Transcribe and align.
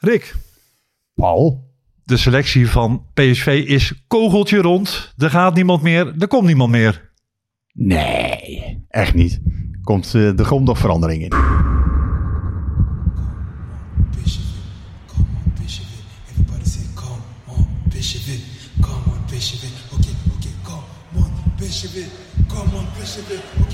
Rick, 0.00 0.34
Paul? 1.14 1.68
de 2.04 2.16
selectie 2.16 2.68
van 2.68 3.06
PSV 3.14 3.64
is 3.66 4.04
kogeltje 4.06 4.58
rond. 4.58 5.14
Er 5.16 5.30
gaat 5.30 5.54
niemand 5.54 5.82
meer, 5.82 6.14
er 6.18 6.28
komt 6.28 6.46
niemand 6.46 6.70
meer. 6.70 7.12
Nee, 7.72 8.84
echt 8.88 9.14
niet. 9.14 9.40
Komt, 9.82 10.14
eh, 10.14 10.38
er 10.38 10.46
komt 10.46 10.66
nog 10.66 10.78
verandering 10.78 11.22
in. 11.22 11.28
Come 22.48 22.76
on, 22.76 22.86
Bishop. 22.98 23.69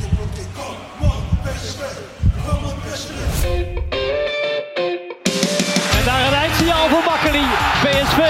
Voor 7.03 7.13
Makkeli. 7.13 7.47
PSV, 7.83 8.21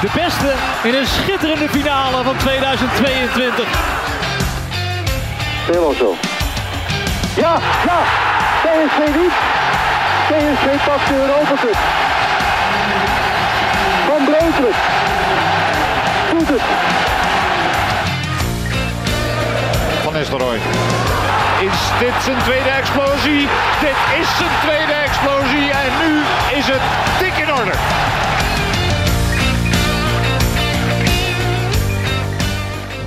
de 0.00 0.08
beste 0.14 0.52
in 0.82 0.94
een 0.94 1.06
schitterende 1.06 1.68
finale 1.68 2.24
van 2.24 2.36
2022. 2.36 3.68
Helemaal 5.66 5.92
zo. 5.92 6.14
Ja, 7.36 7.58
ja. 7.86 7.98
PSV 8.62 8.98
niet. 9.16 9.34
PSV 10.28 10.86
pakt 10.86 11.08
de 11.08 11.14
Europa 11.14 11.54
Cup. 11.60 11.78
Van 14.06 14.24
Breukelen. 14.24 14.74
Doet 16.30 16.48
het. 16.48 16.62
Van 20.02 20.12
Nistelrooy. 20.12 20.58
Is 21.60 21.90
dit 21.98 22.22
zijn 22.22 22.38
tweede 22.38 22.68
explosie? 22.68 23.40
Dit 23.80 23.98
is 24.20 24.36
zijn 24.38 24.60
tweede 24.60 24.92
explosie 24.92 25.70
en 25.70 25.92
nu 26.02 26.12
is 26.58 26.66
het 26.72 26.84
dik 27.20 27.36
in 27.44 27.52
orde. 27.52 27.76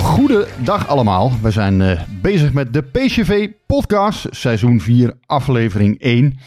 Goedendag 0.04 0.88
allemaal. 0.88 1.32
We 1.42 1.52
zijn 1.52 1.82
eh, 1.82 2.02
bezig 2.22 2.54
met 2.54 2.74
de 2.74 2.82
PCV 2.82 3.50
podcast, 3.66 4.28
seizoen 4.32 4.82
4, 4.82 5.14
aflevering 5.26 6.00
1. 6.00 6.40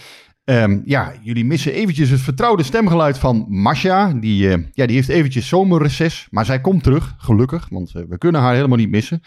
Ehm, 0.44 0.80
ja, 0.84 1.12
jullie 1.22 1.44
missen 1.44 1.72
eventjes 1.72 2.10
het 2.10 2.20
vertrouwde 2.20 2.62
stemgeluid 2.62 3.18
van 3.18 3.46
Masha. 3.48 4.12
Die, 4.12 4.50
eh, 4.50 4.58
ja, 4.72 4.86
die 4.86 4.96
heeft 4.96 5.08
eventjes 5.08 5.48
zomerreces, 5.48 6.26
maar 6.30 6.44
zij 6.44 6.60
komt 6.60 6.82
terug, 6.82 7.14
gelukkig, 7.18 7.66
want 7.70 7.94
eh, 7.94 8.02
we 8.08 8.18
kunnen 8.18 8.40
haar 8.40 8.54
helemaal 8.54 8.78
niet 8.78 8.90
missen. 8.90 9.22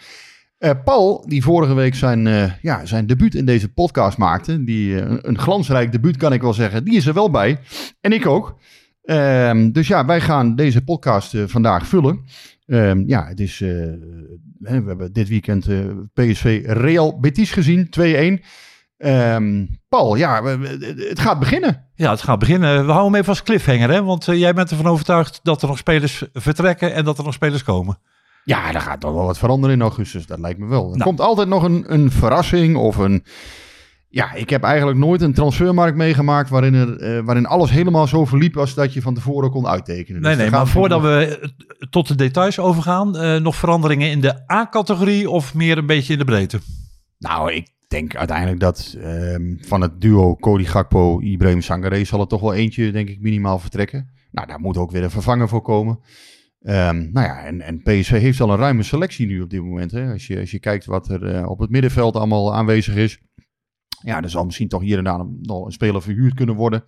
Eh, 0.60 0.70
Paul, 0.84 1.24
die 1.26 1.42
vorige 1.42 1.74
week 1.74 1.94
zijn, 1.94 2.26
eh, 2.26 2.52
ja, 2.62 2.86
zijn 2.86 3.06
debuut 3.06 3.34
in 3.34 3.44
deze 3.44 3.72
podcast 3.72 4.18
maakte, 4.18 4.64
die, 4.64 5.00
eh, 5.00 5.16
een, 5.20 5.38
glansrijk 5.38 5.92
debuut 5.92 6.16
kan 6.16 6.32
ik 6.32 6.40
wel 6.42 6.52
zeggen, 6.52 6.84
die 6.84 6.96
is 6.96 7.06
er 7.06 7.14
wel 7.14 7.30
bij. 7.30 7.58
En 8.00 8.12
ik 8.12 8.26
ook. 8.26 8.58
Ehm, 9.02 9.70
dus 9.70 9.88
ja, 9.88 10.04
wij 10.04 10.20
gaan 10.20 10.56
deze 10.56 10.84
podcast 10.84 11.36
vandaag 11.46 11.86
vullen. 11.86 12.24
Ehm, 12.66 13.02
ja, 13.06 13.26
het 13.26 13.40
is, 13.40 13.58
we 13.58 14.68
hebben 14.68 15.12
dit 15.12 15.28
weekend 15.28 15.68
PSV 16.12 16.62
Real 16.66 17.20
Betis 17.20 17.52
gezien, 17.52 17.90
2-1. 17.90 18.42
Ehm, 18.96 19.66
Paul, 19.88 20.14
ja, 20.14 20.44
het 21.08 21.20
gaat 21.20 21.38
beginnen. 21.38 21.86
Ja, 21.94 22.10
het 22.10 22.22
gaat 22.22 22.38
beginnen. 22.38 22.86
We 22.86 22.92
houden 22.92 23.12
hem 23.12 23.14
even 23.14 23.28
als 23.28 23.42
cliffhanger, 23.42 23.90
hè? 23.90 24.02
want 24.02 24.24
jij 24.24 24.54
bent 24.54 24.70
ervan 24.70 24.86
overtuigd 24.86 25.40
dat 25.42 25.62
er 25.62 25.68
nog 25.68 25.78
spelers 25.78 26.24
vertrekken 26.32 26.94
en 26.94 27.04
dat 27.04 27.18
er 27.18 27.24
nog 27.24 27.34
spelers 27.34 27.62
komen. 27.62 27.98
Ja, 28.50 28.74
er 28.74 28.80
gaat 28.80 29.00
toch 29.00 29.12
wel 29.12 29.24
wat 29.24 29.38
veranderen 29.38 29.76
in 29.76 29.82
augustus, 29.82 30.26
dat 30.26 30.38
lijkt 30.38 30.58
me 30.58 30.66
wel. 30.66 30.82
Er 30.90 30.90
Nou. 30.96 31.02
komt 31.02 31.20
altijd 31.20 31.48
nog 31.48 31.62
een, 31.62 31.84
een 31.86 32.10
verrassing 32.10 32.76
of 32.76 32.96
een... 32.96 33.24
Ja, 34.08 34.32
ik 34.32 34.50
heb 34.50 34.62
eigenlijk 34.62 34.98
nooit 34.98 35.20
een 35.20 35.32
transfermarkt 35.34 35.96
meegemaakt 35.96 36.50
waarin, 36.50 36.74
er, 36.74 36.96
eh, 37.00 37.24
waarin 37.24 37.46
alles 37.46 37.70
helemaal 37.70 38.06
zo 38.06 38.24
verliep 38.24 38.56
als 38.56 38.74
dat 38.74 38.92
je 38.92 39.02
van 39.02 39.14
tevoren 39.14 39.50
kon 39.50 39.66
uittekenen. 39.66 40.20
Nee, 40.22 40.30
Dus 40.34 40.40
nee, 40.42 40.50
maar 40.50 40.66
voordat 40.66 41.00
we 41.02 41.50
tot 41.90 42.08
de 42.08 42.14
details 42.14 42.58
overgaan, 42.58 43.16
eh, 43.16 43.36
nog 43.36 43.56
veranderingen 43.56 44.10
in 44.10 44.20
de 44.20 44.52
A-categorie 44.52 45.30
of 45.30 45.54
meer 45.54 45.78
een 45.78 45.86
beetje 45.86 46.12
in 46.12 46.18
de 46.18 46.24
breedte? 46.24 46.60
Nou, 47.18 47.52
ik 47.52 47.68
denk 47.88 48.16
uiteindelijk 48.16 48.60
dat 48.60 48.96
ehm, 49.02 49.56
van 49.60 49.80
het 49.80 50.00
duo 50.00 50.36
Cody 50.36 50.64
Gakpo, 50.64 51.20
Ibrahim 51.20 51.60
Sangaré 51.62 52.04
zal 52.04 52.20
er 52.20 52.26
toch 52.26 52.40
wel 52.40 52.54
eentje, 52.54 52.90
denk 52.92 53.08
ik, 53.08 53.20
minimaal 53.20 53.58
vertrekken. 53.58 54.10
Nou, 54.30 54.46
daar 54.46 54.60
moet 54.60 54.76
ook 54.76 54.90
weer 54.90 55.02
een 55.02 55.10
vervanger 55.10 55.48
voor 55.48 55.62
komen. 55.62 55.98
Ehm, 56.60 57.10
nou 57.12 57.26
ja, 57.26 57.44
en, 57.44 57.60
en 57.60 57.82
PSV 57.82 58.10
heeft 58.20 58.40
al 58.40 58.50
een 58.50 58.58
ruime 58.58 58.82
selectie 58.82 59.26
nu 59.26 59.40
op 59.40 59.50
dit 59.50 59.62
moment. 59.62 59.90
Hè? 59.90 60.12
Als, 60.12 60.26
je, 60.26 60.40
als 60.40 60.50
je 60.50 60.58
kijkt 60.58 60.84
wat 60.84 61.08
er 61.08 61.34
eh, 61.34 61.48
op 61.48 61.58
het 61.58 61.70
middenveld 61.70 62.16
allemaal 62.16 62.54
aanwezig 62.54 62.94
is. 62.94 63.20
Ja, 64.02 64.22
er 64.22 64.30
zal 64.30 64.44
misschien 64.44 64.68
toch 64.68 64.82
hier 64.82 64.98
en 64.98 65.04
daar 65.04 65.26
nog 65.40 65.64
een 65.64 65.72
speler 65.72 66.02
verhuurd 66.02 66.34
kunnen 66.34 66.54
worden. 66.54 66.84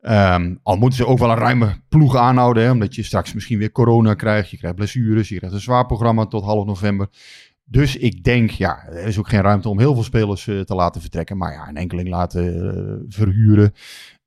Ehm, 0.00 0.54
al 0.62 0.76
moeten 0.76 0.98
ze 0.98 1.06
ook 1.06 1.18
wel 1.18 1.30
een 1.30 1.36
ruime 1.36 1.80
ploeg 1.88 2.16
aanhouden, 2.16 2.62
hè, 2.62 2.70
omdat 2.70 2.94
je 2.94 3.02
straks 3.02 3.32
misschien 3.32 3.58
weer 3.58 3.72
corona 3.72 4.14
krijgt. 4.14 4.50
Je 4.50 4.56
krijgt 4.56 4.76
blessures, 4.76 5.28
je 5.28 5.36
krijgt 5.36 5.54
een 5.54 5.62
zwaar 5.62 5.86
programma 5.86 6.26
tot 6.26 6.44
half 6.44 6.66
november. 6.66 7.08
Dus 7.64 7.96
ik 7.96 8.24
denk, 8.24 8.50
ja, 8.50 8.86
er 8.86 9.06
is 9.06 9.18
ook 9.18 9.28
geen 9.28 9.40
ruimte 9.40 9.68
om 9.68 9.78
heel 9.78 9.94
veel 9.94 10.02
spelers 10.02 10.46
eh, 10.46 10.60
te 10.60 10.74
laten 10.74 11.00
vertrekken. 11.00 11.36
Maar 11.36 11.52
ja, 11.52 11.68
een 11.68 11.76
enkeling 11.76 12.08
laten 12.08 12.70
eh, 12.76 12.94
verhuren. 13.08 13.72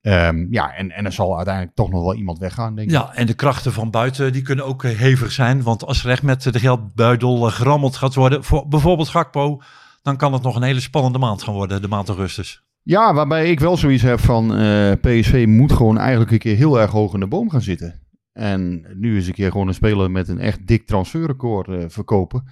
Ehm, 0.01 0.45
ja, 0.49 0.73
en, 0.73 0.91
en 0.91 1.05
er 1.05 1.11
zal 1.11 1.35
uiteindelijk 1.35 1.75
toch 1.75 1.89
nog 1.89 2.01
wel 2.03 2.15
iemand 2.15 2.39
weggaan, 2.39 2.75
denk 2.75 2.87
ik. 2.87 2.93
Ja, 2.93 3.13
en 3.13 3.25
de 3.25 3.33
krachten 3.33 3.73
van 3.73 3.89
buiten 3.89 4.33
die 4.33 4.41
kunnen 4.41 4.65
ook 4.65 4.83
eh, 4.83 4.97
hevig 4.97 5.31
zijn. 5.31 5.63
Want 5.63 5.85
als 5.85 6.03
er 6.03 6.09
echt 6.09 6.23
met 6.23 6.43
de 6.43 6.59
geldbuidel 6.59 7.47
eh, 7.47 7.53
gerammeld 7.53 7.95
gaat 7.95 8.15
worden, 8.15 8.43
voor 8.43 8.67
bijvoorbeeld 8.67 9.09
Gakpo, 9.09 9.61
dan 10.01 10.17
kan 10.17 10.33
het 10.33 10.41
nog 10.41 10.55
een 10.55 10.63
hele 10.63 10.79
spannende 10.79 11.17
maand 11.17 11.43
gaan 11.43 11.53
worden, 11.53 11.81
de 11.81 11.87
maand 11.87 12.07
augustus. 12.07 12.63
Ja, 12.83 13.13
waarbij 13.13 13.49
ik 13.49 13.59
wel 13.59 13.77
zoiets 13.77 14.03
heb 14.03 14.19
van 14.19 14.55
eh, 14.55 14.91
PSV 14.91 15.45
moet 15.47 15.71
gewoon 15.71 15.97
eigenlijk 15.97 16.31
een 16.31 16.39
keer 16.39 16.55
heel 16.55 16.79
erg 16.79 16.91
hoog 16.91 17.13
in 17.13 17.19
de 17.19 17.27
boom 17.27 17.49
gaan 17.49 17.61
zitten. 17.61 17.99
En 18.33 18.85
nu 18.95 19.15
eens 19.15 19.27
een 19.27 19.33
keer 19.33 19.51
gewoon 19.51 19.67
een 19.67 19.73
speler 19.73 20.11
met 20.11 20.27
een 20.27 20.39
echt 20.39 20.67
dik 20.67 20.87
transferrecord 20.87 21.93
verkopen. 21.93 22.43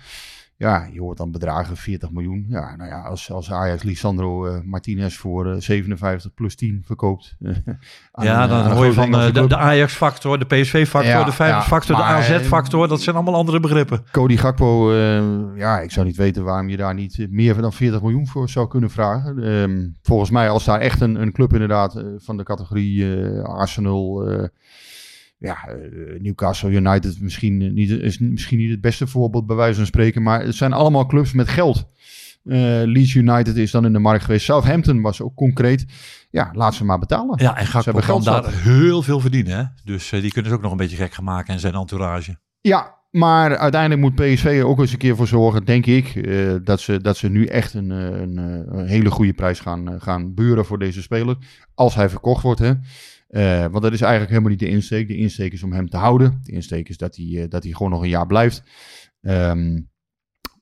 Ja, 0.60 0.90
je 0.94 1.00
hoort 1.00 1.18
dan 1.18 1.32
bedragen 1.32 1.78
40 1.78 2.12
miljoen. 2.12 2.46
Ja, 2.50 2.76
nou 2.76 2.90
ja, 2.90 3.02
als, 3.02 3.32
als 3.32 3.52
Ajax 3.52 3.84
Lisandro 3.84 4.46
eh, 4.46 4.62
Martinez 4.64 5.16
voor 5.16 5.52
eh, 5.52 5.60
57 5.60 6.34
plus 6.34 6.56
10 6.56 6.82
verkoopt. 6.86 7.36
eh, 7.40 7.52
aan 8.12 8.26
ja, 8.26 8.48
dan 8.48 8.66
een 8.66 8.72
hoor 8.72 8.86
je 8.86 8.94
van 8.94 9.20
eh, 9.20 9.34
de, 9.34 9.48
de 9.48 9.58
Ajax-factor, 9.58 10.40
de 10.40 10.46
PSV-factor, 10.46 11.12
Ja, 11.12 11.24
de 11.24 11.32
Feyenoord-factor, 11.32 11.98
ja, 11.98 12.08
de 12.08 12.34
AZ-factor. 12.34 12.88
Dat 12.88 13.02
zijn 13.02 13.16
allemaal 13.16 13.36
andere 13.36 13.60
begrippen. 13.60 14.04
Cody 14.12 14.38
Gakpo, 14.38 14.92
eh, 14.92 15.24
ja, 15.56 15.80
ik 15.80 15.92
zou 15.92 16.06
niet 16.06 16.18
weten 16.18 16.44
waarom 16.44 16.70
je 16.70 16.78
daar 16.78 16.94
niet 16.94 17.20
eh, 17.20 17.28
meer 17.30 17.62
dan 17.62 17.74
40 17.74 18.02
miljoen 18.02 18.28
voor 18.28 18.50
zou 18.50 18.68
kunnen 18.68 18.90
vragen. 18.90 19.44
Ehm, 19.44 19.88
volgens 20.02 20.30
mij, 20.30 20.50
als 20.50 20.66
daar 20.66 20.80
echt 20.80 21.02
een, 21.02 21.22
een 21.22 21.32
club 21.32 21.54
inderdaad 21.54 21.96
eh, 21.96 22.04
van 22.18 22.38
de 22.38 22.44
categorie 22.44 23.22
eh, 23.22 23.44
Arsenal, 23.44 24.28
eh, 24.28 24.48
ja, 25.40 25.68
eh, 25.68 26.22
Newcastle 26.22 26.70
United 26.70 27.22
misschien 27.22 27.74
niet, 27.74 27.90
is 27.90 28.20
misschien 28.20 28.58
niet 28.58 28.70
het 28.70 28.82
beste 28.82 29.08
voorbeeld 29.08 29.48
bij 29.48 29.56
wijze 29.56 29.76
van 29.78 29.86
spreken, 29.86 30.24
maar 30.24 30.42
het 30.42 30.56
zijn 30.56 30.74
allemaal 30.74 31.06
clubs 31.06 31.34
met 31.34 31.50
geld. 31.50 31.86
Eh, 32.44 32.58
Leeds 32.86 33.14
United 33.14 33.56
is 33.56 33.72
dan 33.72 33.86
in 33.86 33.94
de 33.94 34.00
markt 34.00 34.24
geweest. 34.24 34.46
Southampton 34.46 35.02
was 35.02 35.22
ook 35.22 35.36
concreet. 35.36 35.86
Ja, 36.30 36.50
laat 36.54 36.74
ze 36.74 36.86
maar 36.86 37.00
betalen. 37.00 37.42
Ja, 37.42 37.58
en 37.58 37.66
Ze 37.66 37.72
Gakpo 37.72 37.84
hebben 37.84 38.04
geld 38.04 38.24
daar 38.24 38.54
heel 38.54 39.02
veel 39.02 39.20
verdienen. 39.20 39.58
Hè? 39.58 39.64
Dus 39.84 40.12
eh, 40.12 40.22
die 40.22 40.32
kunnen 40.32 40.52
ze 40.52 40.58
ook 40.58 40.64
nog 40.64 40.72
een 40.72 40.78
beetje 40.78 40.98
gek 40.98 41.14
gaan 41.14 41.24
maken 41.24 41.54
en 41.54 41.60
zijn 41.60 41.74
entourage. 41.74 42.38
Ja, 42.62 42.98
maar 43.12 43.58
uiteindelijk 43.58 44.02
moet 44.02 44.16
PSV 44.16 44.46
er 44.46 44.68
ook 44.68 44.80
eens 44.80 44.92
een 44.92 44.98
keer 44.98 45.16
voor 45.16 45.28
zorgen, 45.28 45.66
denk 45.66 45.86
ik, 45.86 46.30
dat, 46.66 46.80
ze, 46.80 47.02
dat 47.02 47.18
ze 47.18 47.30
nu 47.30 47.46
echt 47.46 47.74
een, 47.74 47.90
een, 47.90 48.38
een 48.38 48.88
hele 48.88 49.12
goede 49.12 49.34
prijs 49.34 49.60
gaan, 49.60 50.02
gaan 50.02 50.34
buren 50.34 50.66
voor 50.66 50.80
deze 50.80 51.02
speler. 51.02 51.38
Als 51.74 51.96
hij 51.96 52.10
verkocht 52.10 52.44
wordt. 52.44 52.60
Hè. 52.60 52.74
Eh, 53.30 53.66
want 53.66 53.82
dat 53.82 53.94
is 53.94 54.02
eigenlijk 54.02 54.32
helemaal 54.32 54.52
niet 54.52 54.60
de 54.60 54.70
insteek. 54.70 55.08
De 55.08 55.18
insteek 55.18 55.54
is 55.54 55.64
om 55.64 55.74
hem 55.74 55.90
te 55.90 55.98
houden. 55.98 56.40
De 56.44 56.52
insteek 56.52 56.90
is 56.90 56.98
dat 56.98 57.16
hij, 57.16 57.26
eh, 57.26 57.50
dat 57.50 57.64
hij 57.64 57.72
gewoon 57.72 57.92
nog 57.92 58.02
een 58.02 58.10
jaar 58.10 58.28
blijft. 58.28 58.64
Ehm, 59.22 59.80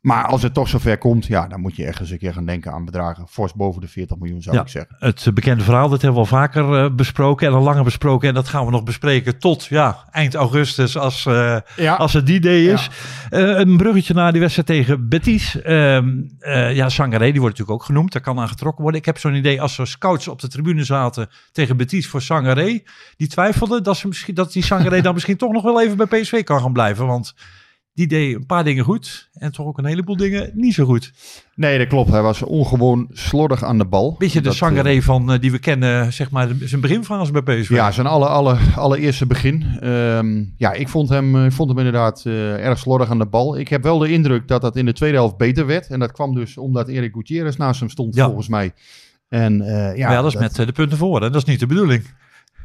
maar 0.07 0.25
als 0.25 0.41
het 0.43 0.53
toch 0.53 0.67
zover 0.67 0.97
komt, 0.97 1.25
ja, 1.25 1.47
dan 1.47 1.59
moet 1.61 1.75
je 1.75 1.85
echt 1.85 1.99
eens 1.99 2.09
een 2.09 2.17
keer 2.17 2.33
gaan 2.33 2.45
denken 2.45 2.71
aan 2.71 2.85
bedragen 2.85 3.27
fors 3.29 3.53
boven 3.53 3.81
de 3.81 3.87
40 3.87 4.17
miljoen, 4.17 4.41
zou 4.41 4.55
Ja. 4.55 4.61
ik 4.61 4.67
zeggen. 4.67 4.95
Het 4.99 5.27
bekende 5.33 5.63
verhaal, 5.63 5.89
dat 5.89 6.01
hebben 6.01 6.21
we 6.21 6.29
al 6.29 6.37
vaker 6.37 6.73
eh, 6.83 6.95
besproken 6.95 7.47
en 7.47 7.53
al 7.53 7.61
langer 7.61 7.83
besproken. 7.83 8.27
En 8.27 8.33
dat 8.33 8.47
gaan 8.47 8.65
we 8.65 8.71
nog 8.71 8.83
bespreken 8.83 9.39
tot 9.39 9.65
ja, 9.65 9.97
eind 10.11 10.35
augustus, 10.35 10.97
als, 10.97 11.25
eh, 11.25 11.57
Ja. 11.75 11.95
als 11.95 12.13
het 12.13 12.25
die 12.25 12.39
day 12.39 12.65
is. 12.65 12.89
Eh, 13.29 13.41
een 13.57 13.77
bruggetje 13.77 14.13
naar 14.13 14.31
die 14.31 14.41
wedstrijd 14.41 14.67
tegen 14.67 15.09
Betis. 15.09 15.61
Ehm 15.61 16.09
eh, 16.39 16.75
ja, 16.75 16.89
Sangaré, 16.89 17.31
die 17.31 17.41
wordt 17.41 17.57
natuurlijk 17.57 17.81
ook 17.81 17.83
genoemd. 17.83 18.11
Daar 18.11 18.21
kan 18.21 18.39
aan 18.39 18.47
getrokken 18.47 18.81
worden. 18.81 18.99
Ik 18.99 19.05
heb 19.05 19.17
zo'n 19.17 19.33
idee, 19.35 19.61
als 19.61 19.77
er 19.77 19.87
scouts 19.87 20.27
op 20.27 20.39
de 20.41 20.47
tribune 20.47 20.83
zaten 20.83 21.29
tegen 21.51 21.77
Betis 21.77 22.07
voor 22.07 22.21
Sangaré, 22.21 22.81
die 23.17 23.27
twijfelden 23.27 23.83
dat, 23.83 23.97
ze 23.97 24.07
misschien, 24.07 24.33
dat 24.33 24.51
die 24.51 24.63
Sangaré 24.63 25.01
dan 25.07 25.13
misschien 25.13 25.37
toch 25.37 25.51
nog 25.51 25.63
wel 25.63 25.81
even 25.81 25.97
bij 25.97 26.05
PSV 26.21 26.43
kan 26.43 26.61
gaan 26.61 26.73
blijven. 26.73 27.07
Want 27.07 27.33
die 27.97 28.07
deed 28.07 28.35
een 28.35 28.45
paar 28.45 28.63
dingen 28.63 28.83
goed 28.83 29.29
en 29.33 29.51
toch 29.51 29.65
ook 29.65 29.77
een 29.77 29.85
heleboel 29.85 30.17
dingen 30.17 30.51
niet 30.53 30.73
zo 30.73 30.85
goed. 30.85 31.13
Nee, 31.55 31.77
dat 31.77 31.87
klopt. 31.87 32.09
Hij 32.11 32.21
was 32.21 32.41
ongewoon 32.41 33.07
slordig 33.11 33.63
aan 33.63 33.77
de 33.77 33.85
bal. 33.85 34.15
Beetje 34.17 34.37
de 34.37 34.43
Dat, 34.43 34.53
eh, 34.53 34.59
Sangaré 34.59 35.01
van 35.01 35.31
eh, 35.31 35.39
die 35.39 35.51
we 35.51 35.59
kennen, 35.59 36.13
zeg 36.13 36.31
maar, 36.31 36.49
zijn 36.59 36.81
beginfase 36.81 37.31
bij 37.31 37.41
PSV. 37.41 37.69
Ja, 37.69 37.91
zijn 37.91 38.07
alle, 38.07 38.25
alle, 38.25 38.57
allereerste 38.75 39.25
begin. 39.25 39.65
Ehm, 39.79 40.43
ja, 40.57 40.73
ik 40.73 40.89
vond, 40.89 41.09
hem, 41.09 41.45
ik 41.45 41.51
vond 41.51 41.69
hem 41.69 41.77
inderdaad 41.77 42.23
eh, 42.25 42.65
erg 42.65 42.77
slordig 42.79 43.09
aan 43.09 43.19
de 43.19 43.27
bal. 43.27 43.57
Ik 43.57 43.67
heb 43.67 43.83
wel 43.83 43.97
de 43.97 44.11
indruk 44.11 44.47
dat 44.47 44.61
dat 44.61 44.75
in 44.75 44.85
de 44.85 44.93
tweede 44.93 45.17
helft 45.17 45.37
beter 45.37 45.65
werd. 45.65 45.87
En 45.87 45.99
dat 45.99 46.11
kwam 46.11 46.35
dus 46.35 46.57
omdat 46.57 46.87
Erik 46.87 47.13
Gutierrez 47.13 47.55
naast 47.55 47.79
hem 47.79 47.89
stond, 47.89 48.15
Ja. 48.15 48.25
volgens 48.25 48.47
mij. 48.47 48.71
En, 49.29 49.61
eh, 49.61 49.97
ja, 49.97 50.11
Ja, 50.11 50.21
dat 50.21 50.33
is 50.33 50.39
met 50.39 50.59
eh, 50.59 50.65
de 50.65 50.71
punten 50.71 50.97
voor. 50.97 51.21
Hè? 51.21 51.29
Dat 51.29 51.41
is 51.41 51.47
niet 51.47 51.59
de 51.59 51.65
bedoeling. 51.67 52.03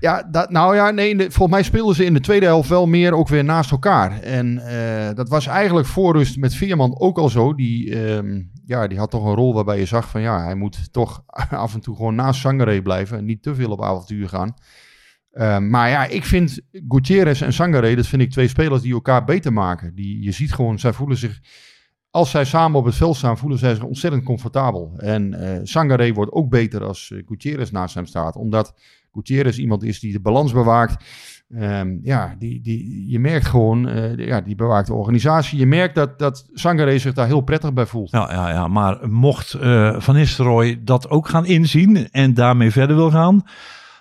Ja, 0.02 0.22
dat, 0.22 0.50
nou 0.50 0.74
ja, 0.74 0.90
nee, 0.90 1.16
volgens 1.16 1.50
mij 1.50 1.62
speelden 1.62 1.94
ze 1.94 2.04
in 2.04 2.14
de 2.14 2.20
tweede 2.20 2.46
helft 2.46 2.68
wel 2.68 2.86
meer 2.86 3.12
ook 3.12 3.28
weer 3.28 3.44
naast 3.44 3.70
elkaar. 3.70 4.20
En 4.20 4.58
eh, 4.58 5.14
dat 5.14 5.28
was 5.28 5.46
eigenlijk 5.46 5.86
voor 5.86 6.16
rust 6.16 6.36
met 6.36 6.54
Veerman 6.54 7.00
ook 7.00 7.18
al 7.18 7.28
zo. 7.28 7.54
Die, 7.54 7.94
ehm, 7.94 8.42
ja, 8.64 8.86
die 8.86 8.98
had 8.98 9.10
toch 9.10 9.24
een 9.24 9.34
rol 9.34 9.54
waarbij 9.54 9.78
je 9.78 9.84
zag 9.84 10.08
van 10.08 10.20
ja, 10.20 10.44
hij 10.44 10.54
moet 10.54 10.92
toch 10.92 11.22
af 11.50 11.74
en 11.74 11.80
toe 11.80 11.96
gewoon 11.96 12.14
naast 12.14 12.40
Sangaré 12.40 12.82
blijven 12.82 13.18
en 13.18 13.24
niet 13.24 13.42
te 13.42 13.54
veel 13.54 13.70
op 13.70 13.82
avontuur 13.82 14.28
gaan. 14.28 14.54
Ehm, 15.32 15.70
maar 15.70 15.88
ja, 15.88 16.04
ik 16.06 16.24
vind 16.24 16.60
Gutierrez 16.88 17.42
en 17.42 17.52
Sangaré, 17.52 17.94
dat 17.94 18.06
vind 18.06 18.22
ik 18.22 18.30
twee 18.30 18.48
spelers 18.48 18.82
die 18.82 18.92
elkaar 18.92 19.24
beter 19.24 19.52
maken. 19.52 19.94
Die, 19.94 20.22
je 20.22 20.32
ziet 20.32 20.52
gewoon, 20.52 20.78
zij 20.78 20.92
voelen 20.92 21.16
zich, 21.16 21.40
als 22.10 22.30
zij 22.30 22.44
samen 22.44 22.78
op 22.78 22.84
het 22.84 22.94
veld 22.94 23.16
staan, 23.16 23.38
voelen 23.38 23.58
zij 23.58 23.74
zich 23.74 23.84
ontzettend 23.84 24.24
comfortabel. 24.24 24.94
En 24.96 25.34
eh 25.34 25.60
Sangaré 25.62 26.12
wordt 26.12 26.32
ook 26.32 26.50
beter 26.50 26.84
als 26.84 27.10
eh, 27.10 27.22
Gutierrez 27.26 27.70
naast 27.70 27.94
hem 27.94 28.06
staat, 28.06 28.36
omdat 28.36 28.74
Gutierrez 29.12 29.58
iemand 29.58 29.82
is 29.84 30.00
die 30.00 30.12
de 30.12 30.20
balans 30.20 30.52
bewaakt. 30.52 31.04
Ehm, 31.58 31.96
ja, 32.02 32.34
die, 32.38 32.60
die, 32.62 33.10
je 33.10 33.18
merkt 33.18 33.46
gewoon, 33.46 33.88
eh, 33.88 34.16
die- 34.16 34.26
ja, 34.26 34.40
die 34.40 34.54
bewaakt 34.54 34.86
de 34.86 34.94
organisatie. 34.94 35.58
Je 35.58 35.66
merkt 35.66 35.94
dat, 35.94 36.18
dat 36.18 36.48
Sangaré 36.52 36.98
zich 36.98 37.12
daar 37.14 37.26
heel 37.26 37.40
prettig 37.40 37.72
bij 37.72 37.86
voelt. 37.86 38.10
Ja, 38.10 38.32
ja, 38.32 38.50
ja, 38.50 38.68
maar 38.68 38.98
mocht 39.08 39.52
eh, 39.52 39.94
Van 40.00 40.14
Nistelrooy 40.14 40.80
dat 40.84 41.08
ook 41.10 41.28
gaan 41.28 41.46
inzien 41.46 42.08
en 42.10 42.34
daarmee 42.34 42.70
verder 42.70 42.96
wil 42.96 43.10
gaan, 43.10 43.42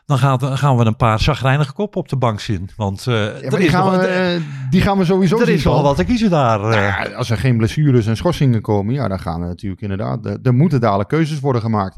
dan 0.06 0.18
gaat, 0.18 0.44
gaan 0.44 0.78
we 0.78 0.86
een 0.86 0.96
paar 0.96 1.20
zagrijnige 1.20 1.74
koppen 1.74 2.00
op 2.00 2.10
de 2.10 2.16
bank 2.18 2.40
zien. 2.40 2.70
Want 2.76 3.08
eh, 3.08 3.42
Ja, 3.42 3.50
die, 3.58 3.70
gaan 3.70 3.92
we, 4.00 4.42
die 4.70 4.82
gaan 4.82 4.98
we 4.98 5.06
sowieso 5.06 5.40
er 5.40 5.50
is 5.50 5.64
wel 5.64 5.74
Paul. 5.74 5.86
wat 5.86 5.96
te 5.96 6.04
kiezen 6.04 6.30
daar. 6.30 6.60
Nou 6.60 6.74
ja, 6.76 7.04
als 7.16 7.30
er 7.30 7.38
geen 7.38 7.58
blessures 7.58 8.06
en 8.08 8.18
schorsingen 8.18 8.62
komen, 8.62 8.94
ja, 8.94 9.08
dan 9.08 9.20
gaan 9.20 9.42
er 9.42 9.48
natuurlijk 9.48 9.82
inderdaad. 9.82 10.26
Er, 10.26 10.38
er 10.44 10.54
moeten 10.54 10.80
dadelijk 10.82 11.10
keuzes 11.10 11.40
worden 11.40 11.62
gemaakt. 11.62 11.98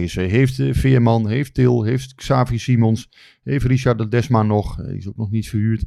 PSV 0.00 0.30
heeft 0.30 0.58
eh, 0.58 0.68
Veerman, 0.72 1.28
heeft 1.28 1.54
Til, 1.54 1.82
heeft 1.82 2.14
Xavi 2.14 2.58
Simons, 2.58 3.08
heeft 3.44 3.64
Richard 3.64 3.98
de 3.98 4.08
Desma 4.08 4.42
nog. 4.42 4.80
eh, 4.80 4.86
Die 4.86 4.96
is 4.96 5.08
ook 5.08 5.16
nog 5.16 5.30
niet 5.30 5.48
verhuurd. 5.48 5.84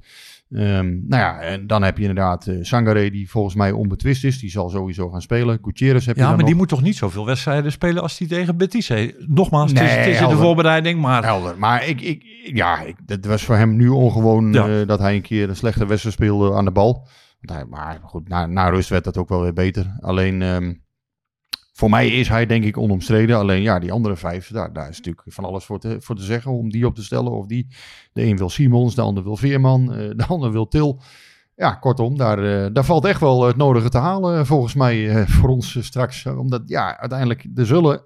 Ehm, 0.52 0.86
nou 1.08 1.22
ja, 1.22 1.40
en 1.40 1.68
dan 1.68 1.84
heb 1.84 1.96
je 1.98 2.02
inderdaad 2.02 2.48
eh 2.48 2.56
Sangaré, 2.62 3.10
die 3.10 3.30
volgens 3.30 3.56
mij 3.56 3.72
onbetwist 3.72 4.24
is. 4.24 4.40
Die 4.40 4.50
zal 4.50 4.70
sowieso 4.70 5.10
gaan 5.10 5.22
spelen. 5.22 5.60
Gutierrez 5.62 6.06
heb 6.06 6.16
je 6.16 6.22
ja, 6.22 6.36
maar 6.36 6.46
die 6.46 6.56
moet 6.56 6.68
toch 6.70 6.82
niet 6.82 6.96
zoveel 6.96 7.26
wedstrijden 7.26 7.72
spelen 7.72 8.02
als 8.02 8.18
die 8.18 8.28
tegen 8.28 8.58
Betis. 8.58 8.92
Nogmaals, 9.28 9.72
het 9.72 9.80
is, 9.82 9.86
Nee, 9.88 9.98
het 9.98 10.08
is 10.08 10.22
in 10.22 10.28
de 10.28 10.36
voorbereiding, 10.36 11.02
maar 11.02 11.24
Helder. 11.24 11.58
Maar 11.58 11.88
ik, 11.88 12.02
ik, 12.02 12.24
ja, 12.54 12.82
ik, 12.82 12.96
dat 13.06 13.26
was 13.26 13.44
voor 13.44 13.56
hem 13.56 13.76
nu 13.76 13.88
ongewoon 13.88 14.54
Ja. 14.54 14.86
dat 14.86 15.00
hij 15.00 15.16
een 15.16 15.22
keer 15.22 15.50
een 15.50 15.56
slechte 15.56 15.86
wedstrijd 15.86 16.16
speelde 16.16 16.54
aan 16.54 16.66
de 16.66 16.72
bal. 16.72 17.08
Maar 17.70 18.00
goed, 18.04 18.30
na, 18.30 18.46
na 18.46 18.70
rust 18.70 18.90
werd 18.90 19.04
dat 19.04 19.18
ook 19.18 19.30
wel 19.30 19.42
weer 19.42 19.54
beter. 19.54 19.98
Alleen, 20.00 20.42
ehm, 20.42 20.74
voor 21.78 21.90
mij 21.90 22.08
is 22.08 22.28
hij 22.28 22.46
denk 22.46 22.64
ik 22.64 22.78
onomstreden. 22.78 23.38
Alleen 23.38 23.62
ja, 23.62 23.80
die 23.80 23.92
andere 23.92 24.16
vijf, 24.16 24.50
daar, 24.50 24.74
daar 24.74 24.90
is 24.90 24.98
natuurlijk 24.98 25.28
van 25.30 25.44
alles 25.46 25.66
voor 25.66 25.80
te, 25.80 25.98
voor 26.00 26.16
te 26.16 26.24
zeggen. 26.24 26.52
Om 26.52 26.70
die 26.70 26.86
op 26.86 26.96
te 26.96 27.04
stellen. 27.04 27.32
Of 27.32 27.46
die, 27.46 27.68
de 28.14 28.24
een 28.24 28.38
wil 28.38 28.50
Simons, 28.50 28.96
de 28.96 29.02
ander 29.02 29.24
wil 29.24 29.38
Veerman, 29.38 29.94
eh, 29.94 30.10
de 30.16 30.26
ander 30.36 30.52
wil 30.52 30.68
Til. 30.68 31.02
Ja, 31.56 31.72
kortom, 31.72 32.18
daar, 32.18 32.44
eh, 32.44 32.70
daar 32.74 32.86
valt 32.86 33.06
echt 33.06 33.20
wel 33.20 33.44
het 33.44 33.56
nodige 33.56 33.90
te 33.90 33.98
halen 33.98 34.40
eh, 34.40 34.46
volgens 34.46 34.74
mij 34.74 35.28
voor 35.28 35.50
ons 35.50 35.86
straks. 35.86 36.26
Omdat 36.26 36.62
ja, 36.66 36.98
uiteindelijk 37.00 37.46
er 37.56 37.66
zullen 37.66 38.02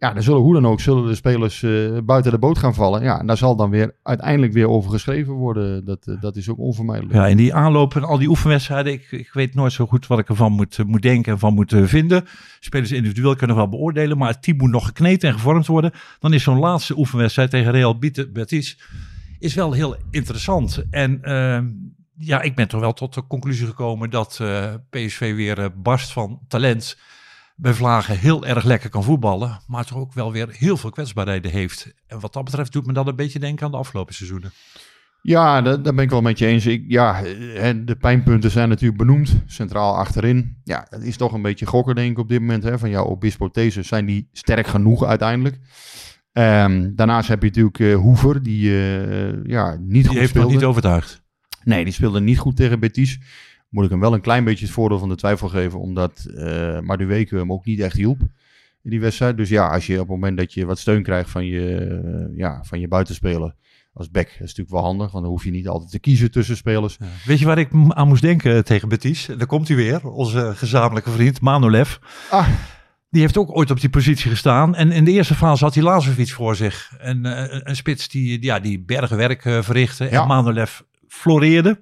ja, 0.00 0.14
er 0.14 0.22
zullen 0.22 0.40
hoe 0.40 0.54
dan 0.54 0.66
ook 0.66 0.80
zullen 0.80 1.06
de 1.06 1.14
spelers 1.14 1.62
eh, 1.62 1.98
buiten 2.04 2.32
de 2.32 2.38
boot 2.38 2.58
gaan 2.58 2.74
vallen. 2.74 3.02
Ja, 3.02 3.18
en 3.18 3.26
daar 3.26 3.36
zal 3.36 3.56
dan 3.56 3.70
weer 3.70 3.94
uiteindelijk 4.02 4.52
weer 4.52 4.68
over 4.68 4.90
geschreven 4.90 5.32
worden. 5.32 5.84
Dat, 5.84 6.06
eh, 6.06 6.20
dat 6.20 6.36
is 6.36 6.48
ook 6.48 6.58
onvermijdelijk. 6.58 7.14
ja, 7.14 7.26
in 7.26 7.36
die 7.36 7.54
aanloop 7.54 7.96
en 7.96 8.04
al 8.04 8.18
die 8.18 8.28
oefenwedstrijden, 8.28 8.92
ik, 8.92 9.10
ik 9.10 9.32
weet 9.32 9.54
nooit 9.54 9.72
zo 9.72 9.86
goed 9.86 10.06
wat 10.06 10.18
ik 10.18 10.28
ervan 10.28 10.52
moet, 10.52 10.78
eh, 10.78 10.84
moet 10.84 11.02
denken 11.02 11.32
en 11.32 11.38
van 11.38 11.54
moet 11.54 11.74
vinden. 11.76 12.24
Spelers 12.60 12.92
individueel 12.92 13.36
kunnen 13.36 13.56
wel 13.56 13.68
beoordelen, 13.68 14.18
maar 14.18 14.28
het 14.28 14.42
team 14.42 14.56
moet 14.56 14.70
nog 14.70 14.86
gekneed 14.86 15.24
en 15.24 15.32
gevormd 15.32 15.66
worden. 15.66 15.92
Dan 16.18 16.32
is 16.32 16.42
zo'n 16.42 16.58
laatste 16.58 16.98
oefenwedstrijd 16.98 17.50
tegen 17.50 17.72
Real 17.72 17.98
Betis 18.32 18.78
is 19.38 19.54
wel 19.54 19.72
heel 19.72 19.96
interessant. 20.10 20.84
En 20.90 21.22
ehm, 21.22 21.68
ja, 22.16 22.40
ik 22.40 22.54
ben 22.54 22.68
toch 22.68 22.80
wel 22.80 22.92
tot 22.92 23.14
de 23.14 23.26
conclusie 23.26 23.66
gekomen 23.66 24.10
dat 24.10 24.40
PSV 24.90 25.34
weer 25.34 25.70
barst 25.82 26.12
van 26.12 26.40
talent. 26.48 26.96
Bij 27.60 27.74
Vlagen 27.74 28.18
heel 28.18 28.46
erg 28.46 28.64
lekker 28.64 28.90
kan 28.90 29.04
voetballen, 29.04 29.60
maar 29.66 29.84
toch 29.84 29.98
ook 29.98 30.12
wel 30.12 30.32
weer 30.32 30.48
heel 30.50 30.76
veel 30.76 30.90
kwetsbaarheden 30.90 31.50
heeft. 31.50 31.92
En 32.06 32.20
wat 32.20 32.32
dat 32.32 32.44
betreft 32.44 32.72
doet 32.72 32.86
me 32.86 32.92
dat 32.92 33.06
een 33.06 33.16
beetje 33.16 33.38
denken 33.38 33.64
aan 33.66 33.70
de 33.70 33.76
afgelopen 33.76 34.14
seizoenen. 34.14 34.52
Ja, 35.22 35.62
daar, 35.62 35.80
ben 35.80 35.98
ik 35.98 36.10
wel 36.10 36.20
met 36.20 36.38
je 36.38 36.46
eens. 36.46 36.66
Ik, 36.66 36.84
ja, 36.88 37.22
de 37.84 37.96
pijnpunten 38.00 38.50
zijn 38.50 38.68
natuurlijk 38.68 38.98
benoemd. 38.98 39.42
Centraal 39.46 39.96
achterin. 39.96 40.56
Ja, 40.64 40.86
dat 40.90 41.02
is 41.02 41.16
toch 41.16 41.32
een 41.32 41.42
beetje 41.42 41.66
gokken 41.66 41.94
denk 41.94 42.10
ik 42.10 42.18
op 42.18 42.28
dit 42.28 42.40
moment. 42.40 42.62
Hè, 42.62 42.78
van 42.78 42.90
jouw 42.90 43.04
Obispo 43.04 43.50
zijn 43.80 44.06
die 44.06 44.28
sterk 44.32 44.66
genoeg 44.66 45.04
uiteindelijk. 45.04 45.58
Ehm, 46.32 46.90
daarnaast 46.94 47.28
heb 47.28 47.42
je 47.42 47.46
natuurlijk 47.46 47.78
eh, 47.78 47.94
Hoever, 47.94 48.42
die 48.42 48.70
eh, 48.70 49.44
ja, 49.44 49.76
niet 49.80 49.92
Die 49.92 50.06
goed 50.06 50.16
heeft 50.16 50.28
speelde. 50.28 50.48
nog 50.48 50.56
niet 50.56 50.68
overtuigd. 50.68 51.22
Nee, 51.64 51.84
die 51.84 51.92
speelde 51.92 52.20
niet 52.20 52.38
goed 52.38 52.56
tegen 52.56 52.80
Betis. 52.80 53.18
Moet 53.70 53.84
ik 53.84 53.90
hem 53.90 54.00
wel 54.00 54.14
een 54.14 54.20
klein 54.20 54.44
beetje 54.44 54.64
het 54.64 54.74
voordeel 54.74 54.98
van 54.98 55.08
de 55.08 55.14
twijfel 55.14 55.48
geven, 55.48 55.80
omdat 55.80 56.26
uh, 56.28 56.80
Madueke 56.80 57.36
hem 57.36 57.52
ook 57.52 57.64
niet 57.64 57.80
echt 57.80 57.96
hielp 57.96 58.20
in 58.82 58.90
die 58.90 59.00
wedstrijd. 59.00 59.36
Dus 59.36 59.48
ja, 59.48 59.68
als 59.68 59.86
je 59.86 59.92
op 59.92 59.98
het 59.98 60.08
moment 60.08 60.38
dat 60.38 60.52
je 60.52 60.66
wat 60.66 60.78
steun 60.78 61.02
krijgt 61.02 61.30
van 61.30 61.46
je, 61.46 62.00
uh, 62.04 62.38
ja, 62.38 62.62
van 62.64 62.80
je 62.80 62.88
buitenspeler 62.88 63.54
als 63.92 64.10
back, 64.10 64.26
dat 64.26 64.34
is 64.34 64.38
natuurlijk 64.38 64.70
wel 64.70 64.82
handig, 64.82 65.10
want 65.10 65.24
dan 65.24 65.32
hoef 65.32 65.44
je 65.44 65.50
niet 65.50 65.68
altijd 65.68 65.90
te 65.90 65.98
kiezen 65.98 66.30
tussen 66.30 66.56
spelers. 66.56 66.96
Ja. 67.00 67.06
Weet 67.24 67.38
je 67.38 67.44
waar 67.44 67.58
ik 67.58 67.68
aan 67.88 68.08
moest 68.08 68.22
denken 68.22 68.64
tegen 68.64 68.88
Betis? 68.88 69.28
Daar 69.36 69.46
komt 69.46 69.68
hij 69.68 69.76
weer, 69.76 70.08
onze 70.08 70.52
gezamenlijke 70.54 71.10
vriend 71.10 71.40
Manolev. 71.40 71.96
Ah. 72.30 72.48
Die 73.10 73.20
heeft 73.20 73.36
ook 73.36 73.56
ooit 73.56 73.70
op 73.70 73.80
die 73.80 73.90
positie 73.90 74.30
gestaan. 74.30 74.74
En 74.74 74.92
in 74.92 75.04
de 75.04 75.10
eerste 75.10 75.34
fase 75.34 75.64
had 75.64 75.74
hij 75.74 75.82
Lazovic 75.82 76.28
voor 76.28 76.56
zich. 76.56 76.92
En, 76.98 77.26
uh, 77.26 77.44
een 77.48 77.76
spits 77.76 78.08
die, 78.08 78.42
ja, 78.42 78.60
die 78.60 78.80
bergenwerk 78.80 79.44
uh, 79.44 79.62
verrichtte. 79.62 80.04
Ja. 80.04 80.22
En 80.22 80.26
Manolev 80.26 80.80
floreerde. 81.08 81.80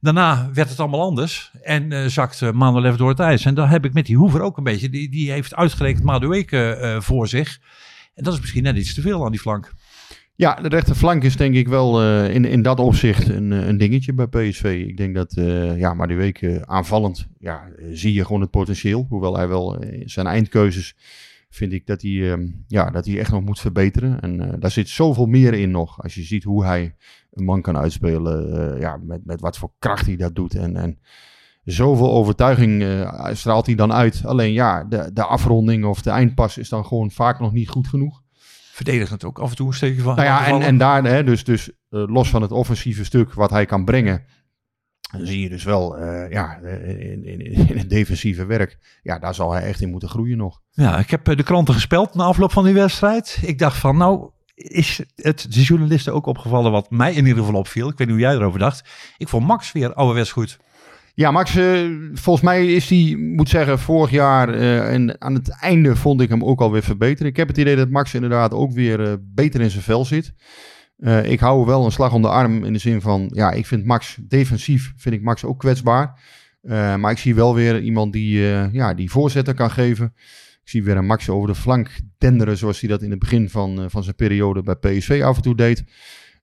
Daarna 0.00 0.50
werd 0.52 0.68
het 0.68 0.80
allemaal 0.80 1.02
anders 1.02 1.50
en 1.62 1.90
uh, 1.90 2.06
zakte 2.06 2.52
Manolev 2.52 2.96
door 2.96 3.08
het 3.08 3.20
ijs. 3.20 3.44
En 3.44 3.54
daar 3.54 3.70
heb 3.70 3.84
ik 3.84 3.92
met 3.92 4.06
die 4.06 4.16
Hoever 4.16 4.40
ook 4.40 4.56
een 4.56 4.64
beetje. 4.64 4.90
Die, 4.90 5.10
die 5.10 5.30
heeft 5.30 5.54
uitgerekend 5.54 6.04
Madueke 6.04 6.78
uh, 6.80 7.00
voor 7.00 7.28
zich. 7.28 7.60
En 8.14 8.24
dat 8.24 8.32
is 8.32 8.40
misschien 8.40 8.62
net 8.62 8.76
iets 8.76 8.94
te 8.94 9.00
veel 9.00 9.24
aan 9.24 9.30
die 9.30 9.40
flank. 9.40 9.74
Ja, 10.34 10.54
de 10.54 10.68
rechterflank 10.68 11.22
is 11.22 11.36
denk 11.36 11.54
ik 11.54 11.68
wel 11.68 12.02
in, 12.24 12.44
in 12.44 12.62
dat 12.62 12.78
opzicht 12.80 13.28
een, 13.28 13.50
een 13.50 13.76
dingetje 13.76 14.12
bij 14.12 14.26
PSV. 14.26 14.84
Ik 14.88 14.96
denk 14.96 15.14
dat, 15.14 15.36
uh, 15.36 15.78
ja, 15.78 15.94
maar 15.94 16.64
aanvallend, 16.64 17.26
ja, 17.38 17.68
zie 17.92 18.12
je 18.12 18.24
gewoon 18.24 18.40
het 18.40 18.50
potentieel. 18.50 19.06
Hoewel 19.08 19.36
hij 19.36 19.48
wel 19.48 19.84
zijn 20.04 20.26
eindkeuzes, 20.26 20.96
vind 21.50 21.72
ik 21.72 21.86
dat 21.86 22.02
hij, 22.02 22.52
ja, 22.66 22.90
dat 22.90 23.06
hij 23.06 23.18
echt 23.18 23.30
nog 23.30 23.44
moet 23.44 23.60
verbeteren. 23.60 24.20
En 24.20 24.56
daar 24.60 24.70
zit 24.70 24.88
zoveel 24.88 25.26
meer 25.26 25.54
in 25.54 25.70
nog. 25.70 26.02
Als 26.02 26.14
je 26.14 26.22
ziet 26.22 26.44
hoe 26.44 26.64
hij 26.64 26.94
een 27.38 27.44
man 27.44 27.62
kan 27.62 27.76
uitspelen, 27.76 28.78
ja, 28.80 28.98
met, 29.02 29.24
met 29.24 29.40
wat 29.40 29.58
voor 29.58 29.70
kracht 29.78 30.06
hij 30.06 30.16
dat 30.16 30.34
doet. 30.34 30.54
En, 30.54 30.76
en 30.76 30.98
zoveel 31.64 32.12
overtuiging 32.12 32.84
straalt 33.32 33.66
hij 33.66 33.74
dan 33.74 33.92
uit. 33.92 34.22
Alleen 34.24 34.52
ja, 34.52 34.84
de, 34.84 35.10
de 35.12 35.24
afronding 35.24 35.84
of 35.84 36.02
de 36.02 36.10
eindpas 36.10 36.58
is 36.58 36.68
dan 36.68 36.86
gewoon 36.86 37.10
vaak 37.10 37.40
nog 37.40 37.52
niet 37.52 37.68
goed 37.68 37.88
genoeg 37.88 38.22
verdedigend 38.78 39.24
ook 39.24 39.38
af 39.38 39.50
en 39.50 39.56
toe 39.56 39.66
een 39.66 39.74
steekje 39.74 40.02
van. 40.02 40.16
Nou 40.16 40.26
ja, 40.26 40.46
en, 40.46 40.62
en 40.62 40.78
daar, 40.78 41.04
hè, 41.04 41.24
dus, 41.24 41.44
dus 41.44 41.68
uh, 41.68 42.04
los 42.06 42.30
van 42.30 42.42
het 42.42 42.52
offensieve 42.52 43.04
stuk 43.04 43.34
wat 43.34 43.50
hij 43.50 43.66
kan 43.66 43.84
brengen, 43.84 44.24
dan 45.12 45.26
zie 45.26 45.40
je 45.40 45.48
dus 45.48 45.64
wel, 45.64 45.98
uh, 46.00 46.30
ja, 46.30 46.56
in, 46.56 47.24
in, 47.24 47.40
in, 47.40 47.78
het 47.78 47.90
defensieve 47.90 48.46
werk, 48.46 48.98
ja, 49.02 49.18
daar 49.18 49.34
zal 49.34 49.52
hij 49.52 49.62
echt 49.62 49.80
in 49.80 49.90
moeten 49.90 50.08
groeien 50.08 50.36
nog. 50.36 50.60
Ja, 50.70 50.98
ik 50.98 51.10
heb 51.10 51.24
de 51.24 51.42
kranten 51.42 51.74
gespeld 51.74 52.14
na 52.14 52.24
afloop 52.24 52.52
van 52.52 52.64
die 52.64 52.74
wedstrijd. 52.74 53.38
Ik 53.42 53.58
dacht 53.58 53.76
van, 53.76 53.96
nou, 53.96 54.30
is 54.58 55.00
het 55.16 55.46
de 55.52 55.62
journalisten 55.62 56.14
ook 56.14 56.26
opgevallen 56.26 56.72
wat 56.72 56.90
mij 56.90 57.12
in 57.12 57.26
ieder 57.26 57.44
geval 57.44 57.60
opviel. 57.60 57.88
Ik 57.88 57.98
weet 57.98 58.06
niet 58.06 58.16
hoe 58.16 58.26
jij 58.26 58.34
erover 58.34 58.58
dacht. 58.58 58.88
Ik 59.16 59.28
vond 59.28 59.46
Max 59.46 59.72
weer 59.72 59.94
ouderwets 59.94 60.32
goed. 60.32 60.58
Ja, 61.14 61.30
Max, 61.30 61.56
uh, 61.56 61.90
volgens 62.12 62.44
mij 62.44 62.66
is 62.66 62.88
hij, 62.88 63.16
moet 63.18 63.48
zeggen, 63.48 63.78
vorig 63.78 64.10
jaar 64.10 64.54
uh, 64.54 64.92
en 64.92 65.20
aan 65.20 65.34
het 65.34 65.48
einde 65.60 65.96
vond 65.96 66.20
ik 66.20 66.28
hem 66.28 66.44
ook 66.44 66.60
alweer 66.60 66.82
verbeteren. 66.82 67.26
Ik 67.26 67.36
heb 67.36 67.48
het 67.48 67.58
idee 67.58 67.76
dat 67.76 67.90
Max 67.90 68.14
inderdaad 68.14 68.52
ook 68.52 68.72
weer 68.72 69.00
uh, 69.00 69.12
beter 69.20 69.60
in 69.60 69.70
zijn 69.70 69.82
vel 69.82 70.04
zit. 70.04 70.32
Ik 71.22 71.40
hou 71.40 71.66
wel 71.66 71.84
een 71.84 71.92
slag 71.92 72.12
om 72.12 72.22
de 72.22 72.28
arm 72.28 72.64
in 72.64 72.72
de 72.72 72.78
zin 72.78 73.00
van, 73.00 73.30
ja, 73.32 73.50
ik 73.50 73.66
vind 73.66 73.84
Max 73.84 74.18
defensief, 74.20 74.92
vind 74.96 75.14
ik 75.14 75.22
Max 75.22 75.44
ook 75.44 75.58
kwetsbaar. 75.58 76.20
Maar 76.98 77.10
ik 77.10 77.18
zie 77.18 77.34
wel 77.34 77.54
weer 77.54 77.80
iemand 77.80 78.12
die, 78.12 78.40
ja, 78.72 78.94
die 78.94 79.10
voorzetten 79.10 79.54
kan 79.54 79.70
geven. 79.70 80.14
Ik 80.68 80.74
zie 80.74 80.84
weer 80.84 80.96
een 80.96 81.06
Max 81.06 81.28
over 81.28 81.48
de 81.48 81.54
flank 81.54 81.90
denderen, 82.18 82.56
zoals 82.56 82.80
hij 82.80 82.88
dat 82.88 83.02
in 83.02 83.10
het 83.10 83.18
begin 83.18 83.50
van, 83.50 83.80
uh, 83.80 83.84
van 83.88 84.02
zijn 84.02 84.14
periode 84.14 84.62
bij 84.62 84.74
PSV 84.74 85.20
af 85.24 85.36
en 85.36 85.42
toe 85.42 85.56
deed. 85.56 85.84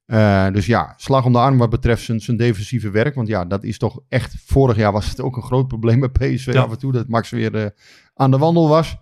Uh, 0.08 0.52
dus 0.52 0.66
ja, 0.66 0.94
slag 0.98 1.26
om 1.26 1.32
de 1.32 1.40
arm 1.40 1.58
wat 1.58 1.70
betreft 1.70 2.04
zijn, 2.04 2.20
zijn 2.20 2.38
defensieve 2.38 2.90
werk. 2.90 3.16
Want 3.16 3.28
ja, 3.28 3.46
dat 3.46 3.64
is 3.64 3.78
toch 3.78 4.00
echt... 4.10 4.36
Vorig 4.46 4.78
jaar 4.78 4.92
was 4.92 5.10
het 5.10 5.22
ook 5.22 5.36
een 5.36 5.44
groot 5.44 5.68
probleem 5.68 6.00
bij 6.00 6.10
PSV 6.10 6.54
ja. 6.54 6.62
af 6.62 6.72
en 6.72 6.78
toe. 6.78 6.92
Dat 6.92 7.08
Max 7.08 7.30
weer 7.30 7.56
uh, 7.56 7.66
aan 8.14 8.32
de 8.32 8.38
wandel 8.38 8.68
was. 8.68 8.98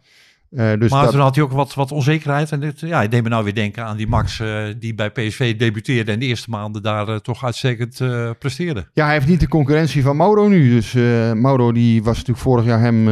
Uh, 0.53 0.73
dus 0.79 0.91
maar 0.91 1.03
dat... 1.03 1.11
toen 1.11 1.21
had 1.21 1.35
hij 1.35 1.43
ook 1.43 1.51
wat, 1.51 1.73
wat 1.73 1.91
onzekerheid. 1.91 2.51
En 2.51 2.59
dit, 2.59 2.79
ja, 2.79 3.01
ik 3.01 3.11
deed 3.11 3.23
me 3.23 3.29
nou 3.29 3.43
weer 3.43 3.53
denken 3.53 3.85
aan 3.85 3.97
die 3.97 4.07
Max 4.07 4.39
uh, 4.39 4.65
die 4.79 4.95
bij 4.95 5.11
PSV 5.11 5.57
debuteerde... 5.57 6.11
en 6.11 6.19
de 6.19 6.25
eerste 6.25 6.49
maanden 6.49 6.81
daar 6.81 7.09
uh, 7.09 7.15
toch 7.15 7.43
uitstekend 7.43 7.97
presteerde. 8.39 8.87
Ja, 8.93 9.05
hij 9.05 9.13
heeft 9.13 9.27
niet 9.27 9.39
de 9.39 9.47
concurrentie 9.47 10.03
van 10.03 10.17
Mauro 10.17 10.47
nu. 10.47 10.69
Dus 10.69 10.93
Mauro 11.33 11.71
die 11.71 12.03
was 12.03 12.15
natuurlijk 12.17 12.45
vorig 12.45 12.65
jaar 12.65 12.79
hem... 12.79 13.09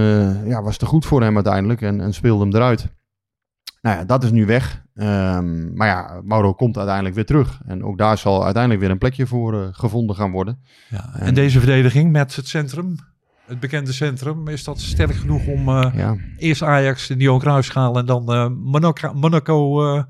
ja, 0.47 0.61
was 0.61 0.77
te 0.77 0.85
goed 0.85 1.05
voor 1.05 1.21
hem 1.21 1.35
uiteindelijk 1.35 1.81
en, 1.81 2.01
en 2.01 2.13
speelde 2.13 2.43
hem 2.43 2.55
eruit. 2.55 2.89
Nou 3.81 3.97
ja, 3.97 4.05
dat 4.05 4.23
is 4.23 4.31
nu 4.31 4.45
weg. 4.45 4.83
Ehm, 4.95 5.73
maar 5.73 5.87
ja, 5.87 6.21
Mauro 6.23 6.53
komt 6.53 6.77
uiteindelijk 6.77 7.15
weer 7.15 7.25
terug. 7.25 7.61
En 7.65 7.83
ook 7.83 7.97
daar 7.97 8.17
zal 8.17 8.43
uiteindelijk 8.43 8.81
weer 8.81 8.91
een 8.91 8.97
plekje 8.97 9.27
voor 9.27 9.61
eh, 9.61 9.67
gevonden 9.71 10.15
gaan 10.15 10.31
worden. 10.31 10.59
Ja, 10.89 11.13
en 11.13 11.33
deze 11.33 11.59
verdediging 11.59 12.11
met 12.11 12.35
het 12.35 12.47
centrum, 12.47 12.95
het 13.51 13.59
bekende 13.59 13.91
centrum, 13.93 14.47
is 14.47 14.63
dat 14.63 14.79
sterk 14.79 15.15
genoeg 15.15 15.45
om 15.47 15.69
eh, 15.69 15.91
Ja, 15.95 16.15
eerst 16.37 16.61
Ajax 16.63 17.09
in 17.09 17.15
die 17.17 17.25
Johan 17.25 17.39
Cruijffschaal 17.41 17.97
en 17.97 18.05
dan 18.05 18.31
eh, 18.33 18.47
Monaco, 18.63 19.13
Monaco 19.13 19.85
eh, 19.95 20.03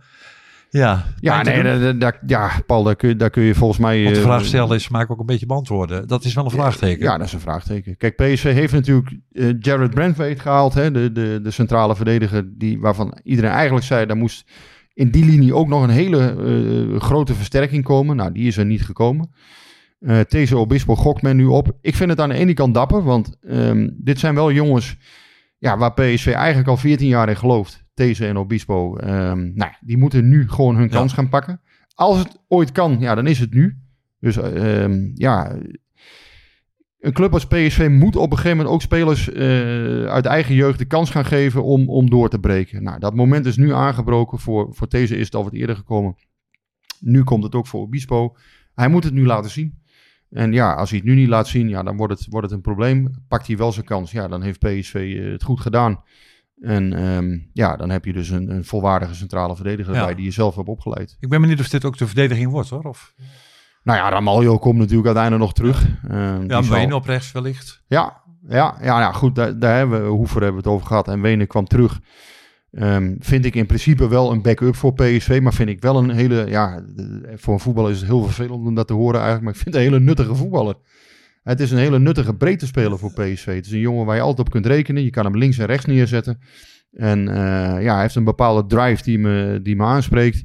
ja, 0.70 1.06
ja, 1.20 1.42
te 1.42 1.50
nee, 1.50 1.80
da- 1.80 1.94
da- 1.94 2.18
ja 2.28 2.52
Paul, 2.66 2.84
daar 2.84 2.96
kun, 2.96 3.10
je- 3.10 3.16
daar 3.16 3.30
kun 3.30 3.44
je 3.44 3.56
volgens 3.56 3.80
mij... 3.80 4.04
Want 4.04 4.16
de 4.16 4.22
vraag 4.22 4.46
stellen 4.46 4.76
is, 4.76 4.90
maak 4.90 5.12
ook 5.12 5.20
een 5.20 5.26
beetje 5.26 5.46
beantwoorden. 5.46 6.08
Dat 6.08 6.24
is 6.24 6.34
wel 6.34 6.46
een 6.46 6.52
vraagteken. 6.52 7.04
Ja, 7.04 7.18
dat 7.18 7.28
is 7.28 7.34
een 7.34 7.40
vraagteken. 7.40 7.98
Kijk, 7.98 8.16
PSV 8.16 8.54
heeft 8.54 8.74
natuurlijk 8.74 9.18
Jared 9.60 9.90
Brandwaite 9.90 10.42
gehaald, 10.42 10.74
hè, 10.74 10.92
de, 10.92 11.12
de, 11.12 11.40
de 11.44 11.52
centrale 11.52 11.96
verdediger, 11.96 12.50
die, 12.58 12.80
waarvan 12.80 13.18
iedereen 13.24 13.52
eigenlijk 13.52 13.86
zei, 13.86 14.06
daar 14.06 14.18
moest 14.18 14.52
in 14.94 15.12
die 15.12 15.26
linie 15.26 15.56
ook 15.56 15.68
nog 15.68 15.84
een 15.84 15.90
hele 15.90 16.96
grote 17.00 17.34
versterking 17.34 17.84
komen. 17.84 18.16
Nou, 18.16 18.32
die 18.32 18.48
is 18.48 18.58
er 18.58 18.66
niet 18.66 18.86
gekomen. 18.86 19.32
Eh 20.02 20.20
These 20.20 20.58
Obispo 20.58 20.96
gokt 20.96 21.22
men 21.22 21.36
nu 21.38 21.46
op. 21.46 21.78
Ik 21.82 21.96
vind 21.96 22.10
het 22.10 22.20
aan 22.20 22.30
de 22.30 22.36
ene 22.36 22.54
kant 22.54 22.74
dapper, 22.74 23.04
want 23.04 23.38
ehm, 23.42 23.90
dit 23.94 24.20
zijn 24.20 24.36
wel 24.36 24.52
jongens 24.52 24.98
ja, 25.58 25.78
waar 25.78 25.94
PSV 25.94 26.28
eigenlijk 26.28 26.68
al 26.68 26.78
14 26.78 27.08
jaar 27.08 27.30
in 27.30 27.38
gelooft. 27.38 27.84
These 27.94 28.28
en 28.28 28.38
Obispo. 28.38 28.96
Ehm, 28.96 29.52
nou, 29.54 29.72
die 29.82 29.98
moeten 29.98 30.30
nu 30.30 30.50
gewoon 30.50 30.76
hun 30.76 30.84
Ja. 30.90 30.90
kans 30.96 31.14
gaan 31.14 31.30
pakken. 31.30 31.62
Als 31.96 32.18
het 32.18 32.40
ooit 32.48 32.72
kan, 32.72 33.00
ja, 33.00 33.16
dan 33.16 33.28
is 33.28 33.40
het 33.40 33.54
nu. 33.54 33.78
Dus 34.20 34.38
ehm, 34.38 35.12
ja, 35.14 35.56
een 37.00 37.14
club 37.14 37.34
als 37.34 37.48
PSV 37.48 37.88
moet 37.92 38.16
op 38.16 38.32
een 38.32 38.38
gegeven 38.38 38.58
moment 38.58 38.76
ook 38.76 38.82
spelers 38.82 39.32
eh, 39.32 40.06
uit 40.06 40.26
eigen 40.26 40.56
jeugd 40.56 40.80
de 40.80 40.86
kans 40.86 41.10
gaan 41.10 41.26
geven 41.26 41.64
om, 41.64 41.90
om 41.90 42.10
door 42.10 42.30
te 42.30 42.40
breken. 42.40 42.84
Nou, 42.84 43.00
dat 43.00 43.16
moment 43.16 43.46
is 43.46 43.58
nu 43.58 43.74
aangebroken. 43.74 44.40
Voor, 44.40 44.68
voor 44.74 44.90
deze 44.90 45.18
is 45.18 45.26
het 45.26 45.36
al 45.36 45.44
wat 45.44 45.54
eerder 45.54 45.76
gekomen. 45.76 46.16
Nu 47.00 47.24
komt 47.24 47.44
het 47.44 47.56
ook 47.56 47.68
voor 47.68 47.82
Obispo. 47.82 48.36
Hij 48.76 48.88
moet 48.88 49.04
het 49.04 49.14
nu 49.14 49.26
laten 49.26 49.52
zien. 49.52 49.80
En 50.32 50.52
ja, 50.54 50.74
als 50.74 50.90
hij 50.90 51.00
het 51.00 51.08
nu 51.08 51.16
niet 51.16 51.28
laat 51.28 51.48
zien, 51.48 51.70
ja, 51.70 51.84
dan 51.84 51.98
wordt 51.98 52.14
het, 52.14 52.28
wordt 52.30 52.48
het 52.48 52.56
een 52.56 52.62
probleem. 52.62 53.12
Pakt 53.28 53.48
hij 53.48 53.58
wel 53.58 53.72
zijn 53.72 53.86
kans, 53.86 54.12
ja, 54.12 54.28
dan 54.28 54.42
heeft 54.42 54.60
PSV 54.60 54.96
eh, 55.24 55.32
het 55.32 55.44
goed 55.44 55.60
gedaan. 55.60 56.04
En 56.62 56.94
ehm, 56.94 57.38
ja, 57.54 57.76
dan 57.76 57.90
heb 57.90 58.06
je 58.06 58.14
dus 58.14 58.30
een, 58.30 58.50
een 58.50 58.66
volwaardige 58.66 59.14
centrale 59.16 59.56
verdediger 59.56 59.94
Ja. 59.94 60.00
erbij 60.00 60.16
die 60.16 60.26
je 60.26 60.32
zelf 60.32 60.56
hebt 60.56 60.68
opgeleid. 60.68 61.18
Ik 61.20 61.30
ben 61.30 61.42
benieuwd 61.42 61.60
of 61.60 61.70
dit 61.70 61.86
ook 61.86 61.98
de 61.98 62.06
verdediging 62.08 62.52
wordt 62.52 62.70
hoor. 62.70 62.84
Of, 62.84 63.14
Nou 63.84 63.98
ja, 64.00 64.10
Ramaljo 64.10 64.58
komt 64.58 64.78
natuurlijk 64.78 65.06
uiteindelijk 65.06 65.44
nog 65.44 65.54
terug. 65.54 65.86
Ehm, 66.10 66.44
ja, 66.50 66.62
zal- 66.62 66.76
Ween 66.76 66.94
op 66.94 67.06
rechts 67.06 67.32
wellicht. 67.32 67.84
Ja, 67.88 68.22
ja, 68.48 68.76
ja, 68.82 69.00
ja 69.00 69.12
goed, 69.12 69.36
daar, 69.36 69.60
daar 69.60 69.78
hebben 69.78 70.02
we, 70.04 70.08
Hoever 70.10 70.42
hebben 70.42 70.62
we 70.62 70.68
het 70.68 70.76
over 70.78 70.88
gehad. 70.88 71.08
En 71.08 71.22
Wenen 71.22 71.48
kwam 71.48 71.66
terug. 71.66 72.00
Ehm, 72.72 73.16
vind 73.20 73.46
ik 73.46 73.56
in 73.56 73.66
principe 73.66 74.08
wel 74.08 74.32
een 74.32 74.42
backup 74.42 74.76
voor 74.76 74.94
PSV, 74.94 75.40
maar 75.42 75.54
vind 75.54 75.70
ik 75.70 75.82
wel 75.82 75.98
een 75.98 76.10
hele, 76.10 76.46
ja, 76.50 76.82
de- 76.96 77.32
voor 77.36 77.54
een 77.54 77.60
voetballer 77.60 77.92
is 77.92 77.98
het 77.98 78.08
heel 78.08 78.24
vervelend 78.24 78.66
om 78.66 78.76
dat 78.76 78.88
te 78.88 78.94
horen 78.94 79.16
eigenlijk, 79.22 79.44
maar 79.44 79.54
ik 79.54 79.60
vind 79.60 79.76
het 79.76 79.84
een 79.84 79.90
hele 79.92 80.04
nuttige 80.04 80.36
voetballer. 80.36 80.76
Het 81.44 81.60
is 81.60 81.72
een 81.72 81.78
hele 81.78 82.00
nuttige 82.00 82.36
breedte 82.36 82.66
speler 82.66 82.98
voor 83.00 83.14
PSV. 83.14 83.46
Het 83.56 83.66
is 83.66 83.72
een 83.72 83.80
jongen 83.80 84.06
waar 84.06 84.16
je 84.16 84.22
altijd 84.22 84.48
op 84.48 84.54
kunt 84.54 84.66
rekenen. 84.66 85.04
Je 85.04 85.10
kan 85.10 85.26
hem 85.26 85.38
links 85.38 85.58
en 85.58 85.66
rechts 85.66 85.86
neerzetten. 85.86 86.40
En 86.92 87.28
eh, 87.28 87.84
ja, 87.84 87.94
hij 87.94 88.02
heeft 88.02 88.16
een 88.16 88.24
bepaalde 88.24 88.76
drive 88.76 89.04
die 89.04 89.20
me, 89.20 89.60
die 89.64 89.76
me 89.76 89.84
aanspreekt. 89.84 90.44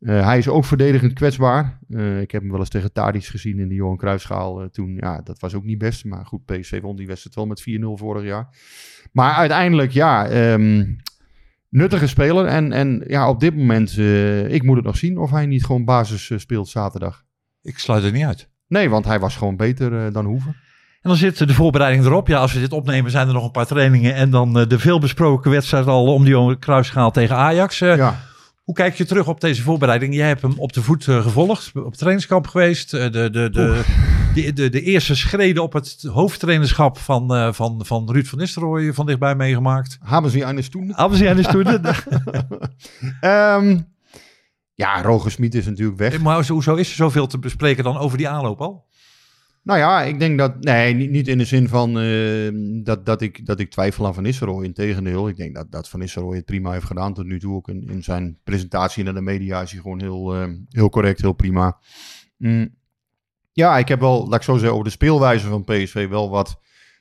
Eh, 0.00 0.24
hij 0.26 0.38
is 0.38 0.48
ook 0.48 0.64
verdedigend 0.64 1.12
kwetsbaar. 1.12 1.78
Eh, 1.90 2.20
ik 2.20 2.30
heb 2.30 2.40
hem 2.42 2.50
wel 2.50 2.60
eens 2.60 2.68
tegen 2.68 2.92
Tadic 2.92 3.24
gezien 3.24 3.58
in 3.58 3.68
de 3.68 3.74
Johan 3.74 3.96
Cruijffschaal. 3.96 4.60
eh, 4.62 4.68
toen, 4.68 4.96
ja, 5.00 5.20
dat 5.24 5.40
was 5.40 5.54
ook 5.54 5.64
niet 5.64 5.78
best. 5.78 6.04
Maar 6.04 6.26
goed, 6.26 6.44
PSV 6.44 6.80
won 6.80 6.96
die 6.96 7.06
wedstrijd 7.06 7.34
wel 7.36 7.46
met 7.46 7.60
4-0 7.62 7.96
vorig 7.96 8.24
jaar. 8.24 8.48
Maar 9.12 9.34
uiteindelijk, 9.34 9.90
ja, 9.92 10.26
ehm, 10.28 10.84
nuttige 11.72 12.06
speler. 12.06 12.46
En, 12.46 12.72
en 12.72 13.04
ja, 13.06 13.28
op 13.28 13.40
dit 13.40 13.56
moment, 13.56 13.98
eh, 13.98 14.52
ik 14.52 14.62
moet 14.62 14.76
het 14.76 14.84
nog 14.84 14.96
zien 14.96 15.18
of 15.18 15.30
hij 15.30 15.46
niet 15.46 15.64
gewoon 15.64 15.84
basis 15.84 16.30
eh, 16.30 16.38
speelt 16.38 16.68
zaterdag. 16.68 17.24
Ik 17.62 17.78
sluit 17.78 18.02
het 18.02 18.12
niet 18.12 18.24
uit. 18.24 18.48
Nee, 18.68 18.90
want 18.90 19.04
hij 19.04 19.20
was 19.20 19.36
gewoon 19.36 19.56
beter 19.56 20.06
eh, 20.06 20.12
dan 20.12 20.24
Hoeven. 20.24 20.56
En 21.00 21.08
dan 21.08 21.16
zit 21.16 21.38
de 21.38 21.54
voorbereiding 21.54 22.04
erop. 22.04 22.28
Ja, 22.28 22.38
als 22.38 22.52
we 22.52 22.60
dit 22.60 22.72
opnemen 22.72 23.10
zijn 23.10 23.28
er 23.28 23.34
nog 23.34 23.44
een 23.44 23.50
paar 23.50 23.66
trainingen. 23.66 24.14
En 24.14 24.30
dan 24.30 24.52
de 24.52 24.78
veelbesproken 24.78 25.50
wedstrijd 25.50 25.86
al 25.86 26.14
om 26.14 26.22
die 26.22 26.32
Johan 26.32 26.58
Cruijffschaal 26.58 27.10
tegen 27.10 27.36
Ajax. 27.36 27.78
Ja. 27.78 28.20
Hoe 28.62 28.74
kijk 28.74 28.94
je 28.94 29.04
terug 29.04 29.28
op 29.28 29.40
deze 29.40 29.62
voorbereiding? 29.62 30.14
Jij 30.14 30.26
hebt 30.26 30.42
hem 30.42 30.54
op 30.56 30.72
de 30.72 30.82
voet 30.82 31.04
gevolgd, 31.04 31.72
op 31.74 31.94
trainingskamp 31.94 32.46
geweest. 32.46 32.90
de, 32.90 33.10
de, 33.10 33.50
de, 33.50 33.82
de, 34.34 34.52
de, 34.52 34.68
de 34.68 34.82
eerste 34.82 35.14
schreden 35.14 35.62
op 35.62 35.72
het 35.72 36.02
hoofdtrainerschap 36.12 36.98
van, 36.98 37.34
eh, 37.34 37.52
van, 37.52 37.86
van 37.86 38.10
Ruud 38.10 38.26
van 38.26 38.38
Nistelrooy 38.38 38.92
van 38.92 39.06
dichtbij 39.06 39.34
meegemaakt. 39.34 39.98
Hebben 40.04 40.30
ze 40.30 40.44
eines 40.44 40.68
toen? 40.68 40.92
Hebben 40.94 41.18
ze 41.18 41.28
aan 41.28 41.36
de 41.36 41.42
stoel? 41.42 41.64
Ehm, 43.20 43.78
ja, 44.74 45.02
Roger 45.02 45.30
Smit 45.30 45.54
is 45.54 45.66
natuurlijk 45.66 45.98
weg. 45.98 46.20
maar 46.20 46.46
hoezo 46.48 46.74
is 46.74 46.88
er 46.88 46.94
zoveel 46.94 47.26
te 47.26 47.38
bespreken 47.38 47.84
dan 47.84 47.96
over 47.96 48.18
die 48.18 48.28
aanloop 48.28 48.60
al? 48.60 48.90
Nou 49.62 49.78
ja, 49.78 50.02
ik 50.02 50.18
denk 50.18 50.38
dat... 50.38 50.64
Nee, 50.64 50.94
niet, 50.94 51.10
niet 51.10 51.28
in 51.28 51.38
de 51.38 51.44
zin 51.44 51.68
van 51.68 51.98
eh, 51.98 52.84
dat, 52.84 53.06
dat, 53.06 53.22
ik, 53.22 53.46
dat 53.46 53.60
ik 53.60 53.70
twijfel 53.70 54.06
aan 54.06 54.14
Van 54.14 54.22
Nistelrooy. 54.22 54.64
Integendeel, 54.64 55.28
ik 55.28 55.36
denk 55.36 55.54
dat, 55.54 55.70
dat 55.70 55.88
Van 55.88 56.00
Nistelrooy 56.00 56.36
het 56.36 56.44
prima 56.44 56.72
heeft 56.72 56.84
gedaan 56.84 57.14
tot 57.14 57.26
nu 57.26 57.38
toe. 57.40 57.54
Ook 57.54 57.68
in, 57.68 57.88
in 57.88 58.02
zijn 58.02 58.38
presentatie 58.44 59.04
naar 59.04 59.14
de 59.14 59.20
media 59.20 59.62
is 59.62 59.70
hij 59.70 59.80
gewoon 59.80 60.00
heel, 60.00 60.34
eh, 60.34 60.48
heel 60.68 60.88
correct, 60.88 61.20
heel 61.20 61.32
prima. 61.32 61.78
Mm. 62.36 62.80
Ja, 63.52 63.78
ik 63.78 63.88
heb 63.88 64.00
wel, 64.00 64.24
laat 64.28 64.34
ik 64.38 64.42
zo 64.42 64.52
zeggen, 64.52 64.72
over 64.72 64.84
de 64.84 64.90
speelwijze 64.90 65.46
van 65.48 65.64
PSV 65.64 66.08
wel 66.08 66.30
wat 66.30 66.60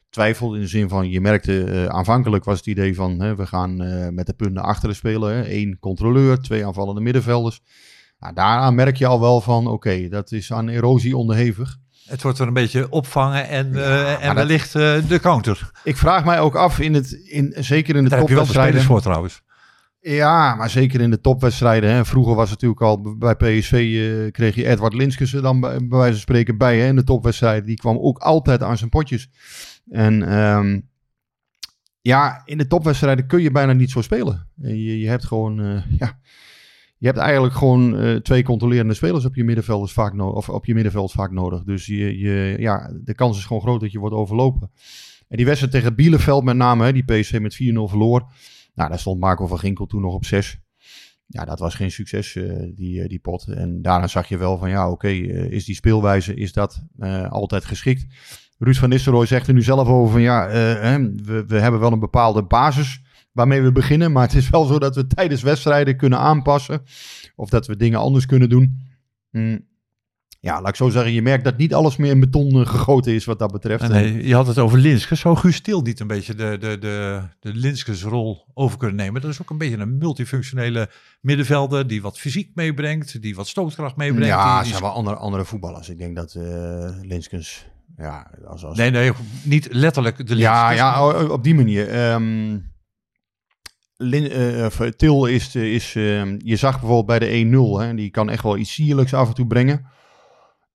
twijfel. 0.10 0.56
In 0.56 0.62
de 0.62 0.68
zin 0.68 0.90
van, 0.90 1.10
je 1.10 1.22
merkte 1.22 1.64
eh, 1.64 1.86
aanvankelijk 1.86 2.44
was 2.44 2.58
het 2.58 2.68
idee 2.68 2.96
van... 2.96 3.20
Hè, 3.22 3.36
we 3.36 3.46
gaan 3.48 3.82
eh, 3.82 4.08
met 4.10 4.26
de 4.26 4.34
punten 4.34 4.64
achteren 4.64 4.96
spelen. 4.96 5.36
Hè. 5.36 5.54
Eén 5.54 5.78
controleur, 5.80 6.38
twee 6.42 6.66
aanvallende 6.66 7.02
middenvelders. 7.02 7.62
Nou, 8.20 8.34
daaraan 8.34 8.76
merk 8.76 8.96
je 8.98 9.06
al 9.08 9.20
wel 9.20 9.42
van, 9.42 9.68
oké, 9.68 10.08
dat 10.10 10.32
is 10.32 10.54
aan 10.54 10.70
erosie 10.70 11.18
onderhevig. 11.18 11.78
Het 12.06 12.22
wordt 12.22 12.40
er 12.40 12.48
een 12.48 12.54
beetje 12.54 12.90
opvangen 12.90 13.48
en, 13.48 13.76
eh, 13.76 14.12
en 14.24 14.26
dat- 14.28 14.36
wellicht 14.36 14.74
de 14.74 15.20
counter. 15.22 15.72
Ik 15.84 15.98
vraag 15.98 16.26
mij 16.26 16.40
ook 16.40 16.56
af, 16.56 16.80
in 16.80 16.94
het, 16.94 17.12
in, 17.12 17.54
zeker 17.60 17.96
in 17.96 18.04
de 18.04 18.10
Daar 18.10 18.20
heb 18.20 18.28
je 18.28 18.36
wel 18.36 18.46
de 18.46 18.52
spelers 18.52 18.84
voor 18.86 19.02
trouwens. 19.02 19.42
Ja, 20.04 20.56
maar 20.56 20.70
zeker 20.70 21.02
in 21.02 21.10
de 21.10 21.22
topwedstrijden. 21.22 21.92
Hè. 21.92 22.06
Vroeger 22.06 22.36
was 22.36 22.50
het 22.50 22.62
natuurlijk 22.62 22.82
al 22.82 23.18
bij 23.18 23.36
PSV 23.36 23.72
eh, 23.72 24.32
kreeg 24.32 24.56
je 24.56 24.68
Edward 24.68 24.94
Linskes 24.94 25.34
er 25.34 25.42
dan 25.42 25.60
bij, 25.60 25.78
bij 25.78 25.98
wijze 25.98 26.12
van 26.12 26.22
spreken 26.22 26.58
bij. 26.58 26.80
Hè, 26.80 26.88
in 26.88 26.96
de 26.96 27.04
topwedstrijden. 27.04 27.66
Die 27.66 27.78
kwam 27.78 27.98
ook 27.98 28.18
altijd 28.18 28.64
aan 28.64 28.78
zijn 28.78 28.90
potjes. 28.90 29.30
En 29.90 30.24
ehm, 30.24 30.80
ja, 32.02 32.42
in 32.46 32.58
de 32.58 32.68
topwedstrijden 32.68 33.28
kun 33.28 33.42
je 33.42 33.52
bijna 33.52 33.74
niet 33.74 33.92
zo 33.92 34.02
spelen. 34.02 34.48
Je, 34.56 35.00
je 35.00 35.08
hebt 35.08 35.26
gewoon, 35.26 35.62
eh, 35.62 35.84
ja, 36.00 36.20
je 36.98 37.08
hebt 37.08 37.20
eigenlijk 37.20 37.54
gewoon 37.54 37.98
eh, 37.98 38.16
twee 38.16 38.44
controlerende 38.44 38.94
spelers 38.94 39.26
op 39.26 39.36
je 39.36 39.44
middenveld 39.44 39.92
vaak 39.92 40.14
no- 40.14 40.30
of 40.30 40.50
op 40.50 40.66
je 40.66 40.74
middenveld 40.74 41.12
vaak 41.12 41.32
nodig. 41.32 41.64
Dus 41.64 41.86
je, 41.86 42.18
je, 42.18 42.56
ja, 42.60 42.92
de 43.04 43.16
kans 43.16 43.38
is 43.38 43.46
gewoon 43.46 43.62
groot 43.62 43.82
dat 43.82 43.92
je 43.92 44.00
wordt 44.00 44.16
overlopen. 44.16 44.72
En 45.28 45.38
die 45.38 45.46
wedstrijd 45.46 45.74
tegen 45.74 45.96
Bielefeld 45.96 46.44
met 46.44 46.56
name, 46.56 46.86
hè, 46.86 46.94
die 46.94 47.04
PSV 47.04 47.40
met 47.40 47.56
4-0 47.56 47.58
verloor. 47.90 48.26
Nou, 48.82 48.94
daar 48.94 49.02
stond 49.02 49.20
Marco 49.20 49.48
van 49.48 49.60
Ginkel 49.60 49.86
toen 49.86 50.02
nog 50.02 50.14
op 50.14 50.26
6. 50.26 50.60
Ja, 51.28 51.46
dat 51.46 51.60
was 51.60 51.76
geen 51.76 51.92
succes, 51.92 52.36
eh, 52.36 52.70
die, 52.76 53.02
eh, 53.02 53.08
die 53.08 53.20
pot. 53.20 53.48
En 53.48 53.82
daarna 53.82 54.08
zag 54.08 54.28
je 54.28 54.38
wel 54.38 54.58
van, 54.58 54.70
ja, 54.70 54.90
oké, 54.90 55.08
eh, 55.08 55.52
is 55.52 55.66
die 55.66 55.76
speelwijze, 55.76 56.34
is 56.34 56.54
dat 56.54 56.84
altijd 57.30 57.66
geschikt? 57.66 58.06
Ruud 58.58 58.76
van 58.76 58.90
Nistelrooy 58.90 59.26
zegt 59.26 59.48
er 59.48 59.54
nu 59.54 59.62
zelf 59.62 59.88
over 59.88 60.12
van, 60.12 60.22
ja, 60.22 60.48
we, 60.48 61.44
we 61.48 61.60
hebben 61.60 61.80
wel 61.80 61.92
een 61.92 62.00
bepaalde 62.00 62.44
basis 62.44 63.02
waarmee 63.32 63.62
we 63.62 63.72
beginnen. 63.72 64.12
Maar 64.12 64.24
het 64.24 64.36
is 64.36 64.50
wel 64.50 64.66
zo 64.66 64.80
dat 64.80 64.96
we 64.96 65.08
tijdens 65.08 65.42
wedstrijden 65.42 65.98
kunnen 65.98 66.20
aanpassen. 66.20 66.82
Of 67.36 67.50
dat 67.50 67.68
we 67.68 67.76
dingen 67.76 68.00
anders 68.00 68.26
kunnen 68.26 68.50
doen. 68.50 68.80
Hm. 69.30 69.60
Ja, 70.44 70.60
laat 70.62 70.68
ik 70.70 70.76
zo 70.76 70.90
zeggen, 70.90 71.12
je 71.14 71.22
merkt 71.22 71.44
dat 71.44 71.58
niet 71.58 71.74
alles 71.74 71.96
meer 71.98 72.12
in 72.12 72.20
beton 72.20 72.50
eh, 72.62 72.68
gegoten 72.68 73.14
is 73.14 73.26
wat 73.26 73.40
dat 73.40 73.52
betreft. 73.52 73.84
En, 73.84 73.92
eh, 73.92 74.28
je 74.28 74.34
had 74.36 74.48
het 74.48 74.58
over 74.58 74.78
Linskes. 74.80 75.20
Zou 75.20 75.38
Guus 75.38 75.56
Stil 75.56 75.82
niet 75.82 76.00
een 76.00 76.08
beetje 76.08 76.36
de, 76.36 76.58
de, 76.60 76.78
de, 76.80 77.22
de 77.40 77.54
Linskes-rol 77.54 78.46
over 78.54 78.78
kunnen 78.78 78.96
nemen? 78.96 79.22
Dat 79.22 79.32
is 79.32 79.42
ook 79.42 79.50
een 79.50 79.58
beetje 79.58 79.78
een 79.78 79.98
multifunctionele 79.98 80.90
middenvelder 81.22 81.88
die 81.88 82.02
wat 82.02 82.18
fysiek 82.20 82.52
meebrengt, 82.56 83.22
die 83.22 83.36
wat 83.36 83.48
stootkracht 83.48 83.96
meebrengt. 83.96 84.28
ja, 84.28 84.44
die, 84.46 84.54
het 84.54 84.62
die- 84.64 84.72
zijn 84.72 84.84
wel 84.84 84.92
andere, 84.94 85.16
andere 85.16 85.46
voetballers. 85.46 85.90
Ik 85.90 85.98
denk 85.98 86.16
dat 86.16 86.34
eh 86.34 86.90
Linskens, 87.02 87.66
ja, 87.98 88.32
als, 88.46 88.66
als, 88.66 88.78
Nee, 88.78 88.90
nee, 88.92 89.12
niet 89.44 89.68
letterlijk 89.72 90.18
de 90.18 90.24
Linskes. 90.24 90.44
Ja, 90.48 90.72
ja 90.72 91.00
o- 91.00 91.28
op 91.28 91.44
die 91.44 91.56
manier. 91.56 91.90
Ehm, 91.90 92.58
Lin, 93.98 94.30
eh, 94.32 94.88
Til 94.98 95.26
is, 95.26 95.56
is 95.56 95.96
ehm, 95.96 96.36
je 96.44 96.56
zag 96.56 96.80
bijvoorbeeld 96.80 97.20
bij 97.20 97.20
de 97.20 97.46
1-0, 97.78 97.80
hè, 97.80 97.96
die 97.96 98.10
kan 98.10 98.30
echt 98.30 98.44
wel 98.44 98.58
iets 98.58 98.74
sierlijks 98.74 99.14
af 99.14 99.28
en 99.28 99.34
toe 99.34 99.48
brengen. 99.48 99.86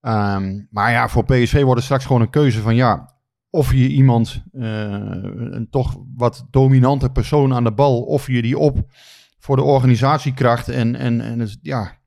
Ehm, 0.07 0.59
maar 0.69 0.91
ja, 0.91 1.09
voor 1.09 1.25
PSV 1.25 1.61
wordt 1.61 1.75
het 1.75 1.83
straks 1.83 2.05
gewoon 2.05 2.21
een 2.21 2.29
keuze 2.29 2.61
van 2.61 2.75
ja, 2.75 3.13
of 3.49 3.71
je 3.71 3.87
iemand, 3.87 4.43
eh, 4.51 4.61
een 4.61 5.67
toch 5.69 5.97
wat 6.15 6.47
dominante 6.51 7.09
persoon 7.09 7.53
aan 7.53 7.63
de 7.63 7.71
bal, 7.71 8.01
of 8.01 8.27
je 8.27 8.41
die 8.41 8.57
op 8.57 8.91
voor 9.39 9.55
de 9.55 9.61
organisatiekracht 9.61 10.69
en, 10.69 10.95
en, 10.95 11.21
en 11.21 11.39
het, 11.39 11.57
ja, 11.61 11.97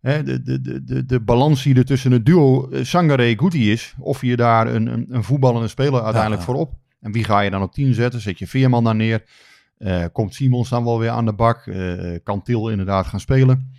hè, 0.00 0.22
de, 0.22 0.42
de, 0.42 0.84
de, 0.84 1.04
de, 1.04 1.20
balans 1.20 1.62
die 1.62 1.74
er 1.74 1.84
tussen 1.84 2.12
het 2.12 2.26
duo 2.26 2.68
eh, 2.68 2.84
Sangare-Guti 2.84 3.72
is, 3.72 3.94
of 3.98 4.22
je 4.22 4.36
daar 4.36 4.74
een, 4.74 4.86
een, 4.86 5.06
een 5.08 5.24
voetballende 5.24 5.68
speler 5.68 6.02
uiteindelijk 6.02 6.40
Ja. 6.42 6.46
voor 6.46 6.56
op. 6.56 6.72
En 7.00 7.12
wie 7.12 7.24
ga 7.24 7.40
je 7.40 7.50
dan 7.50 7.62
op 7.62 7.72
10 7.72 7.94
zetten? 7.94 8.20
Zet 8.20 8.38
je 8.38 8.46
Veerman 8.46 8.84
daar 8.84 8.94
neer? 8.94 9.24
Eh, 9.78 10.04
komt 10.12 10.34
Simons 10.34 10.68
dan 10.68 10.84
wel 10.84 10.98
weer 10.98 11.10
aan 11.10 11.24
de 11.24 11.32
bak? 11.32 11.70
Kan 12.22 12.42
Til 12.42 12.68
inderdaad 12.68 13.06
gaan 13.06 13.20
spelen? 13.20 13.70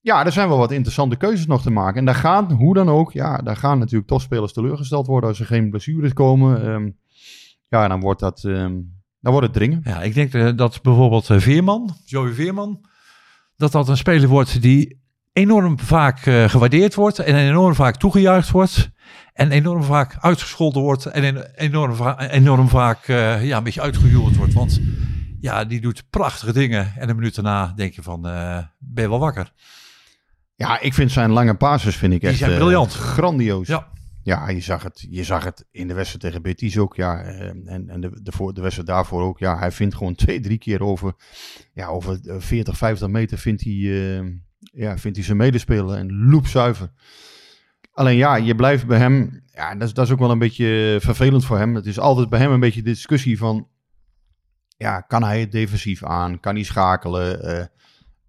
Ja, 0.00 0.24
er 0.24 0.32
zijn 0.32 0.48
wel 0.48 0.58
wat 0.58 0.72
interessante 0.72 1.16
keuzes 1.16 1.46
nog 1.46 1.62
te 1.62 1.70
maken. 1.70 1.98
En 1.98 2.04
daar 2.04 2.14
gaan, 2.14 2.52
hoe 2.52 2.74
dan 2.74 2.88
ook, 2.88 3.12
ja, 3.12 3.36
daar 3.38 3.56
gaan 3.56 3.78
natuurlijk 3.78 4.08
toch 4.08 4.22
spelers 4.22 4.52
teleurgesteld 4.52 5.06
worden 5.06 5.28
als 5.28 5.40
er 5.40 5.46
geen 5.46 5.70
blessures 5.70 6.12
komen. 6.12 6.62
Ehm, 6.62 6.90
ja, 7.68 7.88
dan 7.88 8.00
wordt 8.00 8.20
dat, 8.20 8.44
ehm, 8.44 8.72
dan 9.20 9.32
wordt 9.32 9.46
het 9.46 9.52
dringen. 9.52 9.80
Ja, 9.84 10.02
ik 10.02 10.14
denk 10.14 10.34
eh, 10.34 10.48
dat 10.56 10.82
bijvoorbeeld 10.82 11.30
eh, 11.30 11.38
Veerman, 11.38 11.96
Joey 12.04 12.32
Veerman, 12.32 12.84
dat 13.56 13.72
dat 13.72 13.88
een 13.88 13.96
speler 13.96 14.28
wordt 14.28 14.62
die 14.62 15.00
enorm 15.32 15.78
vaak 15.78 16.26
eh, 16.26 16.44
gewaardeerd 16.48 16.94
wordt 16.94 17.18
en 17.18 17.34
enorm 17.36 17.74
vaak 17.74 17.96
toegejuicht 17.96 18.50
wordt. 18.50 18.90
En 19.32 19.50
enorm 19.50 19.82
vaak 19.82 20.16
uitgescholden 20.20 20.82
wordt 20.82 21.06
en 21.06 21.24
en- 21.24 21.54
enorm, 21.54 22.16
enorm 22.18 22.68
vaak 22.68 23.06
ja, 23.06 23.56
een 23.56 23.62
beetje 23.62 23.80
uitgejoeld 23.80 24.36
wordt. 24.36 24.52
Want 24.52 24.80
ja, 25.40 25.64
die 25.64 25.80
doet 25.80 26.04
prachtige 26.10 26.52
dingen. 26.52 26.92
En 26.96 27.08
een 27.08 27.16
minuut 27.16 27.34
daarna 27.34 27.72
denk 27.76 27.92
je 27.92 28.02
van, 28.02 28.20
ben 28.78 29.02
je 29.04 29.08
wel 29.08 29.18
wakker? 29.18 29.52
Ja, 30.58 30.80
ik 30.80 30.94
vind 30.94 31.10
zijn 31.12 31.30
lange 31.30 31.54
passes 31.54 31.96
vind 31.96 32.12
ik 32.12 32.20
Die 32.20 32.28
echt 32.28 32.38
zijn 32.38 32.50
eh, 32.50 32.56
briljant. 32.56 32.92
grandioos. 32.92 33.66
Ja. 33.66 33.88
Ja, 34.22 34.48
je 34.48 34.60
zag 34.60 34.82
het, 34.82 35.06
je 35.10 35.24
zag 35.24 35.44
het 35.44 35.66
in 35.70 35.88
de 35.88 35.94
wedstrijd 35.94 36.22
tegen 36.24 36.42
Betis 36.42 36.78
ook. 36.78 36.96
Ja, 36.96 37.22
eh, 37.22 37.48
en, 37.48 37.84
en 37.88 38.00
de, 38.00 38.22
de, 38.22 38.32
voor, 38.32 38.54
de 38.54 38.60
wedstrijd 38.60 38.88
daarvoor 38.88 39.22
ook. 39.22 39.38
Ja, 39.38 39.58
hij 39.58 39.72
vindt 39.72 39.94
gewoon 39.94 40.14
twee, 40.24 40.40
drie 40.40 40.58
keer 40.58 40.82
over, 40.82 41.14
ja, 41.72 41.86
over 41.86 42.20
eh, 42.24 42.36
40, 42.38 42.76
50 42.76 43.08
meter 43.08 43.38
vindt 43.38 43.64
hij, 43.64 43.72
eh, 43.72 44.24
ja, 44.58 44.98
vindt 44.98 45.16
hij 45.16 45.26
zijn 45.26 45.36
medespeler 45.36 45.96
en 45.96 46.28
loopzuiver. 46.30 46.90
Alleen 47.92 48.16
ja, 48.16 48.36
je 48.36 48.54
blijft 48.54 48.86
bij 48.86 48.98
hem. 48.98 49.42
Ja, 49.54 49.74
dat 49.74 49.88
is, 49.88 49.94
dat 49.94 50.06
is 50.06 50.12
ook 50.12 50.18
wel 50.18 50.30
een 50.30 50.38
beetje 50.38 50.98
vervelend 51.00 51.44
voor 51.44 51.58
hem. 51.58 51.74
Het 51.74 51.86
is 51.86 51.98
altijd 51.98 52.28
bij 52.28 52.38
hem 52.38 52.50
een 52.52 52.60
beetje 52.60 52.82
de 52.82 52.90
discussie 52.90 53.38
van. 53.38 53.68
Ja, 54.76 55.00
kan 55.00 55.22
hij 55.22 55.40
het 55.40 55.52
defensief 55.52 56.04
aan? 56.04 56.40
Kan 56.40 56.54
hij 56.54 56.64
schakelen? 56.64 57.42
Eh, 57.42 57.64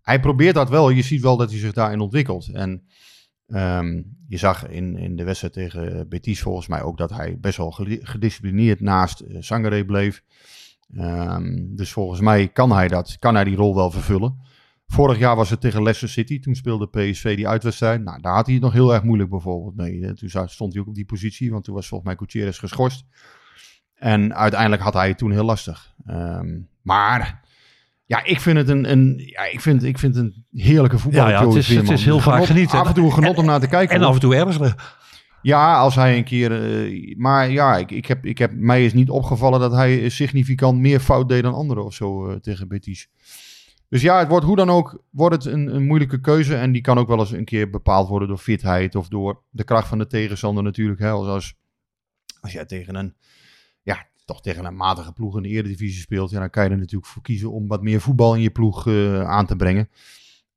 hij 0.09 0.19
probeert 0.19 0.55
dat 0.55 0.69
wel. 0.69 0.89
Je 0.89 1.01
ziet 1.01 1.21
wel 1.21 1.37
dat 1.37 1.49
hij 1.49 1.59
zich 1.59 1.73
daarin 1.73 1.99
ontwikkelt. 1.99 2.47
En 2.47 2.83
ehm, 3.47 4.01
je 4.27 4.37
zag 4.37 4.67
in, 4.67 4.97
in 4.97 5.15
de 5.15 5.23
wedstrijd 5.23 5.53
tegen 5.53 6.09
Betis 6.09 6.41
volgens 6.41 6.67
mij 6.67 6.81
ook 6.81 6.97
dat 6.97 7.09
hij 7.09 7.37
best 7.39 7.57
wel 7.57 7.71
gedi- 7.71 7.99
gedisciplineerd 8.01 8.79
naast 8.79 9.21
uh, 9.21 9.37
Sangare 9.39 9.85
bleef. 9.85 10.23
Ehm, 10.95 11.75
dus 11.75 11.91
volgens 11.91 12.19
mij 12.19 12.47
kan 12.47 12.71
hij 12.71 12.87
dat, 12.87 13.19
kan 13.19 13.35
hij 13.35 13.43
die 13.43 13.55
rol 13.55 13.75
wel 13.75 13.91
vervullen. 13.91 14.37
Vorig 14.87 15.17
jaar 15.17 15.35
was 15.35 15.49
het 15.49 15.61
tegen 15.61 15.81
Leicester 15.83 16.09
City. 16.09 16.39
Toen 16.39 16.55
speelde 16.55 16.87
PSV 16.87 17.35
die 17.35 17.47
uitwedstrijd. 17.47 18.03
Nou, 18.03 18.21
daar 18.21 18.33
had 18.33 18.45
hij 18.45 18.55
het 18.55 18.63
nog 18.63 18.73
heel 18.73 18.93
erg 18.93 19.03
moeilijk 19.03 19.29
bijvoorbeeld 19.29 19.75
mee. 19.75 20.05
Eh, 20.05 20.11
Toen 20.11 20.49
stond 20.49 20.73
hij 20.73 20.81
ook 20.81 20.87
op 20.87 20.95
die 20.95 21.05
positie, 21.05 21.51
want 21.51 21.63
toen 21.63 21.75
was 21.75 21.87
volgens 21.87 22.09
mij 22.09 22.19
Gutierrez 22.19 22.59
geschorst. 22.59 23.05
En 23.93 24.35
uiteindelijk 24.35 24.81
had 24.81 24.93
hij 24.93 25.07
het 25.07 25.17
toen 25.17 25.31
heel 25.31 25.43
lastig. 25.43 25.93
Ehm, 26.05 26.59
maar 26.81 27.47
ja, 28.09 28.23
ik 28.23 28.39
vind 28.39 28.57
het 28.57 28.69
een, 28.69 28.91
een, 28.91 29.21
ja, 29.25 29.43
ik 29.51 29.61
vind, 29.61 29.83
ik 29.83 29.99
vind 29.99 30.15
een 30.15 30.45
heerlijke 30.51 30.97
voetbal. 30.99 31.21
Ja, 31.21 31.29
ja, 31.29 31.45
het 31.47 31.55
is- 31.55 31.67
het 31.67 31.89
is 31.89 32.05
heel 32.05 32.19
vaak 32.19 32.45
genieten. 32.45 32.79
Af 32.79 32.87
en 32.87 32.93
toe 32.93 33.11
genot 33.11 33.37
om 33.37 33.45
naar 33.45 33.59
te 33.59 33.67
kijken. 33.67 33.95
En 33.95 33.99
hoor. 34.01 34.09
af 34.09 34.15
en 34.15 34.21
toe 34.21 34.35
ergeren. 34.35 34.75
Ja, 35.41 35.77
als 35.77 35.95
hij 35.95 36.17
een 36.17 36.23
keer. 36.23 36.51
eh, 36.85 37.15
maar 37.17 37.49
ja, 37.51 37.77
ik, 37.77 37.91
ik 37.91 38.05
heb, 38.05 38.25
ik 38.25 38.37
heb, 38.37 38.51
mij 38.53 38.85
is 38.85 38.93
niet 38.93 39.09
opgevallen 39.09 39.59
dat 39.59 39.71
hij 39.71 40.09
significant 40.09 40.79
meer 40.79 40.99
fout 40.99 41.29
deed 41.29 41.43
dan 41.43 41.53
anderen 41.53 41.85
of 41.85 41.93
zo 41.93 42.29
eh, 42.29 42.35
tegen 42.35 42.67
Betis. 42.67 43.09
Dus 43.89 44.01
ja, 44.01 44.19
het 44.19 44.27
wordt 44.27 44.45
hoe 44.45 44.55
dan 44.55 44.69
ook 44.69 45.03
wordt 45.09 45.35
het 45.43 45.53
een, 45.53 45.75
een 45.75 45.85
moeilijke 45.85 46.19
keuze. 46.21 46.55
En 46.55 46.71
die 46.71 46.81
kan 46.81 46.97
ook 46.97 47.07
wel 47.07 47.19
eens 47.19 47.31
een 47.31 47.45
keer 47.45 47.69
bepaald 47.69 48.07
worden 48.09 48.27
door 48.27 48.37
fitheid 48.37 48.95
of 48.95 49.07
door 49.07 49.41
de 49.49 49.63
kracht 49.63 49.87
van 49.87 49.97
de 49.97 50.07
tegenstander 50.07 50.63
natuurlijk. 50.63 50.99
Hè. 50.99 51.09
Als, 51.09 51.27
als, 51.27 51.53
als 52.41 52.51
jij 52.51 52.65
tegen 52.65 52.95
een, 52.95 53.13
ja, 53.81 54.05
toch 54.29 54.41
tegen 54.41 54.65
een 54.65 54.75
matige 54.75 55.11
ploeg 55.11 55.37
in 55.37 55.43
de 55.43 55.49
Eredivisie 55.49 56.01
speelt, 56.01 56.29
ja, 56.29 56.39
dan 56.39 56.49
kan 56.49 56.63
je 56.63 56.69
er 56.69 56.77
natuurlijk 56.77 57.11
voor 57.11 57.21
kiezen 57.21 57.51
om 57.51 57.67
wat 57.67 57.81
meer 57.81 58.01
voetbal 58.01 58.35
in 58.35 58.41
je 58.41 58.49
ploeg 58.49 58.87
eh, 58.87 59.29
aan 59.29 59.45
te 59.45 59.55
brengen. 59.55 59.89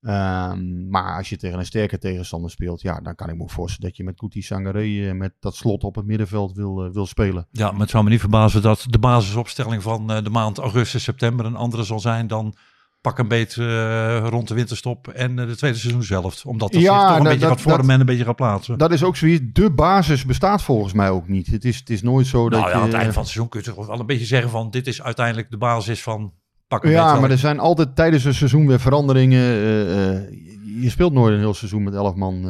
Ehm, 0.02 0.88
maar 0.88 1.17
als 1.17 1.29
je 1.29 1.37
tegen 1.37 1.59
een 1.59 1.67
sterke 1.67 1.99
tegenstander 1.99 2.50
speelt, 2.50 2.83
ja, 2.83 3.00
dan 3.00 3.14
kan 3.14 3.29
ik 3.29 3.37
me 3.37 3.49
voorstellen 3.49 3.88
dat 3.88 3.97
je 3.97 4.05
met 4.05 4.17
Kuti 4.17 4.43
Sangaré 4.43 5.09
eh, 5.09 5.14
met 5.14 5.33
dat 5.41 5.55
slot 5.55 5.85
op 5.85 5.95
het 5.95 6.07
middenveld 6.07 6.52
wil, 6.52 6.85
eh, 6.85 6.93
wil 6.93 7.06
spelen. 7.06 7.47
Ja, 7.50 7.71
maar 7.71 7.80
het 7.80 7.91
zou 7.91 8.04
me 8.04 8.11
niet 8.11 8.21
verbazen 8.21 8.63
dat 8.63 8.87
de 8.89 8.99
basisopstelling 8.99 9.82
van 9.82 10.06
de 10.06 10.30
maand 10.30 10.58
augustus, 10.58 11.02
september 11.02 11.47
een 11.47 11.56
andere 11.56 11.85
zal 11.85 12.00
zijn 12.00 12.26
dan 12.26 12.54
pak 13.02 13.19
een 13.19 13.28
beet 13.28 13.56
eh, 13.56 14.26
rond 14.28 14.49
de 14.49 14.54
winterstop 14.54 15.08
en 15.08 15.38
eh, 15.38 15.47
de 15.47 15.56
tweede 15.56 15.78
seizoen 15.78 16.02
zelf. 16.02 16.47
Omdat 16.47 16.73
dat 16.73 16.80
Ja, 16.82 16.99
zich 16.99 17.08
toch 17.08 17.17
een 17.17 17.23
dat- 17.23 17.32
beetje 17.32 17.38
dat- 17.38 17.49
gaat 17.49 17.60
vormen 17.60 17.80
dat- 17.82 17.95
en 17.95 18.00
een 18.00 18.06
beetje 18.06 18.25
gaat 18.25 18.36
plaatsen. 18.36 18.78
Dat 18.78 18.93
is 18.93 19.04
ook 19.04 19.17
zoiets. 19.17 19.43
De 19.52 19.71
basis 19.71 20.25
bestaat 20.25 20.62
volgens 20.62 20.93
mij 20.93 21.10
ook 21.10 21.28
niet. 21.28 21.47
Het 21.47 21.65
is, 21.65 21.78
het 21.78 21.91
is 21.91 22.02
nooit 22.02 22.26
zo 22.26 22.49
dat 22.49 22.60
nou 22.60 22.71
ja, 22.73 22.76
aan 22.78 22.82
het 22.82 22.93
einde 22.93 23.12
van 23.12 23.23
het 23.23 23.30
seizoen 23.30 23.49
kun 23.49 23.60
je 23.60 23.67
toch 23.73 23.86
wel 23.86 24.00
een 24.00 24.06
beetje 24.06 24.25
zeggen 24.26 24.50
van 24.50 24.71
dit 24.71 24.86
is 24.86 25.02
uiteindelijk 25.02 25.50
de 25.50 25.56
basis 25.58 26.02
van 26.02 26.32
pak 26.69 26.84
een 26.84 26.91
Ja, 26.91 27.12
beet. 27.12 27.21
maar 27.21 27.30
er 27.30 27.38
zijn 27.38 27.58
altijd 27.58 27.97
tijdens 27.97 28.25
een 28.25 28.34
seizoen 28.34 28.67
weer 28.67 28.80
veranderingen. 28.80 29.41
eh, 29.43 30.82
je 30.82 30.91
speelt 30.91 31.12
nooit 31.12 31.32
een 31.34 31.38
heel 31.41 31.54
seizoen 31.54 31.82
met 31.82 31.95
11 31.95 32.15
man, 32.15 32.47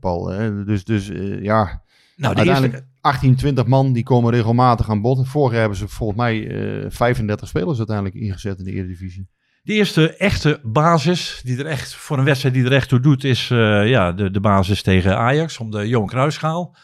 Paul. 0.00 0.28
Hè? 0.28 0.64
Dus, 0.64 0.84
dus 0.84 1.06
ja, 1.40 1.62
nou, 1.64 1.80
de 2.16 2.26
uiteindelijk 2.26 2.72
eerste, 2.72 2.88
18, 3.00 3.34
20 3.36 3.66
man 3.66 3.92
die 3.92 4.02
komen 4.02 4.32
regelmatig 4.32 4.90
aan 4.90 5.00
bod. 5.00 5.28
Vorig 5.28 5.50
jaar 5.50 5.60
hebben 5.60 5.78
ze 5.78 5.88
volgens 5.88 6.18
mij 6.18 6.48
eh 6.84 6.90
35 6.90 7.48
spelers 7.48 7.78
uiteindelijk 7.78 8.16
ingezet 8.16 8.58
in 8.58 8.64
de 8.64 8.72
Eredivisie. 8.72 9.28
De 9.64 9.72
eerste 9.72 10.16
echte 10.16 10.60
basis 10.62 11.40
die 11.44 11.58
er 11.58 11.66
echt 11.66 11.94
voor 11.94 12.18
een 12.18 12.24
wedstrijd 12.24 12.54
die 12.54 12.64
er 12.64 12.72
echt 12.72 12.88
toe 12.88 13.00
doet 13.00 13.24
is 13.24 13.50
eh, 13.50 13.88
ja, 13.88 14.12
de, 14.12 14.30
de 14.30 14.40
basis 14.40 14.82
tegen 14.82 15.18
Ajax 15.18 15.58
om 15.58 15.70
de 15.70 15.88
Johan 15.88 16.08
Cruijffschaal. 16.08 16.76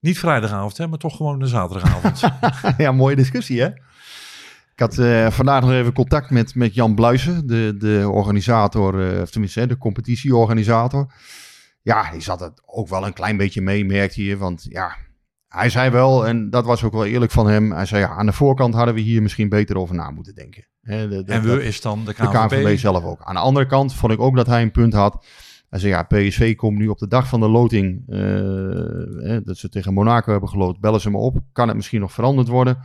Niet 0.00 0.18
vrijdagavond, 0.18 0.76
hè, 0.76 0.86
maar 0.86 0.98
toch 0.98 1.16
gewoon 1.16 1.38
de 1.38 1.46
zaterdagavond. 1.46 2.20
ja, 2.76 2.92
mooie 2.92 3.16
discussie 3.16 3.60
hè. 3.60 3.66
Ik 4.72 4.80
had 4.80 4.98
eh, 4.98 5.30
vandaag 5.30 5.60
nog 5.60 5.72
even 5.72 5.92
contact 5.92 6.30
met, 6.30 6.54
met 6.54 6.74
Jan 6.74 6.94
Bluisen, 6.94 7.46
de, 7.46 7.74
de 7.78 8.08
organisator, 8.08 9.14
eh, 9.14 9.20
of 9.20 9.30
tenminste 9.30 9.66
de 9.66 9.78
competitieorganisator. 9.78 11.12
Ja, 11.82 12.10
die 12.10 12.20
zat 12.20 12.40
het 12.40 12.62
ook 12.66 12.88
wel 12.88 13.06
een 13.06 13.12
klein 13.12 13.36
beetje 13.36 13.60
mee, 13.60 13.84
merkte 13.84 14.24
je. 14.24 14.36
Want 14.36 14.66
ja, 14.68 14.96
hij 15.48 15.70
zei 15.70 15.90
wel, 15.90 16.26
en 16.26 16.50
dat 16.50 16.64
was 16.64 16.84
ook 16.84 16.92
wel 16.92 17.06
eerlijk 17.06 17.32
van 17.32 17.46
hem. 17.46 17.72
Hij 17.72 17.86
zei, 17.86 18.02
ja, 18.02 18.08
aan 18.08 18.26
de 18.26 18.32
voorkant 18.32 18.74
hadden 18.74 18.94
we 18.94 19.00
hier 19.00 19.22
misschien 19.22 19.48
beter 19.48 19.76
over 19.76 19.94
na 19.94 20.10
moeten 20.10 20.34
denken. 20.34 20.66
Hè, 20.82 21.08
de- 21.08 21.24
de- 21.24 21.32
en 21.32 21.42
we 21.42 21.64
is 21.64 21.80
dan 21.80 21.98
de 21.98 22.04
de 22.04 22.12
KNVB. 22.14 22.48
KNVB 22.48 22.78
zelf 22.78 23.04
ook. 23.04 23.20
Aan 23.22 23.34
de 23.34 23.40
andere 23.40 23.66
kant 23.66 23.94
vond 23.94 24.12
ik 24.12 24.20
ook 24.20 24.36
dat 24.36 24.46
hij 24.46 24.62
een 24.62 24.70
punt 24.70 24.92
had. 24.92 25.26
Hij 25.68 25.78
zei, 25.80 25.92
ja, 25.92 26.02
PSV 26.02 26.54
komt 26.54 26.78
nu 26.78 26.88
op 26.88 26.98
de 26.98 27.08
dag 27.08 27.28
van 27.28 27.40
de 27.40 27.48
loting, 27.48 28.02
eh, 28.08 28.18
hè, 29.28 29.42
dat 29.42 29.56
ze 29.56 29.68
tegen 29.68 29.92
Monaco 29.94 30.30
hebben 30.30 30.48
geloot, 30.48 30.80
bellen 30.80 31.00
ze 31.00 31.10
me 31.10 31.18
op. 31.18 31.38
Kan 31.52 31.66
het 31.68 31.76
misschien 31.76 32.00
nog 32.00 32.12
veranderd 32.12 32.48
worden? 32.48 32.78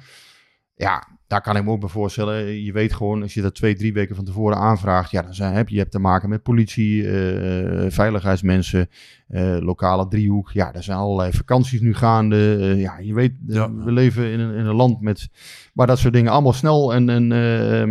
Ja, 0.76 1.17
daar 1.28 1.42
kan 1.42 1.56
ik 1.56 1.64
me 1.64 1.72
ook 1.72 1.80
bij 1.80 1.90
voorstellen. 1.90 2.64
Je 2.64 2.72
weet 2.72 2.94
gewoon, 2.94 3.22
als 3.22 3.34
je 3.34 3.42
dat 3.42 3.56
twee, 3.56 3.76
drie 3.76 3.94
weken 3.94 4.16
van 4.16 4.26
tevoren 4.26 4.58
aanvraagt, 4.58 5.12
ja, 5.12 5.22
dan 5.22 5.34
zijn, 5.34 5.54
heb 5.54 5.68
je, 5.68 5.74
je 5.74 5.80
hebt 5.80 5.92
te 5.92 6.00
maken 6.00 6.30
met 6.30 6.44
politie, 6.44 7.08
eh, 7.08 7.86
veiligheidsmensen, 7.92 8.90
eh, 9.28 9.58
lokale 9.60 10.08
driehoek. 10.08 10.52
Ja, 10.52 10.74
er 10.74 10.84
zijn 10.84 10.98
allerlei 10.98 11.32
vakanties 11.32 11.82
nu 11.82 11.94
gaande. 11.96 12.58
Eh, 12.60 12.82
ja, 12.82 12.98
je 13.00 13.14
weet, 13.14 13.34
Ja. 13.48 13.74
we 13.74 13.92
leven 13.92 14.32
in 14.32 14.40
een, 14.40 14.56
in 14.56 14.66
een 14.66 14.76
land 14.76 15.02
met, 15.02 15.30
waar 15.74 15.88
dat 15.88 16.00
soort 16.00 16.14
dingen 16.14 16.32
allemaal 16.32 16.54
snel 16.54 16.94
en, 16.94 17.10
en 17.10 17.32
eh, 17.32 17.82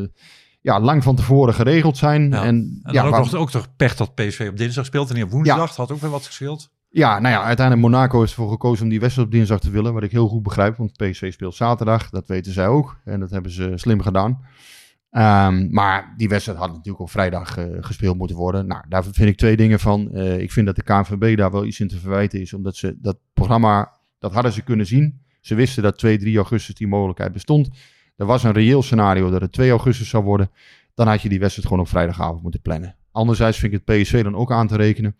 eh, 0.00 0.08
ja, 0.60 0.80
lang 0.80 1.02
van 1.02 1.16
tevoren 1.16 1.54
geregeld 1.54 1.96
zijn. 1.96 2.30
Ja. 2.30 2.44
En, 2.44 2.80
En 2.82 2.92
ja, 2.92 3.04
ook, 3.04 3.10
waar- 3.10 3.20
nog, 3.20 3.34
ook 3.34 3.50
toch 3.50 3.76
pech 3.76 3.96
dat 3.96 4.14
PSV 4.14 4.46
op 4.50 4.56
dinsdag 4.56 4.84
speelt 4.84 5.08
en 5.08 5.14
niet 5.14 5.24
op 5.24 5.30
woensdag. 5.30 5.76
Had 5.76 5.92
ook 5.92 6.00
weer 6.00 6.10
wat 6.10 6.26
gescheeld. 6.26 6.70
Ja, 6.96 7.18
nou 7.18 7.34
ja, 7.34 7.42
uiteindelijk 7.42 7.88
Monaco 7.88 8.22
is 8.22 8.30
ervoor 8.30 8.50
gekozen 8.50 8.84
om 8.84 8.90
die 8.90 9.00
wedstrijd 9.00 9.28
op 9.28 9.34
dinsdag 9.34 9.60
te 9.60 9.70
willen. 9.70 9.94
Wat 9.94 10.02
ik 10.02 10.10
heel 10.10 10.28
goed 10.28 10.42
begrijp, 10.42 10.76
want 10.76 10.96
PSV 10.96 11.32
speelt 11.32 11.54
zaterdag. 11.54 12.10
Dat 12.10 12.26
weten 12.26 12.52
zij 12.52 12.66
ook. 12.66 13.00
En 13.04 13.20
dat 13.20 13.30
hebben 13.30 13.50
ze 13.50 13.72
slim 13.74 14.00
gedaan. 14.00 14.40
Ehm, 15.10 15.68
maar 15.70 16.14
die 16.16 16.28
wedstrijd 16.28 16.58
had 16.58 16.68
natuurlijk 16.68 17.00
op 17.00 17.10
vrijdag 17.10 17.58
eh, 17.58 17.64
gespeeld 17.80 18.16
moeten 18.16 18.36
worden. 18.36 18.66
Nou, 18.66 18.84
daar 18.88 19.04
vind 19.04 19.28
ik 19.28 19.36
twee 19.36 19.56
dingen 19.56 19.80
van. 19.80 20.12
Eh, 20.12 20.38
ik 20.38 20.52
vind 20.52 20.66
dat 20.66 20.76
de 20.76 20.82
KNVB 20.82 21.36
daar 21.36 21.50
wel 21.50 21.64
iets 21.64 21.80
in 21.80 21.88
te 21.88 21.98
verwijten 21.98 22.40
is. 22.40 22.52
Omdat 22.52 22.76
ze 22.76 22.96
dat 23.00 23.18
programma, 23.32 23.92
dat 24.18 24.32
hadden 24.32 24.52
ze 24.52 24.62
kunnen 24.62 24.86
zien. 24.86 25.20
Ze 25.40 25.54
wisten 25.54 25.82
dat 25.82 25.98
2, 25.98 26.18
3 26.18 26.36
augustus 26.36 26.74
die 26.74 26.88
mogelijkheid 26.88 27.32
bestond. 27.32 27.68
Er 28.16 28.26
was 28.26 28.42
een 28.42 28.52
reëel 28.52 28.82
scenario 28.82 29.30
dat 29.30 29.40
het 29.40 29.52
2 29.52 29.70
augustus 29.70 30.08
zou 30.08 30.24
worden. 30.24 30.50
Dan 30.94 31.06
had 31.06 31.22
je 31.22 31.28
die 31.28 31.40
wedstrijd 31.40 31.68
gewoon 31.68 31.82
op 31.82 31.88
vrijdagavond 31.88 32.42
moeten 32.42 32.60
plannen. 32.60 32.96
Anderzijds 33.12 33.58
vind 33.58 33.72
ik 33.72 33.80
het 33.86 34.00
PSV 34.00 34.22
dan 34.22 34.36
ook 34.36 34.52
aan 34.52 34.66
te 34.66 34.76
rekenen. 34.76 35.16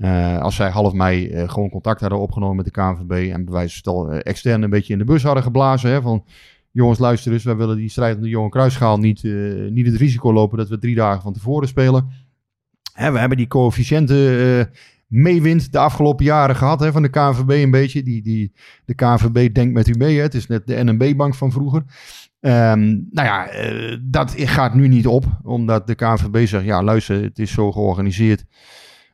Eh, 0.00 0.38
als 0.38 0.54
zij 0.54 0.70
half 0.70 0.92
mei 0.92 1.28
eh, 1.28 1.48
gewoon 1.48 1.70
contact 1.70 2.00
hadden 2.00 2.18
opgenomen 2.18 2.56
met 2.56 2.64
de 2.64 2.70
KNVB 2.70 3.32
en 3.32 3.44
bij 3.44 3.54
wijze 3.54 3.68
van 3.68 3.78
stel, 3.78 4.10
eh, 4.10 4.18
extern 4.22 4.62
een 4.62 4.70
beetje 4.70 4.92
in 4.92 4.98
de 4.98 5.04
bus 5.04 5.22
hadden 5.22 5.42
geblazen. 5.42 5.90
Hè, 5.90 6.02
van 6.02 6.24
jongens, 6.70 6.98
luister 6.98 7.32
eens, 7.32 7.44
wij 7.44 7.56
willen 7.56 7.76
die 7.76 7.88
strijd 7.88 8.16
om 8.16 8.22
de 8.22 8.28
Johan 8.28 8.50
Cruijffschaal 8.50 8.98
niet, 8.98 9.22
niet 9.70 9.86
het 9.86 9.96
risico 9.96 10.32
lopen 10.32 10.58
dat 10.58 10.68
we 10.68 10.78
drie 10.78 10.94
dagen 10.94 11.22
van 11.22 11.32
tevoren 11.32 11.68
spelen. 11.68 12.10
Hè, 12.92 13.12
we 13.12 13.18
hebben 13.18 13.36
die 13.36 13.46
coëfficiënten 13.46 14.70
meewind 15.06 15.72
de 15.72 15.78
afgelopen 15.78 16.24
jaren 16.24 16.56
gehad 16.56 16.80
hè, 16.80 16.92
van 16.92 17.02
de 17.02 17.08
KNVB 17.08 17.50
een 17.50 17.70
beetje. 17.70 18.02
Die, 18.02 18.22
die, 18.22 18.52
de 18.84 18.94
KNVB 18.94 19.54
denkt 19.54 19.74
met 19.74 19.88
u 19.88 19.94
mee. 19.98 20.16
Hè. 20.16 20.22
Het 20.22 20.34
is 20.34 20.46
net 20.46 20.66
de 20.66 20.84
NNB-bank 20.84 21.34
van 21.34 21.52
vroeger. 21.52 21.82
Ehm, 22.40 22.98
nou 23.10 23.26
ja, 23.26 23.48
dat 24.02 24.34
gaat 24.36 24.74
nu 24.74 24.88
niet 24.88 25.06
op, 25.06 25.24
omdat 25.42 25.86
de 25.86 25.94
KNVB 25.94 26.46
zegt, 26.46 26.64
ja 26.64 26.82
luister, 26.82 27.22
het 27.22 27.38
is 27.38 27.52
zo 27.52 27.72
georganiseerd. 27.72 28.44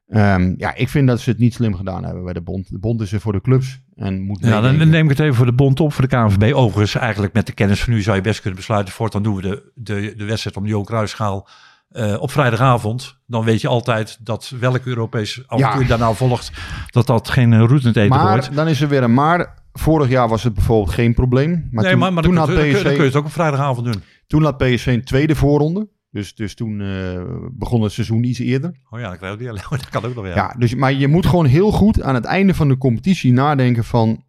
Ehm, 0.09 0.55
ja, 0.57 0.75
ik 0.75 0.89
vind 0.89 1.09
dat 1.09 1.21
ze 1.21 1.31
het 1.31 1.39
niet 1.39 1.55
slim 1.55 1.75
gedaan 1.75 2.05
hebben 2.05 2.25
bij 2.25 2.33
de 2.33 2.41
bond. 2.41 2.71
De 2.71 2.79
bond 2.79 3.01
is 3.01 3.13
er 3.13 3.21
voor 3.21 3.33
de 3.33 3.41
clubs. 3.41 3.81
En 3.97 4.21
moet 4.23 4.39
Ja, 4.41 4.61
dan 4.61 4.89
neem 4.89 5.05
ik 5.05 5.09
het 5.11 5.21
even 5.21 5.35
voor 5.35 5.47
de 5.47 5.53
bond 5.53 5.81
op, 5.81 5.93
voor 5.93 6.09
de 6.09 6.17
KNVB. 6.17 6.55
Overigens, 6.55 6.95
eigenlijk 6.95 7.33
met 7.33 7.47
de 7.47 7.53
kennis 7.53 7.83
van 7.83 7.93
nu 7.93 8.03
zou 8.03 8.17
je 8.17 8.23
best 8.23 8.41
kunnen 8.41 8.59
besluiten. 8.59 8.95
Voortaan 8.95 9.23
doen 9.23 9.35
we 9.35 9.43
de, 9.43 9.73
de, 9.75 10.15
de 10.17 10.25
wedstrijd 10.25 10.57
om 10.57 10.63
de 10.63 10.69
Johan 10.69 10.85
Cruijffschaal 10.85 11.49
eh, 11.91 12.17
op 12.21 12.31
vrijdagavond. 12.31 13.19
Dan 13.27 13.45
weet 13.45 13.61
je 13.61 13.69
altijd 13.69 14.19
dat 14.21 14.53
welke 14.61 14.89
Europees 14.89 15.43
avontuur 15.47 15.83
Ja. 15.83 15.89
daarna 15.89 16.13
volgt, 16.13 16.51
dat 16.91 17.07
dat 17.07 17.29
geen 17.29 17.53
eh, 17.53 17.59
route 17.59 17.89
eten 17.89 18.09
wordt. 18.09 18.47
Maar 18.47 18.55
dan 18.55 18.69
is 18.69 18.81
er 18.81 18.89
weer 18.89 19.03
een 19.03 19.15
maar. 19.15 19.65
Vorig 19.73 20.09
jaar 20.09 20.29
was 20.29 20.43
het 20.43 20.55
bijvoorbeeld 20.55 20.95
geen 20.95 21.15
probleem. 21.15 21.69
Maar 21.71 21.83
nee, 21.83 21.93
toen, 21.93 22.01
maar, 22.01 22.13
maar 22.13 22.23
toen, 22.23 22.35
dan, 22.35 22.49
had 22.49 22.57
kun 22.57 22.65
PSV, 22.65 22.83
dan 22.83 22.93
kun 22.93 23.01
je 23.01 23.09
het 23.09 23.17
ook 23.17 23.25
op 23.25 23.33
vrijdagavond 23.33 23.93
doen. 23.93 24.03
toen 24.27 24.43
had 24.43 24.57
PSV 24.57 24.87
een 24.87 25.05
tweede 25.05 25.35
voorronde. 25.35 25.89
Dus, 26.17 26.35
dus 26.35 26.55
toen 26.55 26.81
eh, 26.81 27.23
begon 27.53 27.83
het 27.83 27.93
seizoen 27.93 28.25
iets 28.25 28.39
eerder. 28.39 28.75
Oh 28.91 29.01
ja, 29.01 29.09
dan 29.09 29.17
krijg 29.17 29.33
je 29.33 29.39
die 29.39 29.61
Dat 29.71 29.89
kan 29.89 30.05
ook 30.05 30.15
nog, 30.15 30.27
ja. 30.27 30.35
Ja. 30.35 30.55
dus, 30.59 30.75
maar 30.75 30.93
je 30.93 31.09
moet 31.09 31.27
gewoon 31.27 31.47
heel 31.47 31.71
goed 31.73 32.03
aan 32.03 32.15
het 32.15 32.25
einde 32.25 32.55
van 32.55 32.69
de 32.69 32.79
competitie 32.79 33.33
nadenken 33.33 33.85
van... 33.85 34.25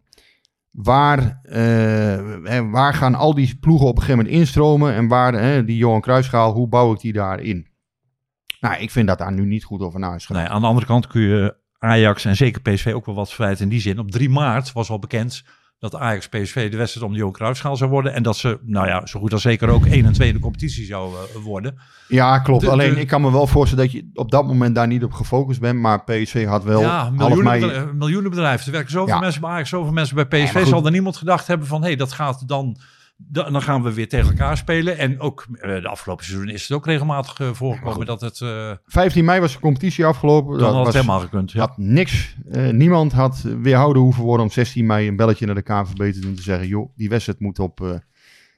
Waar, 0.70 1.40
eh, 1.42 2.70
waar 2.70 2.94
gaan 2.94 3.14
al 3.14 3.34
die 3.34 3.56
ploegen 3.60 3.86
op 3.86 3.96
een 3.96 4.02
gegeven 4.02 4.24
moment 4.24 4.40
instromen? 4.40 4.94
En 4.94 5.08
waar 5.08 5.64
die 5.66 5.76
Johan 5.76 6.00
Cruijffschaal, 6.00 6.52
hoe 6.52 6.68
bouw 6.68 6.92
ik 6.92 7.00
die 7.00 7.12
daarin? 7.12 7.66
Nou, 8.60 8.80
ik 8.80 8.90
vind 8.90 9.08
dat 9.08 9.18
daar 9.18 9.32
nu 9.32 9.46
niet 9.46 9.64
goed 9.64 9.80
over 9.80 10.00
na 10.00 10.14
is. 10.14 10.28
Nee, 10.28 10.46
aan 10.46 10.60
de 10.60 10.66
andere 10.66 10.86
kant 10.86 11.06
kun 11.06 11.20
je 11.20 11.56
Ajax 11.78 12.24
en 12.24 12.36
zeker 12.36 12.60
PSV 12.60 12.92
ook 12.94 13.06
wel 13.06 13.14
wat 13.14 13.32
verwijten 13.32 13.64
in 13.64 13.70
die 13.70 13.80
zin. 13.80 13.98
Op 13.98 14.10
3 14.10 14.30
maart 14.30 14.72
was 14.72 14.90
al 14.90 14.98
bekend 14.98 15.44
dat 15.78 15.94
Ajax 15.94 16.28
PSV 16.28 16.70
de 16.70 16.76
wedstrijd 16.76 17.06
om 17.06 17.12
de 17.12 17.18
Johan 17.18 17.32
Cruijffschaal 17.32 17.76
zou 17.76 17.90
worden. 17.90 18.14
En 18.14 18.22
dat 18.22 18.36
ze, 18.36 18.58
nou 18.62 18.86
ja, 18.86 19.06
zo 19.06 19.20
goed 19.20 19.32
als 19.32 19.42
zeker 19.42 19.68
ook 19.68 19.86
1 19.86 20.04
en 20.04 20.12
2 20.12 20.28
in 20.28 20.34
de 20.34 20.40
competitie 20.40 20.84
zou 20.84 21.14
eh, 21.14 21.42
worden. 21.44 21.78
Ja, 22.08 22.38
klopt. 22.38 22.60
De- 22.64 22.70
Alleen 22.70 22.94
de- 22.94 23.00
ik 23.00 23.06
kan 23.06 23.20
me 23.20 23.32
wel 23.32 23.46
voorstellen 23.46 23.84
dat 23.84 23.92
je 23.92 24.10
op 24.14 24.30
dat 24.30 24.46
moment 24.46 24.74
daar 24.74 24.86
niet 24.86 25.04
op 25.04 25.12
gefocust 25.12 25.60
bent. 25.60 25.78
Maar 25.80 26.04
PSV 26.04 26.46
had 26.46 26.64
wel 26.64 26.80
ja, 26.80 27.10
miljoenen, 27.10 27.44
mei... 27.44 27.60
bedrijf- 27.60 27.92
miljoenenbedrijven. 27.92 28.66
Er 28.66 28.72
werken 28.72 28.90
zoveel 28.90 29.14
Ja. 29.14 29.20
mensen 29.20 29.40
bij 29.40 29.50
Ajax, 29.50 29.68
zoveel 29.68 29.92
mensen 29.92 30.14
bij 30.14 30.26
PSV. 30.26 30.66
Zal 30.66 30.84
er 30.84 30.90
niemand 30.90 31.16
gedacht 31.16 31.46
hebben 31.46 31.66
van, 31.66 31.80
hé, 31.80 31.86
hey, 31.86 31.96
dat 31.96 32.12
gaat 32.12 32.48
dan... 32.48 32.76
da- 33.20 33.50
Dan 33.50 33.62
gaan 33.62 33.82
we 33.82 33.94
weer 33.94 34.08
tegen 34.08 34.28
elkaar 34.30 34.56
spelen. 34.56 34.98
En 34.98 35.20
ook 35.20 35.46
eh, 35.52 35.80
de 35.82 35.88
afgelopen 35.88 36.24
seizoen 36.24 36.48
is 36.48 36.62
het 36.62 36.72
ook 36.72 36.86
regelmatig 36.86 37.40
eh, 37.40 37.48
voorgekomen 37.52 38.06
dat 38.06 38.20
het... 38.20 38.40
eh 38.40 38.70
15 38.86 39.24
mei 39.24 39.40
was 39.40 39.52
de 39.52 39.58
competitie 39.60 40.04
afgelopen. 40.06 40.50
dan 40.58 40.60
Dat 40.66 40.74
had 40.74 40.84
het 40.86 40.94
helemaal 40.94 41.20
gekund. 41.20 41.52
Ja. 41.52 41.60
had 41.60 41.78
niks. 41.78 42.36
eh, 42.50 42.68
niemand 42.68 43.12
had 43.12 43.44
weerhouden 43.62 44.02
hoeven 44.02 44.22
worden 44.24 44.46
om 44.46 44.52
16 44.52 44.86
mei 44.86 45.08
een 45.08 45.16
belletje 45.16 45.46
naar 45.46 45.54
de 45.54 45.62
KNVB 45.62 46.12
te 46.12 46.20
doen. 46.20 46.34
Te 46.34 46.42
zeggen, 46.42 46.66
joh, 46.68 46.90
die 46.96 47.08
wedstrijd 47.08 47.40
moet 47.40 47.58
op, 47.58 47.80
eh, 47.80 47.90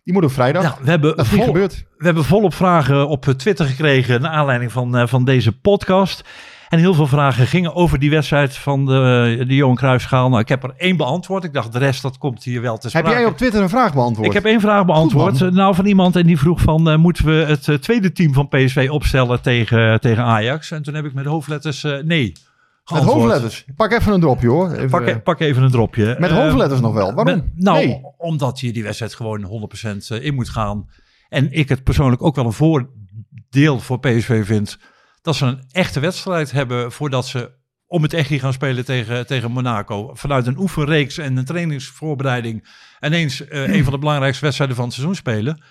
die 0.05 0.15
moet 0.15 0.25
op 0.25 0.33
vrijdag. 0.33 0.63
Ja, 0.63 0.77
we 0.85 0.91
hebben 0.91 1.17
dat 1.17 1.25
is 1.27 1.31
niet 1.33 1.41
vol- 1.45 1.53
gebeurd. 1.53 1.85
We 1.99 2.05
hebben 2.05 2.25
volop 2.25 2.55
vragen 2.55 3.09
op 3.09 3.29
eh, 3.29 3.35
Twitter 3.35 3.67
gekregen 3.67 4.21
naar 4.21 4.31
aanleiding 4.31 4.73
van, 4.73 4.97
eh, 4.97 5.07
van 5.07 5.25
deze 5.25 5.61
podcast. 5.61 6.25
En 6.71 6.79
heel 6.79 6.95
veel 6.95 7.07
vragen 7.07 7.47
gingen 7.47 7.75
over 7.75 7.99
die 7.99 8.11
wedstrijd 8.11 8.57
van 8.57 8.87
de, 8.87 9.45
de 9.47 9.55
Johan 9.55 9.75
Cruijffschaal. 9.75 10.29
Nou, 10.29 10.41
ik 10.41 10.49
heb 10.49 10.63
er 10.63 10.75
één 10.77 10.97
beantwoord. 10.97 11.45
Ik 11.45 11.53
dacht, 11.53 11.73
de 11.73 11.79
rest 11.79 12.03
dat 12.03 12.19
komt 12.19 12.45
hier 12.45 12.61
wel 12.61 12.79
te 12.79 12.89
Heb 12.93 12.97
sprake. 13.05 13.19
jij 13.21 13.25
op 13.29 13.37
Twitter 13.37 13.63
een 13.63 13.69
vraag 13.69 13.95
beantwoord? 13.95 14.27
Ik 14.29 14.33
heb 14.35 14.45
één 14.45 14.61
vraag 14.61 14.85
beantwoord. 14.85 15.39
Goed, 15.39 15.51
nou, 15.53 15.75
van 15.75 15.87
iemand 15.87 16.17
en 16.17 16.27
die 16.27 16.39
vroeg 16.39 16.61
van, 16.61 16.91
eh, 16.91 16.97
moeten 16.97 17.25
we 17.25 17.33
het 17.33 17.69
eh, 17.69 17.75
tweede 17.75 18.13
team 18.13 18.33
van 18.35 18.49
PSV 18.49 18.89
opstellen 18.91 19.43
tegen, 19.43 20.01
tegen 20.01 20.25
Ajax? 20.25 20.71
En 20.71 20.83
toen 20.83 20.95
heb 20.95 21.05
ik 21.05 21.15
met 21.15 21.25
hoofdletters 21.25 21.85
eh, 21.85 21.99
nee 22.03 22.33
Met 22.93 23.03
hoofdletters. 23.03 23.65
Pak 23.77 23.93
even 23.93 24.13
een 24.13 24.21
dropje 24.21 24.49
hoor. 24.49 24.71
Even, 24.73 24.91
Pak, 24.91 25.07
eh, 25.07 25.17
pak 25.25 25.41
even 25.41 25.63
een 25.63 25.71
dropje. 25.71 26.17
met 26.19 26.31
hoofdletters 26.31 26.81
nog 26.81 26.95
wel. 26.95 27.15
Waarom? 27.15 27.35
met- 27.35 27.45
nou, 27.55 27.87
Nee. 27.87 28.01
omdat 28.17 28.61
je 28.61 28.73
die 28.73 28.83
wedstrijd 28.83 29.15
gewoon 29.15 29.43
100% 29.43 30.11
in 30.21 30.35
moet 30.35 30.49
gaan. 30.49 30.89
En 31.29 31.53
ik 31.53 31.69
het 31.69 31.85
persoonlijk 31.85 32.23
ook 32.23 32.37
wel 32.37 32.45
een 32.47 32.53
voordeel 32.53 33.79
voor 33.79 33.99
PSV 34.01 34.47
vind. 34.47 34.79
Dat 35.23 35.37
ze 35.37 35.47
een 35.47 35.65
echte 35.71 36.01
wedstrijd 36.01 36.51
hebben 36.51 36.93
voordat 36.93 37.27
ze 37.27 37.59
om 37.87 38.03
het 38.03 38.13
echt 38.13 38.33
gaan 38.33 38.53
spelen 38.53 38.85
tegen, 38.85 39.27
tegen 39.27 39.51
Monaco. 39.51 40.11
Vanuit 40.15 40.47
een 40.47 40.59
oefenreeks 40.59 41.19
en 41.19 41.37
een 41.37 41.45
trainingsvoorbereiding. 41.45 42.69
ineens 43.01 43.47
eh, 43.49 43.75
een 43.75 43.83
van 43.85 43.93
de 43.93 43.99
belangrijkste 43.99 44.45
wedstrijden 44.45 44.77
van 44.77 44.85
het 44.85 44.95
seizoen 44.95 45.17
spelen. 45.17 45.63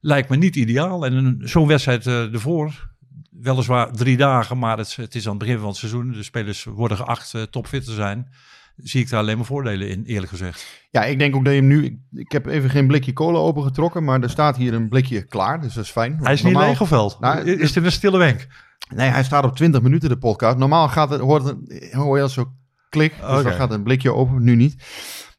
Lijkt 0.00 0.28
me 0.28 0.36
niet 0.36 0.56
ideaal. 0.56 1.04
En 1.06 1.12
een- 1.12 1.40
zo'n 1.44 1.66
wedstrijd 1.66 2.06
eh, 2.06 2.32
ervoor, 2.34 2.90
weliswaar 3.30 3.92
drie 3.92 4.16
dagen, 4.16 4.58
maar 4.58 4.78
het, 4.78 4.96
het 4.96 5.14
is 5.14 5.24
aan 5.24 5.30
het 5.30 5.38
begin 5.38 5.58
van 5.58 5.68
het 5.68 5.76
seizoen. 5.76 6.12
De 6.12 6.22
spelers 6.22 6.64
worden 6.64 6.96
geacht 6.96 7.34
eh, 7.34 7.42
topfit 7.42 7.84
te 7.84 7.92
zijn. 7.92 8.28
Zie 8.76 9.00
ik 9.00 9.10
daar 9.10 9.20
alleen 9.20 9.36
maar 9.36 9.46
voordelen 9.46 9.88
in, 9.88 10.04
eerlijk 10.04 10.30
gezegd. 10.30 10.66
Ja, 10.90 11.04
ik 11.04 11.18
denk 11.18 11.36
ook 11.36 11.44
dat 11.44 11.52
je 11.54 11.58
hem 11.58 11.68
nu... 11.68 11.84
Ik, 11.84 11.96
ik 12.12 12.32
heb 12.32 12.46
even 12.46 12.70
geen 12.70 12.86
blikje 12.86 13.12
cola 13.12 13.38
opengetrokken, 13.38 14.04
maar 14.04 14.20
er 14.22 14.30
staat 14.30 14.56
hier 14.56 14.74
een 14.74 14.88
blikje 14.88 15.22
klaar. 15.22 15.60
Dus 15.60 15.74
dat 15.74 15.84
is 15.84 15.90
fijn. 15.90 16.18
Hij 16.22 16.32
is 16.32 16.42
niet 16.42 16.56
leeg 16.56 16.80
of 16.80 16.88
wel? 16.88 17.16
Nou, 17.20 17.50
is 17.50 17.72
dit 17.72 17.84
een 17.84 17.92
stille 17.92 18.18
wenk? 18.18 18.46
Nee, 18.94 19.08
hij 19.08 19.24
staat 19.24 19.44
op 19.44 19.56
20 19.56 19.82
minuten, 19.82 20.08
de 20.08 20.18
podcast. 20.18 20.56
Normaal 20.56 20.88
gaat 20.88 21.10
het, 21.10 21.20
hoort 21.20 21.44
het, 21.44 21.92
hoor 21.92 22.16
je 22.16 22.22
dat 22.22 22.30
zo 22.30 22.52
klik. 22.88 23.14
Dus 23.20 23.42
dan 23.42 23.52
gaat 23.52 23.72
een 23.72 23.82
blikje 23.82 24.14
open, 24.14 24.42
nu 24.42 24.56
niet. 24.56 24.76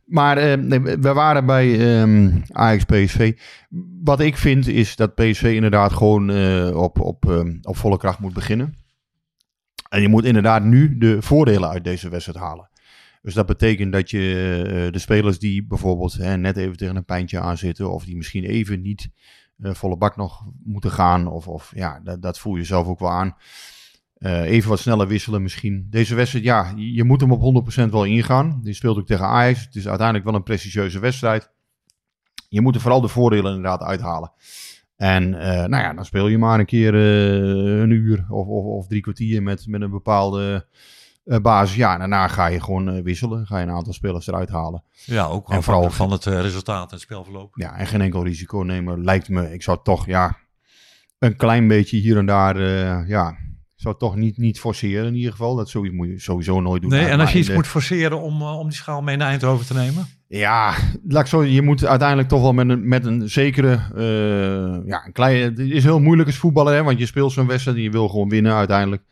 Maar 0.06 0.38
eh, 0.38 0.58
nee, 0.58 0.80
we 0.80 1.14
waren 1.14 1.46
bij 1.46 2.00
ehm 2.02 2.42
Ajax 2.52 2.84
PSV. 2.84 3.38
Wat 4.04 4.20
ik 4.20 4.38
vind 4.38 4.68
is 4.68 4.96
dat 4.96 5.16
PSV 5.16 5.52
inderdaad 5.56 5.94
gewoon 5.94 6.30
eh, 6.30 6.76
op, 6.76 7.00
op, 7.00 7.30
ehm, 7.30 7.58
op 7.62 7.78
volle 7.78 7.98
kracht 7.98 8.20
moet 8.20 8.34
beginnen. 8.34 8.74
En 9.90 10.02
je 10.02 10.08
moet 10.08 10.26
inderdaad 10.26 10.64
nu 10.64 10.98
de 10.98 11.22
voordelen 11.22 11.70
uit 11.70 11.84
deze 11.84 12.10
wedstrijd 12.10 12.40
halen. 12.40 12.70
Dus 13.22 13.34
dat 13.34 13.46
betekent 13.46 13.94
dat 13.94 14.10
je 14.10 14.64
eh, 14.66 14.92
de 14.92 15.00
spelers 15.00 15.40
die 15.40 15.66
bijvoorbeeld 15.66 16.14
hè, 16.14 16.38
net 16.38 16.58
even 16.58 16.78
tegen 16.78 16.96
een 16.96 17.06
pijntje 17.06 17.40
aanzitten... 17.40 17.92
of 17.92 18.06
die 18.06 18.18
misschien 18.18 18.44
even 18.44 18.82
niet 18.82 19.10
eh, 19.62 19.74
volle 19.74 19.98
bak 19.98 20.16
nog 20.16 20.46
moeten 20.64 20.92
gaan... 20.92 21.28
of, 21.28 21.48
of 21.48 21.72
ja, 21.76 22.00
dat, 22.04 22.22
dat 22.22 22.40
voel 22.40 22.56
je 22.56 22.64
zelf 22.64 22.88
ook 22.88 23.00
wel 23.00 23.12
aan. 23.12 23.36
Eh, 24.14 24.42
even 24.42 24.70
wat 24.70 24.80
sneller 24.80 25.08
wisselen 25.08 25.42
misschien. 25.42 25.88
Deze 25.90 26.16
wedstrijd, 26.16 26.46
ja, 26.46 26.74
je 26.76 27.04
moet 27.04 27.22
hem 27.22 27.32
op 27.32 27.66
100% 27.88 27.90
wel 27.90 28.04
ingaan. 28.04 28.60
Die 28.64 28.74
speelt 28.74 28.98
ook 28.98 29.06
tegen 29.06 29.26
Ajax. 29.26 29.66
Het 29.66 29.76
is 29.76 29.88
uiteindelijk 29.88 30.26
wel 30.26 30.36
een 30.36 30.44
prestigieuze 30.44 31.00
wedstrijd. 31.00 31.52
Je 32.50 32.62
moet 32.62 32.76
er 32.76 32.82
vooral 32.82 33.02
de 33.02 33.08
voordelen 33.08 33.56
inderdaad 33.56 33.82
uithalen. 33.82 34.32
En 34.96 35.40
eh, 35.40 35.66
nou 35.66 35.84
ja, 35.84 35.94
dan 35.94 36.06
speel 36.06 36.28
je 36.28 36.38
maar 36.38 36.60
een 36.60 36.66
keer 36.66 36.94
een 36.94 37.90
uur 37.90 38.26
of, 38.30 38.48
of, 38.48 38.66
of 38.66 38.88
drie 38.88 39.02
kwartier 39.02 39.44
met, 39.44 39.68
met 39.68 39.82
een 39.82 39.92
bepaalde 39.92 40.68
basis. 41.42 41.76
Ja, 41.76 41.94
en 41.94 42.00
daarna 42.00 42.28
ga 42.28 42.46
je 42.48 42.62
gewoon 42.62 42.90
eh, 42.90 43.04
wisselen. 43.04 43.46
Ga 43.46 43.58
je 43.60 43.66
een 43.66 43.72
aantal 43.72 43.94
spelers 43.94 44.28
eruit 44.28 44.50
halen. 44.50 44.84
Ja, 45.06 45.26
ook 45.26 45.52
En 45.52 45.64
vooral- 45.64 45.90
van 45.90 46.12
het 46.12 46.26
eh, 46.26 46.42
resultaat 46.42 46.84
en 46.88 46.94
het 46.94 47.02
spelverloop. 47.02 47.52
Ja, 47.56 47.76
en 47.78 47.88
geen 47.88 48.02
enkel 48.02 48.24
risico 48.24 48.58
nemen 48.60 49.04
lijkt 49.04 49.30
me. 49.30 49.54
Ik 49.54 49.64
zou 49.64 49.78
toch, 49.84 50.06
ja, 50.06 50.38
een 51.20 51.36
klein 51.36 51.68
beetje 51.68 51.98
hier 51.98 52.18
en 52.18 52.26
daar, 52.26 52.56
eh, 52.56 53.08
ja, 53.08 53.30
ik 53.76 53.86
zou 53.86 53.96
toch 53.98 54.16
niet, 54.16 54.38
niet 54.38 54.60
forceren 54.60 55.08
in 55.08 55.16
ieder 55.16 55.32
geval. 55.32 55.56
Dat 55.56 55.70
zoiets 55.70 55.96
moet 55.96 56.08
je 56.08 56.20
sowieso 56.20 56.62
nooit 56.62 56.82
doen. 56.82 56.92
Nee, 56.92 57.06
en 57.06 57.20
als 57.20 57.32
je 57.32 57.38
iets 57.40 57.48
de- 57.48 57.54
moet 57.54 57.68
forceren 57.68 58.22
om, 58.22 58.42
eh, 58.42 58.58
om 58.60 58.68
die 58.68 58.78
schaal 58.78 59.02
mee 59.02 59.16
naar 59.18 59.30
Eindhoven 59.30 59.66
te 59.66 59.74
nemen? 59.74 60.08
Ja, 60.28 60.74
laat 61.08 61.22
ik 61.22 61.28
zo, 61.28 61.44
je 61.44 61.62
moet 61.62 61.86
uiteindelijk 61.86 62.30
toch 62.30 62.42
wel 62.42 62.54
met 62.54 62.70
een, 62.70 62.88
met 62.88 63.06
een 63.06 63.30
zekere, 63.30 63.72
eh, 63.96 64.88
ja, 64.88 65.06
een 65.06 65.12
klein, 65.12 65.42
het 65.42 65.60
is 65.60 65.84
heel 65.84 66.00
moeilijk 66.00 66.28
als 66.30 66.38
voetballer, 66.38 66.74
hè, 66.74 66.84
want 66.84 67.00
je 67.00 67.06
speelt 67.06 67.32
zo'n 67.32 67.48
wedstrijd 67.48 67.78
en 67.78 67.84
je 67.84 67.90
wil 67.92 68.10
gewoon 68.10 68.30
winnen 68.30 68.54
uiteindelijk. 68.54 69.04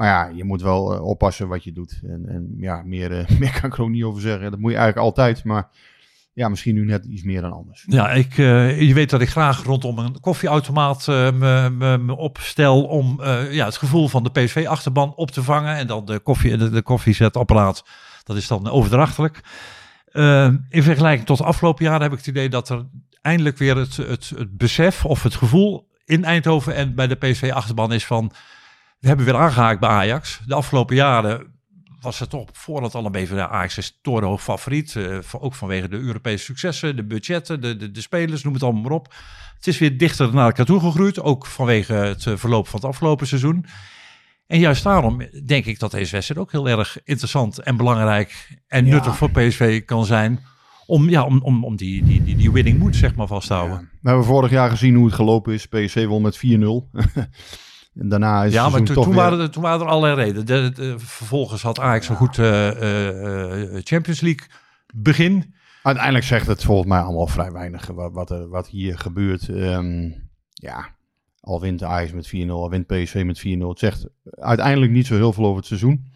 Maar 0.00 0.08
ja, 0.08 0.36
je 0.36 0.44
moet 0.44 0.62
wel 0.62 0.94
eh, 0.94 1.04
oppassen 1.04 1.48
wat 1.48 1.64
je 1.64 1.72
doet. 1.72 2.00
En, 2.02 2.28
en 2.28 2.54
ja, 2.56 2.82
meer, 2.84 3.18
eh, 3.18 3.28
meer 3.40 3.60
kan 3.60 3.70
ik 3.70 3.76
er 3.76 3.82
ook 3.82 3.88
niet 3.88 4.04
over 4.04 4.20
zeggen. 4.20 4.50
Dat 4.50 4.60
moet 4.60 4.70
je 4.70 4.76
eigenlijk 4.76 5.06
altijd, 5.06 5.44
maar 5.44 5.68
ja, 6.32 6.48
misschien 6.48 6.74
nu 6.74 6.84
net 6.84 7.04
iets 7.04 7.22
meer 7.22 7.40
dan 7.40 7.52
anders. 7.52 7.84
Ja, 7.86 8.10
ik, 8.10 8.38
eh, 8.38 8.80
je 8.80 8.94
weet 8.94 9.10
dat 9.10 9.20
ik 9.20 9.28
graag 9.28 9.64
rondom 9.64 9.98
een 9.98 10.20
koffieautomaat 10.20 11.06
me, 11.06 11.98
me, 12.00 12.16
opstel 12.16 12.84
om 12.84 13.22
ja, 13.50 13.64
het 13.64 13.76
gevoel 13.76 14.08
van 14.08 14.22
de 14.22 14.30
PSV-achterban 14.30 15.14
op 15.14 15.30
te 15.30 15.42
vangen. 15.42 15.76
En 15.76 15.86
dan 15.86 16.04
de, 16.04 16.18
koffie, 16.18 16.56
de, 16.56 16.82
koffiezetapparaat, 16.82 17.84
dat 18.24 18.36
is 18.36 18.46
dan 18.46 18.70
overdrachtelijk. 18.70 19.40
In 20.68 20.82
vergelijking 20.82 21.26
tot 21.26 21.42
afgelopen 21.42 21.84
jaren 21.84 22.02
heb 22.02 22.12
ik 22.12 22.18
het 22.18 22.26
idee 22.26 22.48
dat 22.48 22.68
er 22.68 22.86
eindelijk 23.22 23.58
weer 23.58 23.76
het, 23.76 23.96
het, 23.96 24.32
het 24.36 24.56
besef 24.56 25.04
of 25.04 25.22
het 25.22 25.34
gevoel 25.34 25.88
in 26.04 26.24
Eindhoven 26.24 26.74
en 26.74 26.94
bij 26.94 27.06
de 27.06 27.14
PSV-achterban 27.14 27.92
is 27.92 28.06
van... 28.06 28.32
We 29.00 29.08
hebben 29.08 29.26
weer 29.26 29.36
aangehaakt 29.36 29.80
bij 29.80 29.88
Ajax. 29.88 30.40
De 30.46 30.54
afgelopen 30.54 30.96
jaren 30.96 31.58
was 32.00 32.18
het 32.18 32.30
toch 32.30 32.40
op 32.40 32.56
voorhand 32.56 32.94
al 32.94 33.04
een 33.06 33.12
beetje... 33.12 33.34
Ja, 33.34 33.48
Ajax 33.48 33.78
is 33.78 33.98
torenhoog 34.02 34.42
favoriet. 34.42 34.96
voor- 35.20 35.40
ook 35.40 35.54
vanwege 35.54 35.88
de 35.88 35.96
Europese 35.96 36.44
successen, 36.44 36.96
de 36.96 37.04
budgetten, 37.04 37.60
de, 37.60 37.76
de, 37.76 37.90
de 37.90 38.00
spelers, 38.00 38.42
noem 38.42 38.54
het 38.54 38.62
allemaal 38.62 38.82
maar 38.82 38.92
op. 38.92 39.14
Het 39.56 39.66
is 39.66 39.78
weer 39.78 39.98
dichter 39.98 40.34
naar 40.34 40.46
elkaar 40.46 40.66
toe 40.66 40.80
gegroeid. 40.80 41.20
Ook 41.20 41.46
vanwege 41.46 41.92
het 41.92 42.26
eh, 42.26 42.36
verloop 42.36 42.68
van 42.68 42.80
het 42.80 42.88
afgelopen 42.88 43.26
seizoen. 43.26 43.66
En 44.46 44.58
juist 44.58 44.82
daarom 44.82 45.22
denk 45.46 45.64
ik 45.64 45.78
dat 45.78 45.90
deze 45.90 46.12
wedstrijd 46.12 46.40
ook 46.40 46.52
heel 46.52 46.68
erg 46.68 46.98
interessant 47.04 47.58
en 47.58 47.76
belangrijk 47.76 48.58
en 48.66 48.86
Ja. 48.86 48.92
nuttig 48.92 49.16
voor 49.16 49.30
PSV 49.30 49.84
kan 49.84 50.04
zijn. 50.04 50.40
Om, 50.86 51.08
ja, 51.08 51.22
om, 51.24 51.40
om, 51.42 51.64
om 51.64 51.76
die, 51.76 52.04
die, 52.04 52.22
die, 52.22 52.36
die 52.36 52.52
winning 52.52 52.78
moed 52.78 52.96
zeg 52.96 53.14
maar 53.14 53.26
vast 53.26 53.46
te 53.46 53.54
houden. 53.54 53.78
Ja. 53.78 53.98
We 54.02 54.08
hebben 54.08 54.26
vorig 54.26 54.50
jaar 54.50 54.70
gezien 54.70 54.94
hoe 54.94 55.06
het 55.06 55.14
gelopen 55.14 55.52
is. 55.52 55.66
PSV 55.66 56.06
won 56.06 56.22
met 56.22 56.36
4-0. 56.36 56.40
en 58.00 58.08
daarna 58.08 58.44
is 58.44 58.52
Ja, 58.52 58.68
maar 58.68 58.82
toen, 58.82 59.04
weer- 59.04 59.14
waren 59.14 59.40
er, 59.40 59.50
toen 59.50 59.62
waren 59.62 59.80
er 59.80 59.86
allerlei 59.92 60.14
redenen. 60.26 60.46
De, 60.46 60.70
de- 60.74 60.98
vervolgens 60.98 61.62
had 61.62 61.78
Ajax 61.80 62.08
een 62.08 62.16
goed 62.16 62.38
eh, 62.38 62.68
eh, 62.68 63.62
eh, 63.76 63.80
Champions 63.84 64.20
League 64.20 64.46
begin. 64.94 65.54
Uiteindelijk 65.82 66.24
zegt 66.24 66.46
het 66.46 66.64
volgens 66.64 66.88
mij 66.88 67.00
allemaal 67.00 67.26
vrij 67.26 67.52
weinig 67.52 67.86
wat, 67.86 68.12
wat, 68.12 68.30
er, 68.30 68.48
wat 68.48 68.68
hier 68.68 68.98
gebeurt. 68.98 69.48
Ehm, 69.48 70.10
ja, 70.52 70.96
al 71.40 71.60
wint 71.60 71.82
Ajax 71.82 72.12
met 72.12 72.26
4-0, 72.46 72.48
al 72.48 72.70
wint 72.70 72.86
PSV 72.86 73.22
met 73.26 73.38
4-0. 73.38 73.68
Het 73.68 73.78
zegt 73.78 74.06
uiteindelijk 74.30 74.92
niet 74.92 75.06
zo 75.06 75.14
heel 75.14 75.32
veel 75.32 75.44
over 75.44 75.56
het 75.56 75.66
seizoen. 75.66 76.06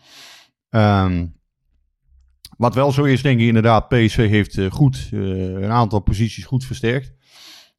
Ehm, 0.71 1.27
Wat 2.57 2.75
wel 2.75 2.93
zo 2.93 3.05
is, 3.05 3.23
denk 3.23 3.41
ik 3.41 3.47
inderdaad, 3.47 3.89
PSV 3.89 4.29
heeft 4.29 4.59
goed 4.71 5.09
een 5.13 5.71
aantal 5.71 6.01
posities 6.01 6.45
goed 6.45 6.65
versterkt. 6.65 7.13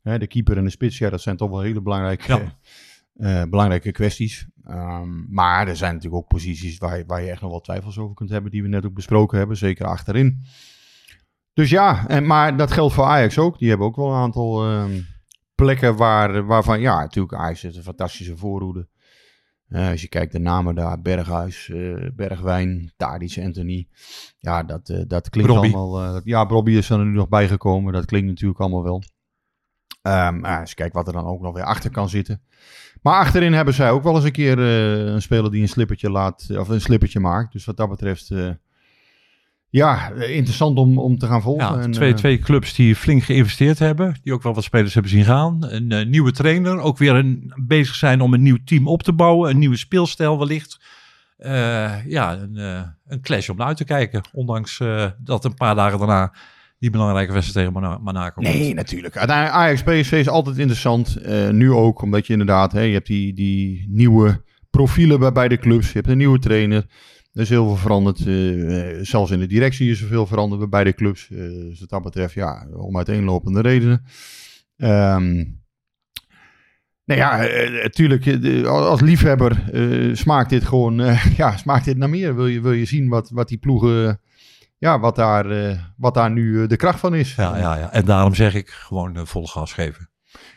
Hè, 0.02 0.18
de 0.20 0.28
keeper 0.28 0.58
en 0.58 0.63
de 0.63 0.70
spits, 0.70 0.98
ja, 0.98 1.10
dat 1.10 1.22
zijn 1.22 1.38
toch 1.38 1.50
wel 1.50 1.62
hele 1.62 1.82
belangrijke, 1.82 2.34
Ja. 2.34 2.58
Eh, 3.15 3.43
belangrijke 3.43 3.91
kwesties. 3.91 4.47
Ehm, 4.63 5.34
maar 5.34 5.67
er 5.67 5.75
zijn 5.75 5.93
natuurlijk 5.93 6.23
ook 6.23 6.28
posities 6.30 6.78
waar, 6.78 6.97
je- 6.97 7.04
waar 7.08 7.21
je 7.21 7.30
echt 7.30 7.41
nog 7.41 7.49
wel 7.51 7.62
twijfels 7.62 7.97
over 7.97 8.15
kunt 8.15 8.30
hebben, 8.30 8.51
die 8.51 8.62
we 8.62 8.67
net 8.67 8.86
ook 8.86 8.93
besproken 8.93 9.38
hebben, 9.38 9.58
zeker 9.58 9.86
achterin. 9.86 10.43
Dus 11.54 11.69
ja, 11.69 12.08
en, 12.08 12.25
maar 12.25 12.58
dat 12.58 12.71
geldt 12.71 12.93
voor 12.93 13.04
Ajax 13.06 13.38
ook. 13.38 13.60
Die 13.60 13.69
hebben 13.69 13.88
ook 13.88 13.95
wel 13.95 14.08
een 14.10 14.19
aantal 14.21 14.65
ehm, 14.65 15.01
plekken 15.56 15.95
waar, 15.95 16.45
waarvan, 16.45 16.80
ja, 16.80 16.99
natuurlijk 16.99 17.36
Ajax 17.36 17.62
heeft 17.62 17.75
een 17.75 17.84
fantastische 17.84 18.38
voorhoede. 18.38 18.88
Eh, 19.67 19.89
als 19.89 20.01
je 20.01 20.08
kijkt 20.08 20.32
de 20.32 20.39
namen 20.39 20.75
daar, 20.75 21.01
Berghuis, 21.01 21.69
eh, 21.69 22.10
Bergwijn, 22.15 22.93
Tadic, 22.97 23.38
Anthony. 23.43 23.88
Ja, 24.38 24.63
dat, 24.63 24.86
dat 25.08 25.30
klinkt 25.30 25.51
allemaal... 25.73 26.21
ja, 26.23 26.43
Robbie 26.43 26.78
is 26.78 26.89
er 26.89 26.97
nu 27.06 27.12
nog 27.12 27.28
bijgekomen. 27.30 27.93
Dat 27.93 28.06
klinkt 28.06 28.28
natuurlijk 28.28 28.60
allemaal 28.60 28.84
wel. 28.84 29.04
Ehm, 30.01 30.39
maar 30.39 30.60
als 30.60 30.69
je 30.69 30.75
kijkt 30.75 30.93
wat 30.93 31.08
er 31.08 31.13
dan 31.13 31.25
ook 31.25 31.41
nog 31.41 31.54
weer 31.54 31.63
achter 31.63 31.91
kan 31.91 32.10
zitten. 32.10 32.41
Maar 33.06 33.20
achterin 33.20 33.54
hebben 33.54 33.74
zij 33.74 33.91
ook 33.91 34.04
wel 34.04 34.15
eens 34.15 34.24
een 34.24 34.32
keer 34.32 34.60
eh, 34.60 35.13
een 35.13 35.22
speler 35.22 35.52
die 35.52 35.62
een 35.62 35.70
slippertje 35.70 36.10
laat, 36.10 36.48
of 36.58 36.68
een 36.70 36.82
slippertje 36.82 37.20
maakt. 37.20 37.52
Dus 37.52 37.65
wat 37.65 37.78
dat 37.78 37.89
betreft, 37.89 38.32
eh, 38.32 38.50
ja, 39.70 40.12
eh, 40.12 40.36
interessant 40.36 40.78
om, 40.78 41.00
om 41.00 41.18
te 41.18 41.28
gaan 41.28 41.41
volgen. 41.41 41.76
Ja, 41.76 41.82
En, 41.82 41.91
twee, 41.91 42.12
eh, 42.12 42.15
twee 42.15 42.39
clubs 42.39 42.74
die 42.74 42.96
flink 42.96 43.24
geïnvesteerd 43.24 43.80
hebben. 43.80 44.15
Die 44.24 44.34
ook 44.34 44.44
wel 44.44 44.54
wat 44.54 44.63
spelers 44.63 44.94
hebben 44.94 45.12
zien 45.12 45.24
gaan. 45.24 45.58
Een 45.70 45.91
eh, 45.91 46.06
nieuwe 46.06 46.32
trainer. 46.32 46.80
Ook 46.80 46.98
weer 46.98 47.15
een, 47.15 47.54
bezig 47.56 47.96
zijn 47.96 48.22
om 48.22 48.34
een 48.34 48.41
nieuw 48.41 48.58
team 48.65 48.88
op 48.88 49.04
te 49.04 49.13
bouwen. 49.13 49.50
Een 49.50 49.60
nieuwe 49.60 49.78
speelstijl 49.78 50.39
wellicht. 50.39 50.80
Eh, 51.38 52.06
ja, 52.06 52.34
een, 52.34 52.58
eh, 52.58 52.82
een 53.08 53.22
clash 53.22 53.50
om 53.50 53.58
naar 53.58 53.68
uit 53.68 53.78
te 53.78 53.84
kijken. 53.84 54.22
Ondanks 54.34 54.80
eh, 54.80 55.06
dat 55.18 55.46
een 55.46 55.54
paar 55.54 55.76
dagen 55.76 55.98
daarna 55.98 56.34
die 56.80 56.90
belangrijke 56.90 57.34
wedstrijd 57.34 57.68
tegen 57.68 57.82
Mona- 57.82 57.98
Monaco. 57.98 58.42
Nee, 58.42 58.74
natuurlijk. 58.74 59.18
Ajax 59.18 59.84
PSV 59.84 60.12
is 60.12 60.30
altijd 60.30 60.58
interessant. 60.58 61.16
Eh, 61.16 61.50
nu 61.50 61.72
ook, 61.72 62.02
omdat 62.02 62.26
je 62.28 62.32
inderdaad, 62.34 62.72
hè, 62.72 62.82
je 62.82 62.94
hebt 62.94 63.08
die, 63.08 63.34
die 63.34 63.86
nieuwe 63.90 64.44
profielen 64.70 65.20
bij 65.20 65.32
beide 65.32 65.58
clubs. 65.58 65.88
Je 65.88 65.94
hebt 65.94 66.08
een 66.08 66.18
nieuwe 66.18 66.40
trainer. 66.40 66.86
Er 67.34 67.42
is 67.42 67.50
heel 67.50 67.66
veel 67.68 67.76
veranderd. 67.76 68.26
eh, 68.26 69.02
zelfs 69.02 69.32
in 69.32 69.40
de 69.40 69.48
directie 69.48 69.90
is 69.90 70.02
er 70.02 70.08
veel 70.08 70.26
veranderd 70.28 70.60
bij 70.60 70.70
beide 70.70 70.94
clubs. 70.94 71.28
Dus 71.28 71.80
wat 71.80 71.90
dat 71.90 72.04
betreft, 72.04 72.34
ja, 72.34 72.68
om 72.74 72.98
uiteenlopende 72.98 73.62
redenen. 73.62 74.04
Ehm 74.78 75.44
nou 77.06 77.20
ja, 77.20 77.38
natuurlijk, 77.84 78.28
als 78.68 79.02
liefhebber 79.02 79.64
smaakt 80.18 80.50
dit 80.50 80.64
gewoon, 80.64 80.96
ja, 81.38 81.58
smaakt 81.58 81.86
dit 81.86 81.98
naar 81.98 82.10
meer. 82.10 82.36
Wil 82.36 82.48
je, 82.48 82.62
wil 82.62 82.72
je 82.72 82.86
zien 82.86 83.10
wat, 83.10 83.30
wat 83.30 83.48
die 83.48 83.58
ploegen, 83.58 84.20
ja, 84.78 85.00
wat 85.00 85.16
daar, 85.16 85.50
eh, 85.50 85.78
wat 85.98 86.14
daar 86.14 86.32
nu 86.32 86.62
eh, 86.62 86.68
de 86.68 86.76
kracht 86.76 87.00
van 87.00 87.16
is. 87.16 87.36
Ja, 87.36 87.58
ja, 87.58 87.76
ja. 87.76 87.92
En 87.92 88.06
daarom 88.06 88.36
zeg 88.36 88.54
ik 88.54 88.70
gewoon 88.70 89.16
eh, 89.16 89.26
volle 89.26 89.48
gas 89.48 89.74
geven. 89.74 90.10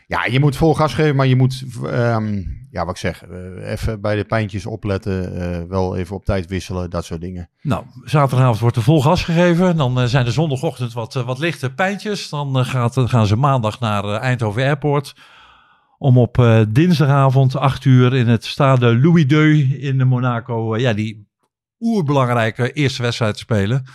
Ja, 0.07 0.25
je 0.25 0.39
moet 0.39 0.55
vol 0.55 0.75
gas 0.75 0.93
geven, 0.93 1.15
maar 1.15 1.27
je 1.27 1.35
moet, 1.35 1.63
ehm, 1.85 2.41
ja, 2.71 2.85
wat 2.85 2.89
ik 2.89 2.97
zeg, 2.97 3.23
even 3.61 4.01
bij 4.01 4.15
de 4.15 4.23
pijntjes 4.23 4.65
opletten. 4.65 5.67
wel 5.69 5.97
even 5.97 6.15
op 6.15 6.25
tijd 6.25 6.47
wisselen, 6.47 6.89
dat 6.89 7.05
soort 7.05 7.21
dingen. 7.21 7.49
Nou, 7.61 7.85
zaterdagavond 8.03 8.59
wordt 8.59 8.75
er 8.75 8.81
vol 8.81 9.01
gas 9.01 9.23
gegeven. 9.23 9.77
Dan 9.77 10.07
zijn 10.07 10.25
er 10.25 10.31
zondagochtend 10.31 10.93
wat, 10.93 11.13
wat 11.13 11.39
lichte 11.39 11.73
pijntjes. 11.73 12.29
Dan 12.29 12.65
gaat, 12.65 12.97
gaan 12.97 13.27
ze 13.27 13.35
maandag 13.35 13.79
naar 13.79 14.03
Eindhoven 14.03 14.63
Airport. 14.63 15.15
Om 15.97 16.17
op 16.17 16.65
dinsdagavond 16.69 17.55
8 17.55 17.85
uur 17.85 18.15
in 18.15 18.27
het 18.27 18.45
stade 18.45 18.99
Louis 18.99 19.25
II 19.25 19.79
in 19.79 20.07
Monaco. 20.07 20.77
ja, 20.77 20.93
die 20.93 21.27
oerbelangrijke 21.79 22.71
eerste 22.71 23.01
wedstrijd 23.01 23.33
te 23.33 23.39
spelen. 23.39 23.85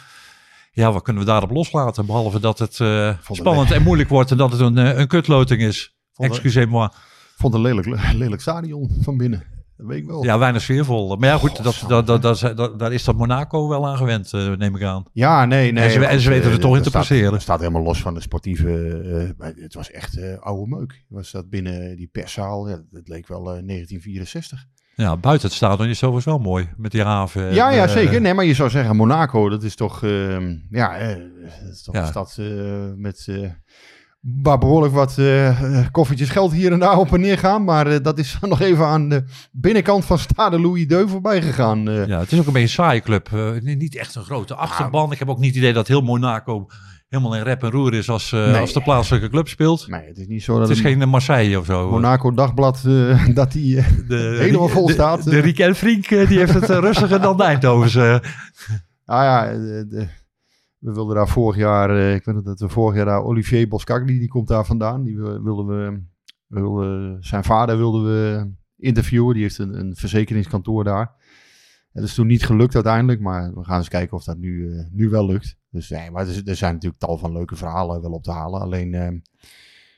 Ja, 0.75 0.93
wat 0.93 1.03
kunnen 1.03 1.23
we 1.23 1.29
daarop 1.29 1.51
loslaten? 1.51 2.07
Behalve 2.07 2.41
dat 2.41 2.59
het 2.59 2.79
het 2.79 3.17
spannend 3.31 3.71
en 3.71 3.83
moeilijk 3.83 4.09
wordt 4.09 4.31
en 4.31 4.37
dat 4.37 4.53
het 4.53 4.61
een, 4.61 4.79
eh, 4.79 4.99
een 4.99 5.07
kutloting 5.07 5.61
is. 5.63 5.95
Het- 6.15 6.27
Excusez-moi. 6.31 6.89
Vond 7.37 7.55
een 7.55 7.61
lelijk, 7.61 7.87
lelijk 8.15 8.41
stadion 8.43 8.91
van 9.01 9.17
binnen. 9.17 9.53
Dat 9.77 9.87
weet 9.87 9.99
ik 9.99 10.07
wel. 10.07 10.25
Ja, 10.25 10.39
weinig 10.39 10.63
sfeervol. 10.63 11.17
Maar 11.17 11.29
ja, 11.29 11.39
goed, 11.39 11.63
dat, 11.63 11.85
dat, 11.89 12.07
dat, 12.07 12.23
dat, 12.23 12.57
dat- 12.57 12.79
daar 12.79 12.93
is 12.93 13.05
dat 13.05 13.17
Monaco 13.17 13.69
wel 13.69 13.87
aan 13.89 13.97
gewend, 13.97 14.33
eh, 14.33 14.51
neem 14.53 14.77
ik 14.77 14.83
aan. 14.83 15.05
Ja, 15.13 15.45
nee, 15.45 15.73
nee. 15.73 15.85
En 15.85 15.91
ze- 15.91 16.05
en 16.07 16.21
ze 16.21 16.29
weten 16.29 16.51
er 16.51 16.59
toch 16.61 16.77
in 16.77 16.83
te 16.83 16.89
staat- 16.89 17.01
passeren. 17.07 17.31
Dat 17.33 17.43
staat 17.43 17.59
helemaal 17.61 17.83
los 17.83 18.01
van 18.01 18.15
de 18.15 18.21
sportieve... 18.21 18.69
het 19.39 19.75
was 19.75 19.91
echt 19.91 20.19
oude 20.41 20.77
meuk. 20.77 21.05
Was 21.09 21.31
dat 21.31 21.51
binnen 21.51 21.97
die 21.97 22.09
perszaal? 22.13 22.69
Ja, 22.69 22.81
het 22.93 23.09
leek 23.09 23.29
wel 23.29 23.39
eh, 23.41 23.45
1964. 23.67 24.65
Ja, 24.97 25.17
buiten 25.17 25.49
het 25.49 25.57
stadion 25.57 25.89
is 25.89 26.01
het 26.01 26.11
overigens 26.11 26.37
wel 26.37 26.45
mooi. 26.45 26.69
Met 26.77 26.91
die 26.91 27.03
haven. 27.03 27.49
en, 27.49 27.55
ja, 27.55 27.71
ja, 27.71 27.85
eh, 27.85 27.91
zeker. 27.93 28.21
Nee, 28.21 28.35
maar 28.35 28.45
je 28.45 28.55
zou 28.55 28.71
zeggen, 28.71 28.97
Monaco, 28.97 29.49
dat 29.49 29.63
is 29.63 29.75
toch... 29.75 30.03
ehm, 30.03 30.57
ja, 30.71 30.97
eh, 30.97 31.09
dat 31.63 31.73
is 31.73 31.83
toch 31.83 31.95
Ja. 31.95 32.01
een 32.01 32.07
stad 32.07 32.37
eh, 32.39 32.47
met... 32.97 33.29
waar 34.43 34.59
behoorlijk 34.59 34.95
wat 34.95 35.19
koffertjes 35.91 36.31
geld 36.31 36.53
hier 36.53 36.73
en 36.73 36.79
daar 36.79 36.99
op 36.99 37.13
en 37.15 37.21
neer 37.21 37.39
gaan. 37.39 37.65
Maar 37.65 38.03
dat 38.03 38.19
is 38.19 38.39
nog 38.41 38.61
even 38.61 38.87
aan 38.87 39.09
de 39.09 39.25
binnenkant 39.53 40.05
van 40.05 40.19
Stade 40.19 40.61
Louis 40.61 40.87
Deux 40.87 41.11
voorbij 41.11 41.43
gegaan. 41.43 41.83
Ja, 42.07 42.19
het 42.19 42.33
is 42.33 42.39
ook 42.39 42.47
een 42.47 42.53
beetje 42.53 42.61
een 42.61 42.69
saaie 42.69 43.01
club. 43.01 43.29
Niet- 43.63 43.79
niet 43.79 43.97
echt 43.97 44.15
een 44.15 44.25
grote 44.25 44.55
achterban. 44.55 45.13
Ik 45.13 45.19
heb 45.19 45.29
ook 45.29 45.39
niet 45.39 45.49
het 45.49 45.57
idee 45.59 45.73
dat 45.73 45.89
heel 45.89 46.01
Monaco 46.03 46.67
helemaal 47.15 47.37
in 47.39 47.43
rep 47.43 47.63
en 47.63 47.71
roer 47.71 47.95
is 47.95 48.09
als, 48.11 48.33
eh, 48.33 48.51
Nee. 48.51 48.61
als 48.61 48.73
de 48.73 48.83
plaatselijke 48.83 49.29
club 49.29 49.49
speelt. 49.49 49.89
Nee, 49.89 50.07
het 50.07 50.19
is 50.19 50.27
niet 50.27 50.43
zo 50.43 50.53
dat 50.59 50.69
Het 50.69 50.79
is 50.79 50.85
een 50.85 50.99
geen 50.99 51.09
Marseille 51.09 51.59
of 51.59 51.65
zo. 51.67 51.91
Monaco 51.91 52.33
dagblad 52.35 52.85
eh, 52.87 53.27
dat 53.35 53.53
die... 53.53 53.79
eh, 53.79 53.87
De, 54.09 54.37
helemaal 54.41 54.69
vol 54.69 54.87
de- 54.87 54.93
staat, 54.93 55.25
De, 55.25 55.37
eh. 55.37 55.43
Riek 55.43 55.59
en 55.59 55.75
Frink, 55.75 56.07
eh, 56.07 56.29
die 56.29 56.39
heeft 56.39 56.55
het 56.55 56.71
eh, 56.71 56.79
rustiger 56.79 57.21
dan 57.21 57.37
de 57.37 57.43
Eindhovens. 57.43 57.95
eh. 57.95 58.19
Ah 59.07 59.23
ja, 59.23 59.49
eh, 59.51 59.57
de- 59.59 60.09
we 60.79 60.93
wilden 60.93 61.15
daar 61.17 61.29
vorig 61.29 61.57
jaar, 61.57 61.91
eh, 61.91 62.15
ik 62.15 62.25
weet 62.25 62.35
nog 62.35 62.45
dat 62.45 62.61
we 62.61 62.69
vorig 62.69 62.97
jaar 62.97 63.05
daar 63.05 63.23
Olivier 63.25 63.69
Boscagli, 63.69 64.19
die 64.19 64.29
komt 64.29 64.49
daar 64.49 64.65
vandaan. 64.67 65.03
Die 65.05 65.17
wil- 65.17 65.43
wilden 65.43 65.67
we, 65.67 66.03
wilden, 66.47 67.17
zijn 67.21 67.45
vader 67.45 67.77
wilden 67.77 68.05
we 68.05 68.51
interviewen. 68.77 69.35
Die 69.35 69.43
heeft 69.43 69.59
een, 69.59 69.79
een 69.79 69.97
verzekeringskantoor 69.97 70.85
daar. 70.85 71.11
Het 71.93 72.05
is 72.05 72.15
toen 72.15 72.27
niet 72.27 72.45
gelukt 72.47 72.75
uiteindelijk, 72.75 73.21
maar 73.21 73.53
we 73.55 73.65
gaan 73.65 73.79
eens 73.79 73.89
kijken 73.89 74.17
of 74.17 74.25
dat 74.25 74.37
nu, 74.39 74.73
eh, 74.79 74.85
nu 74.93 75.09
wel 75.09 75.27
lukt. 75.27 75.57
Dus 75.75 75.89
nee, 75.91 76.11
maar 76.11 76.29
er, 76.29 76.43
er 76.45 76.57
zijn 76.57 76.73
natuurlijk 76.73 77.01
tal 77.03 77.19
van 77.19 77.33
leuke 77.33 77.57
verhalen 77.57 78.03
wel 78.03 78.11
op 78.13 78.23
te 78.23 78.31
halen. 78.31 78.61
Alleen, 78.61 78.95
eh, 78.95 79.09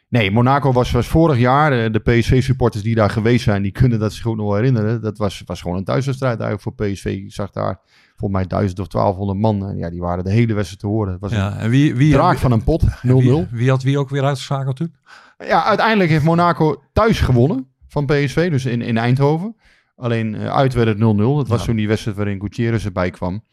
nee, 0.08 0.30
Monaco 0.30 0.72
was, 0.72 0.90
was 0.90 1.06
vorig 1.06 1.38
jaar, 1.38 1.72
eh, 1.84 1.92
de 1.92 1.98
PSV-supporters 1.98 2.82
die 2.82 2.94
daar 2.94 3.10
geweest 3.10 3.44
zijn, 3.44 3.62
die 3.62 3.72
kunnen 3.72 3.98
dat 3.98 4.12
zich 4.12 4.26
ook 4.26 4.36
nog 4.36 4.54
herinneren. 4.54 5.00
Dat 5.00 5.18
was, 5.18 5.42
was 5.46 5.60
gewoon 5.60 5.76
een 5.76 5.84
thuiswedstrijd 5.84 6.40
eigenlijk 6.40 6.62
voor 6.78 6.86
PSV. 6.86 7.04
Ik 7.04 7.32
zag 7.32 7.50
daar 7.50 7.80
volgens 8.16 8.40
mij 8.40 8.46
1000 8.48 8.78
of 8.80 8.86
1200 8.86 9.38
man. 9.38 9.68
En 9.68 9.76
ja, 9.76 9.90
die 9.90 10.00
waren 10.00 10.24
de 10.24 10.30
hele 10.30 10.54
wedstrijd 10.54 10.80
te 10.80 10.86
horen. 10.86 11.12
Het 11.12 11.20
was 11.20 11.32
Ja, 11.32 11.56
en 11.58 11.70
wie, 11.70 11.94
wie, 11.94 12.14
van 12.16 12.52
een 12.52 12.64
pot, 12.64 12.82
0-0. 12.86 12.88
wie, 13.06 13.46
wie 13.50 13.70
had 13.70 13.82
wie 13.82 13.98
ook 13.98 14.08
weer 14.10 14.24
uitgeschakeld 14.24 14.76
toen? 14.76 14.94
Ja, 15.38 15.64
uiteindelijk 15.64 16.10
heeft 16.10 16.24
Monaco 16.24 16.82
thuis 16.92 17.20
gewonnen 17.20 17.66
van 17.88 18.06
PSV, 18.06 18.50
dus 18.50 18.64
in, 18.64 18.82
in 18.82 18.96
Eindhoven. 18.98 19.56
Alleen 19.96 20.34
eh, 20.34 20.50
uit 20.54 20.74
werd 20.74 20.88
het 20.88 20.96
0-0. 20.98 21.00
Dat 21.16 21.48
was 21.48 21.60
Ja. 21.60 21.66
toen 21.66 21.76
die 21.76 21.88
wedstrijd 21.88 22.16
waarin 22.16 22.40
Gutierrez 22.40 22.84
erbij 22.84 23.10
kwam. 23.10 23.44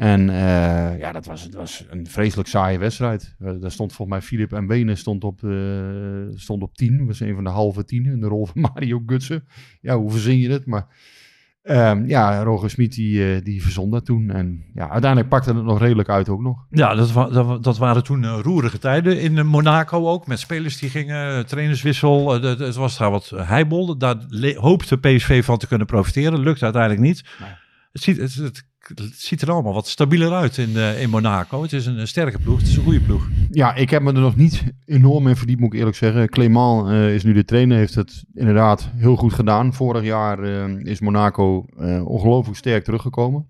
En 0.00 0.30
eh, 0.30 0.98
ja, 0.98 1.12
dat 1.12 1.26
was, 1.26 1.42
dat 1.44 1.54
was 1.54 1.84
een 1.90 2.06
vreselijk 2.06 2.48
saaie 2.48 2.78
wedstrijd. 2.78 3.34
Eh, 3.38 3.52
daar 3.60 3.70
stond 3.70 3.92
volgens 3.92 4.18
mij 4.18 4.26
Filip 4.26 4.52
en 4.52 4.66
Benen 4.66 4.96
stond 4.96 5.24
op, 5.24 5.44
eh, 5.44 5.50
stond 6.34 6.62
op 6.62 6.74
10. 6.76 6.98
Dat 6.98 7.06
was 7.06 7.20
een 7.20 7.34
van 7.34 7.44
de 7.44 7.50
halve 7.50 7.84
tienen 7.84 8.12
in 8.12 8.20
de 8.20 8.26
rol 8.26 8.46
van 8.46 8.60
Mario 8.74 9.02
Gutsen. 9.06 9.44
Ja, 9.80 9.96
hoe 9.96 10.10
verzin 10.10 10.38
je 10.38 10.50
het? 10.50 10.66
Maar 10.66 10.86
ehm, 11.62 12.06
ja, 12.06 12.42
Roger 12.42 12.70
Smit 12.70 12.94
die, 12.94 13.42
die 13.42 13.62
verzon 13.62 13.90
dat 13.90 14.04
toen. 14.04 14.30
En 14.30 14.64
ja, 14.74 14.90
uiteindelijk 14.90 15.30
pakte 15.30 15.54
het 15.54 15.64
nog 15.64 15.78
redelijk 15.80 16.08
uit 16.08 16.28
ook 16.28 16.40
nog. 16.40 16.66
Ja, 16.70 16.94
dat, 16.94 17.12
wa- 17.12 17.30
dat, 17.30 17.64
dat 17.64 17.78
waren 17.78 18.04
toen 18.04 18.26
roerige 18.26 18.78
tijden 18.78 19.20
in 19.20 19.46
Monaco 19.46 20.08
ook. 20.08 20.26
Met 20.26 20.38
spelers 20.38 20.78
die 20.78 20.90
gingen, 20.90 21.46
trainerswissel. 21.46 22.42
Het 22.42 22.74
was 22.74 22.98
daar 22.98 23.10
wat 23.10 23.32
heibel. 23.36 23.98
Daar 23.98 24.16
hoopte 24.54 24.98
PSV 24.98 25.44
van 25.44 25.58
te 25.58 25.66
kunnen 25.66 25.86
profiteren. 25.86 26.40
Lukt 26.40 26.62
uiteindelijk 26.62 27.02
niet. 27.02 27.24
Nee. 27.40 27.48
Het, 27.92 28.02
ziet, 28.02 28.16
het, 28.16 28.34
het, 28.34 28.68
het 28.86 29.14
ziet 29.14 29.42
er 29.42 29.50
allemaal 29.50 29.74
wat 29.74 29.88
stabieler 29.88 30.32
uit 30.32 30.58
in, 30.58 30.76
eh, 30.76 31.02
in 31.02 31.10
Monaco. 31.10 31.62
Het 31.62 31.72
is 31.72 31.86
een, 31.86 32.08
sterke 32.08 32.38
ploeg. 32.38 32.58
Het 32.58 32.68
is 32.68 32.76
een 32.76 32.82
goede 32.82 33.00
ploeg. 33.00 33.28
Ja, 33.50 33.74
ik 33.74 33.90
heb 33.90 34.02
me 34.02 34.12
er 34.12 34.20
nog 34.20 34.36
niet 34.36 34.64
enorm 34.84 35.28
in 35.28 35.36
verdiept, 35.36 35.60
moet 35.60 35.72
ik 35.72 35.78
eerlijk 35.78 35.96
zeggen. 35.96 36.28
Clément 36.28 36.88
eh, 36.88 37.14
is 37.14 37.24
nu 37.24 37.32
de 37.32 37.44
trainer, 37.44 37.76
heeft 37.76 37.94
het 37.94 38.24
inderdaad 38.34 38.90
heel 38.94 39.16
goed 39.16 39.32
gedaan. 39.32 39.74
Vorig 39.74 40.04
jaar 40.04 40.38
eh, 40.42 40.76
is 40.78 41.00
Monaco 41.00 41.64
ongelooflijk 42.04 42.58
sterk 42.58 42.84
teruggekomen. 42.84 43.48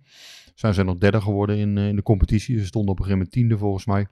Zijn 0.54 0.74
ze 0.74 0.82
nog 0.82 0.98
derde 0.98 1.20
geworden 1.20 1.56
in, 1.56 1.78
in 1.78 1.96
de 1.96 2.02
competitie. 2.02 2.58
Ze 2.58 2.66
stonden 2.66 2.90
op 2.90 2.98
een 2.98 3.04
gegeven 3.04 3.18
moment 3.18 3.32
tiende 3.32 3.58
volgens 3.58 3.86
mij. 3.86 4.06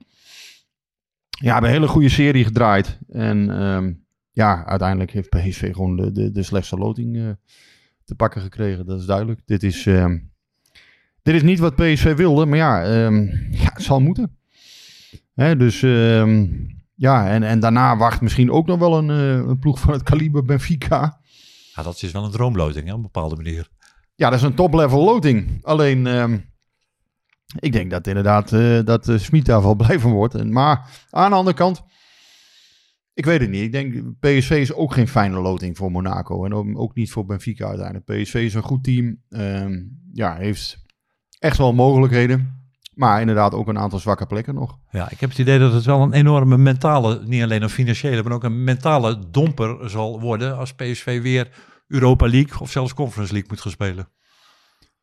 Ja, 1.29 1.51
hebben 1.51 1.69
een 1.69 1.75
hele 1.75 1.87
goede 1.87 2.09
serie 2.09 2.43
gedraaid. 2.43 2.99
En 3.09 3.49
ehm, 3.49 3.93
ja, 4.31 4.65
uiteindelijk 4.65 5.11
heeft 5.11 5.29
PSV 5.29 5.73
gewoon 5.73 5.95
de, 5.95 6.11
de, 6.11 6.31
de 6.31 6.43
slechtste 6.43 6.77
loting 6.77 7.37
te 8.05 8.15
pakken 8.15 8.41
gekregen. 8.41 8.85
Dat 8.85 8.99
is 8.99 9.05
duidelijk. 9.05 9.41
Dit 9.45 9.63
is, 9.63 9.85
ehm, 9.85 10.17
dit 11.21 11.35
is 11.35 11.43
niet 11.43 11.59
wat 11.59 11.75
PSV 11.75 12.15
wilde, 12.15 12.45
maar 12.45 12.57
ja, 12.57 12.83
ehm, 12.83 13.21
ja 13.51 13.69
het 13.73 13.83
zal 13.83 13.99
moeten. 13.99 14.37
Hè, 15.33 15.57
dus 15.57 15.83
ehm, 15.83 16.47
ja, 16.95 17.29
en, 17.29 17.43
en 17.43 17.59
daarna 17.59 17.97
wacht 17.97 18.21
misschien 18.21 18.51
ook 18.51 18.67
nog 18.67 18.79
wel 18.79 18.97
een, 18.97 19.09
eh, 19.09 19.47
een 19.49 19.59
ploeg 19.59 19.79
van 19.79 19.93
het 19.93 20.03
kaliber 20.03 20.45
Benfica. 20.45 21.19
Ja, 21.75 21.83
dat 21.83 22.01
is 22.03 22.11
wel 22.11 22.23
een 22.23 22.31
droomloting 22.31 22.85
hè, 22.85 22.91
op 22.91 22.97
een 22.97 23.01
bepaalde 23.03 23.35
manier. 23.35 23.69
Ja, 24.15 24.29
dat 24.29 24.39
is 24.39 24.45
een 24.45 24.53
top-level 24.53 25.03
loting. 25.03 25.59
Alleen, 25.61 26.07
ehm, 26.07 26.37
Ik 27.59 27.71
denk 27.71 27.91
dat 27.91 28.07
inderdaad 28.07 28.53
eh 28.53 28.79
dat 28.85 29.07
uh, 29.07 29.17
Smit 29.17 29.45
daar 29.45 29.61
wel 29.61 29.75
blij 29.85 29.99
van 29.99 30.11
wordt. 30.11 30.35
En, 30.35 30.51
maar 30.51 30.89
aan 31.09 31.29
de 31.29 31.35
andere 31.35 31.55
kant, 31.55 31.81
ik 33.13 33.25
weet 33.25 33.39
het 33.41 33.49
niet. 33.49 33.61
Ik 33.63 33.71
denk 33.71 33.93
PSV 34.19 34.49
is 34.51 34.73
ook 34.73 34.93
geen 34.93 35.07
fijne 35.07 35.39
loting 35.39 35.77
voor 35.77 35.91
Monaco. 35.91 36.45
En 36.45 36.53
ook- 36.53 36.79
ook 36.79 36.95
niet 36.95 37.11
voor 37.11 37.25
Benfica 37.25 37.67
uiteindelijk. 37.67 38.05
PSV 38.05 38.33
is 38.33 38.53
een 38.53 38.61
goed 38.63 38.83
team. 38.83 39.21
Ja, 40.13 40.35
heeft 40.35 40.85
echt 41.39 41.57
wel 41.57 41.73
mogelijkheden. 41.73 42.57
Maar 42.93 43.19
inderdaad 43.19 43.53
ook 43.53 43.67
een 43.67 43.79
aantal 43.79 43.99
zwakke 43.99 44.25
plekken 44.25 44.55
nog. 44.55 44.77
Ja, 44.91 45.09
ik 45.09 45.19
heb 45.19 45.29
het 45.29 45.39
idee 45.39 45.59
dat 45.59 45.73
het 45.73 45.85
wel 45.85 46.01
een 46.01 46.13
enorme 46.13 46.57
mentale, 46.57 47.21
niet 47.25 47.43
alleen 47.43 47.61
een 47.61 47.69
financiële, 47.69 48.23
maar 48.23 48.31
ook 48.31 48.43
een 48.43 48.63
mentale 48.63 49.29
domper 49.31 49.89
zal 49.89 50.21
worden 50.21 50.57
als 50.57 50.73
PSV 50.73 51.21
weer 51.21 51.51
Europa 51.87 52.27
League 52.27 52.59
of 52.59 52.71
zelfs 52.71 52.93
Conference 52.93 53.31
League 53.31 53.49
moet 53.49 53.61
gaan 53.61 53.71
spelen. 53.71 54.09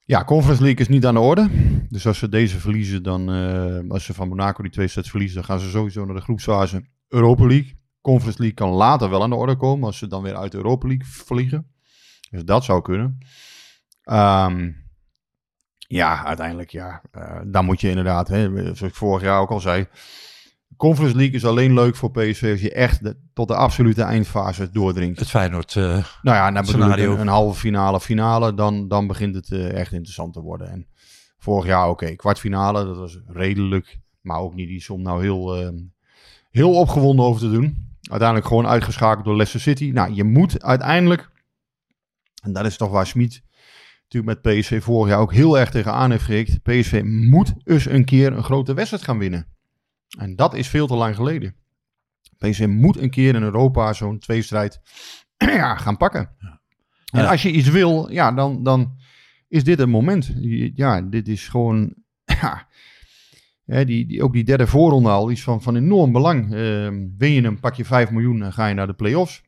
Ja, 0.05 0.25
Conference 0.25 0.63
League 0.63 0.81
is 0.81 0.89
niet 0.89 1.07
aan 1.07 1.15
de 1.15 1.21
orde. 1.21 1.49
Dus 1.89 2.07
als 2.07 2.19
ze 2.19 2.29
deze 2.29 2.59
verliezen, 2.61 3.03
dan 3.03 3.33
eh, 3.33 3.91
als 3.91 4.05
ze 4.05 4.15
van 4.15 4.29
Monaco 4.29 4.63
die 4.63 4.73
twee 4.73 4.89
sets 4.89 5.11
verliezen, 5.11 5.37
dan 5.37 5.45
gaan 5.45 5.61
ze 5.61 5.71
sowieso 5.71 6.05
naar 6.05 6.15
de 6.15 6.21
groepsfase 6.21 6.87
Europa 7.09 7.47
League. 7.47 7.79
Conference 8.01 8.39
League 8.39 8.57
kan 8.57 8.71
later 8.71 9.11
wel 9.11 9.23
aan 9.23 9.31
de 9.31 9.37
orde 9.37 9.57
komen 9.57 9.87
als 9.87 9.99
ze 9.99 10.07
dan 10.07 10.23
weer 10.23 10.37
uit 10.37 10.55
Europa 10.55 10.87
League 10.87 11.07
vliegen. 11.07 11.67
Dus 12.31 12.45
dat 12.45 12.65
zou 12.65 12.83
kunnen. 12.83 13.19
Ehm, 14.03 14.71
ja, 15.87 16.25
uiteindelijk 16.25 16.71
ja. 16.71 17.03
eh, 17.13 17.41
dan 17.47 17.65
moet 17.65 17.81
je 17.81 17.89
inderdaad, 17.89 18.29
hè, 18.29 18.51
zoals 18.63 18.83
ik 18.83 18.95
vorig 18.95 19.23
jaar 19.23 19.41
ook 19.41 19.51
al 19.51 19.61
zei. 19.61 19.87
Conference 20.77 21.17
League 21.17 21.35
is 21.35 21.45
alleen 21.45 21.75
leuk 21.75 21.97
voor 21.97 22.11
PSV 22.11 22.49
als 22.51 22.61
je 22.61 22.73
echt 22.73 23.03
de- 23.03 23.17
tot 23.33 23.49
de 23.49 23.55
absolute 23.55 24.03
eindfase 24.03 24.71
doordringt. 24.71 25.19
Het 25.19 25.29
Feyenoord, 25.29 25.77
eh, 25.77 25.83
Nou 26.23 26.55
ja, 26.55 26.63
Scenario. 26.63 27.13
een, 27.15 27.21
een 27.21 27.27
halve 27.29 27.59
finale, 27.59 28.01
finale, 28.01 28.55
dan, 28.55 28.89
dan 28.89 29.07
begint 29.07 29.35
het 29.35 29.53
eh, 29.53 29.73
echt 29.73 29.93
interessant 29.93 30.33
te 30.33 30.41
worden. 30.41 30.71
En 30.71 30.87
vorig 31.39 31.67
jaar, 31.67 31.89
oké, 31.89 32.15
kwartfinale, 32.17 32.85
dat 32.85 32.97
was 32.97 33.21
redelijk, 33.27 33.99
maar 34.21 34.39
ook 34.39 34.55
niet 34.55 34.69
iets 34.69 34.91
om 34.91 35.03
nou 35.03 35.23
heel, 35.23 35.73
heel 36.51 36.75
opgewonden 36.75 37.25
over 37.25 37.41
te 37.41 37.51
doen. 37.51 37.85
Uiteindelijk 38.11 38.49
gewoon 38.49 38.67
uitgeschakeld 38.67 39.25
door 39.25 39.37
Leicester 39.37 39.61
City. 39.61 39.91
Nou, 39.91 40.15
je 40.15 40.25
moet 40.25 40.63
uiteindelijk, 40.63 41.31
en 42.43 42.53
dat 42.53 42.65
is 42.67 42.77
toch 42.77 42.91
waar 42.91 43.07
Smit 43.07 43.43
natuurlijk 44.09 44.45
met 44.45 44.55
PSV 44.59 44.83
vorig 44.83 45.11
jaar 45.11 45.21
ook 45.21 45.33
heel 45.33 45.59
erg 45.59 45.71
tegenaan 45.71 46.11
heeft 46.11 46.25
gericht. 46.25 46.63
PSV 46.63 47.03
moet 47.05 47.55
eens 47.65 47.87
een 47.87 48.05
keer 48.05 48.33
een 48.33 48.45
grote 48.45 48.75
wedstrijd 48.75 49.03
gaan 49.05 49.19
winnen. 49.19 49.47
En 50.19 50.37
dat 50.37 50.55
is 50.55 50.69
veel 50.69 50.87
te 50.87 50.95
lang 50.95 51.15
geleden. 51.15 51.55
PSV 52.39 52.67
moet 52.69 52.99
een 52.99 53.11
keer 53.11 53.35
in 53.35 53.43
Europa 53.43 53.93
zo'n 53.93 54.19
tweestrijd 54.19 54.81
ja, 55.37 55.77
gaan 55.77 55.97
pakken. 55.97 56.31
En 57.13 57.23
Ja. 57.23 57.31
als 57.31 57.43
je 57.43 57.51
iets 57.51 57.69
wil, 57.69 58.11
ja, 58.11 58.33
dan, 58.33 58.63
dan 58.63 58.97
is 59.49 59.65
dit 59.65 59.79
het 59.79 59.89
moment. 59.89 60.33
Ja, 60.75 61.01
dit 61.03 61.29
is 61.29 61.49
gewoon... 61.49 61.95
Ja, 62.41 62.69
hè, 63.65 63.85
die, 63.85 64.07
die, 64.07 64.23
ook 64.23 64.33
die 64.33 64.45
derde 64.45 64.67
voorronde 64.67 65.09
al, 65.09 65.27
die 65.27 65.37
is 65.37 65.43
van, 65.43 65.63
van 65.63 65.77
enorm 65.77 66.13
belang. 66.13 66.55
Ehm, 66.55 67.07
win 67.19 67.33
je 67.33 67.43
hem, 67.43 67.61
pak 67.61 67.75
je 67.75 67.85
5 67.85 68.11
miljoen 68.11 68.43
en 68.43 68.53
ga 68.53 68.67
je 68.67 68.75
naar 68.75 68.87
de 68.87 68.95
play-offs. 68.95 69.43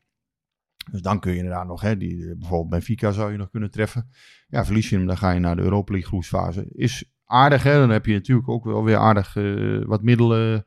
Dus 0.91 1.01
dan 1.01 1.21
kun 1.21 1.31
je 1.31 1.37
inderdaad 1.37 1.67
nog, 1.67 1.81
hè, 1.81 1.97
die, 1.97 2.29
eh, 2.29 2.39
bijvoorbeeld 2.39 2.71
Benfica 2.71 3.13
zou 3.13 3.33
je 3.33 3.39
nog 3.39 3.51
kunnen 3.51 3.71
treffen. 3.71 4.11
Ja, 4.49 4.65
verlies 4.65 4.89
je 4.89 4.97
hem, 4.97 5.07
dan 5.07 5.19
ga 5.19 5.31
je 5.31 5.41
naar 5.41 5.57
de 5.57 5.63
Europa 5.63 5.93
League 5.93 6.09
groepsfase. 6.09 6.67
Is 6.73 7.05
aardig, 7.25 7.63
hè? 7.63 7.79
Dan 7.79 7.91
heb 7.91 8.07
je 8.07 8.13
natuurlijk 8.13 8.49
ook 8.49 8.65
wel 8.65 8.85
weer 8.85 8.97
aardig 8.97 9.37
eh, 9.37 9.85
wat 9.87 10.03
middelen. 10.03 10.67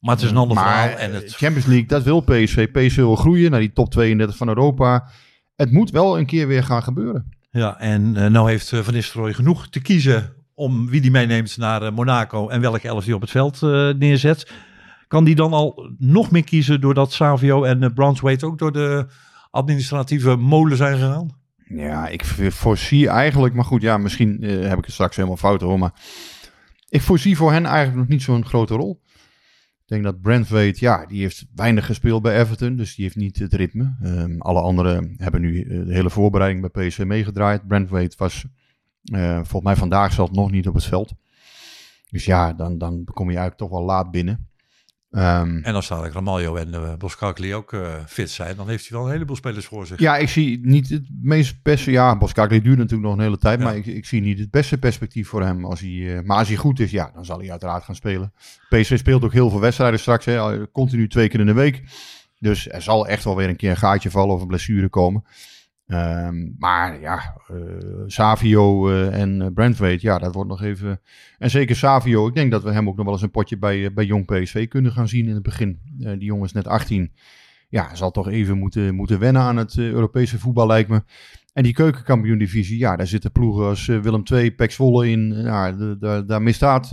maar 0.00 0.14
het 0.14 0.24
is 0.24 0.30
een 0.30 0.36
ander 0.36 0.56
maar 0.56 0.64
verhaal. 0.64 0.98
En 0.98 1.10
eh, 1.10 1.20
het, 1.20 1.34
Champions 1.34 1.66
League, 1.66 1.86
dat 1.86 2.02
wil 2.02 2.20
PSV. 2.20 2.70
PSV 2.70 2.96
wil 2.96 3.16
groeien 3.16 3.50
naar 3.50 3.60
die 3.60 3.72
top 3.72 3.90
32 3.90 4.36
van 4.36 4.48
Europa. 4.48 5.08
Het 5.56 5.72
moet 5.72 5.90
wel 5.90 6.18
een 6.18 6.26
keer 6.26 6.46
weer 6.46 6.64
gaan 6.64 6.82
gebeuren. 6.82 7.32
ja, 7.50 7.78
en 7.78 8.16
eh, 8.16 8.30
nou 8.30 8.50
heeft 8.50 8.72
eh, 8.72 8.80
Van 8.80 8.94
Nistelrooy 8.94 9.32
genoeg 9.32 9.68
te 9.68 9.80
kiezen 9.80 10.34
om 10.54 10.88
wie 10.88 11.00
die 11.00 11.10
meeneemt 11.10 11.56
naar 11.56 11.82
eh, 11.82 11.92
Monaco 11.92 12.48
en 12.48 12.60
welke 12.60 12.88
elf 12.88 13.04
die 13.04 13.14
op 13.14 13.20
het 13.20 13.30
veld 13.30 13.62
eh, 13.62 13.90
neerzet. 13.90 14.52
Kan 15.08 15.24
die 15.24 15.34
dan 15.34 15.52
al 15.52 15.90
nog 15.98 16.30
meer 16.30 16.44
kiezen 16.44 16.80
doordat 16.80 17.12
Savio 17.12 17.64
en 17.64 17.82
uh, 17.82 17.88
Branswaite 17.94 18.46
ook 18.46 18.58
door 18.58 18.72
de 18.72 19.06
administratieve 19.50 20.36
molen 20.36 20.76
zijn 20.76 20.98
gegaan? 20.98 21.30
Ja, 21.66 22.08
ik 22.08 22.24
voorzie 22.24 23.08
eigenlijk, 23.08 23.54
maar 23.54 23.64
goed, 23.64 23.82
ja, 23.82 23.98
misschien 23.98 24.42
eh, 24.42 24.68
heb 24.68 24.78
ik 24.78 24.84
het 24.84 24.92
straks 24.92 25.16
helemaal 25.16 25.36
fout 25.36 25.60
hoor, 25.60 25.78
maar 25.78 25.92
ik 26.88 27.00
voorzie 27.00 27.36
voor 27.36 27.52
hen 27.52 27.64
eigenlijk 27.64 27.96
nog 27.96 28.08
niet 28.08 28.22
zo'n 28.22 28.44
grote 28.44 28.74
rol. 28.74 29.02
Ik 29.84 29.90
denk 29.90 30.04
dat 30.04 30.20
Brentwaite, 30.20 30.84
ja, 30.84 31.06
die 31.06 31.20
heeft 31.20 31.46
weinig 31.54 31.86
gespeeld 31.86 32.22
bij 32.22 32.40
Everton, 32.40 32.76
dus 32.76 32.94
die 32.94 33.04
heeft 33.04 33.16
niet 33.16 33.38
het 33.38 33.54
ritme. 33.54 33.96
Ehm, 34.02 34.40
alle 34.40 34.60
anderen 34.60 35.14
hebben 35.16 35.40
nu 35.40 35.62
eh, 35.62 35.86
de 35.86 35.94
hele 35.94 36.10
voorbereiding 36.10 36.72
bij 36.72 36.86
PSV 36.86 37.04
meegedraaid. 37.04 37.66
Brentwaite 37.66 38.16
was 38.18 38.44
eh, 39.02 39.34
volgens 39.34 39.62
mij 39.62 39.76
vandaag 39.76 40.12
zelf 40.12 40.30
nog 40.30 40.50
niet 40.50 40.68
op 40.68 40.74
het 40.74 40.84
veld. 40.84 41.12
Dus 42.10 42.24
ja, 42.24 42.52
dan, 42.52 42.78
dan 42.78 43.04
kom 43.04 43.30
je 43.30 43.36
eigenlijk 43.36 43.56
toch 43.56 43.70
wel 43.70 43.86
laat 43.86 44.10
binnen. 44.10 44.48
Ehm, 45.14 45.58
En 45.62 45.74
als 45.74 45.88
dadelijk 45.88 46.14
Ramaljo 46.14 46.56
en 46.56 46.68
uh, 46.68 46.94
Boskakli 46.98 47.54
ook 47.54 47.72
uh, 47.72 47.94
fit 48.06 48.30
zijn, 48.30 48.56
dan 48.56 48.68
heeft 48.68 48.88
hij 48.88 48.98
wel 48.98 49.06
een 49.06 49.12
heleboel 49.12 49.36
spelers 49.36 49.66
voor 49.66 49.86
zich. 49.86 49.98
Ja, 49.98 50.16
ik 50.16 50.28
zie 50.28 50.60
niet 50.62 50.88
het 50.88 51.08
meest 51.22 51.62
beste. 51.62 51.90
Ja, 51.90 52.16
Boskakli 52.18 52.62
duurt 52.62 52.78
natuurlijk 52.78 53.08
nog 53.08 53.16
een 53.16 53.24
hele 53.24 53.38
tijd, 53.38 53.58
ja. 53.58 53.64
maar 53.64 53.76
ik, 53.76 53.86
ik, 53.86 54.06
zie 54.06 54.20
niet 54.20 54.38
het 54.38 54.50
beste 54.50 54.78
perspectief 54.78 55.28
voor 55.28 55.42
hem. 55.42 55.64
Als 55.64 55.80
hij, 55.80 55.90
uh, 55.90 56.20
maar 56.20 56.38
als 56.38 56.48
hij 56.48 56.56
goed 56.56 56.80
is, 56.80 56.90
ja, 56.90 57.10
dan 57.14 57.24
zal 57.24 57.38
hij 57.38 57.50
uiteraard 57.50 57.84
gaan 57.84 57.94
spelen. 57.94 58.32
PSV 58.68 58.98
speelt 58.98 59.24
ook 59.24 59.32
heel 59.32 59.50
veel 59.50 59.60
wedstrijden 59.60 60.00
straks, 60.00 60.24
hè, 60.24 60.70
continu 60.70 61.08
twee 61.08 61.28
keer 61.28 61.40
in 61.40 61.46
de 61.46 61.52
week. 61.52 61.82
Dus 62.38 62.68
er 62.68 62.82
zal 62.82 63.06
echt 63.06 63.24
wel 63.24 63.36
weer 63.36 63.48
een 63.48 63.56
keer 63.56 63.70
een 63.70 63.76
gaatje 63.76 64.10
vallen 64.10 64.34
of 64.34 64.40
een 64.40 64.46
blessure 64.46 64.88
komen. 64.88 65.24
Um, 65.86 66.54
maar 66.58 67.00
ja, 67.00 67.36
uh, 67.52 68.02
Savio 68.06 68.90
uh, 68.90 69.20
en 69.20 69.40
uh, 69.40 69.46
Brentwaite, 69.54 70.06
ja, 70.06 70.18
dat 70.18 70.34
wordt 70.34 70.50
nog 70.50 70.62
even... 70.62 71.00
En 71.38 71.50
zeker 71.50 71.76
Savio, 71.76 72.26
ik 72.26 72.34
denk 72.34 72.50
dat 72.50 72.62
we 72.62 72.72
hem 72.72 72.88
ook 72.88 72.96
nog 72.96 73.04
wel 73.04 73.14
eens 73.14 73.22
een 73.22 73.30
potje 73.30 73.58
bij, 73.58 73.92
bij 73.92 74.04
Jong 74.04 74.26
PSV 74.26 74.68
kunnen 74.68 74.92
gaan 74.92 75.08
zien 75.08 75.26
in 75.26 75.34
het 75.34 75.42
begin. 75.42 75.80
die 75.96 76.24
jongen 76.24 76.44
is 76.44 76.52
net 76.52 76.66
18. 76.66 77.12
Ja, 77.68 77.94
zal 77.94 78.10
toch 78.10 78.28
even 78.28 78.58
moeten, 78.58 78.94
moeten 78.94 79.18
wennen 79.18 79.42
aan 79.42 79.56
het 79.56 79.78
Europese 79.78 80.38
voetbal, 80.38 80.66
lijkt 80.66 80.88
me. 80.88 81.02
En 81.52 81.62
die 81.62 81.72
keukenkampioen-divisie, 81.72 82.78
ja, 82.78 82.96
daar 82.96 83.06
zitten 83.06 83.32
ploegen 83.32 83.64
als 83.64 83.86
Willem 83.86 84.22
II, 84.32 84.54
Pek 84.54 84.70
Zwolle 84.70 85.10
in. 85.10 85.32
Ja, 85.42 85.72
daar, 85.72 86.26
daar 86.26 86.42
misstaat... 86.42 86.90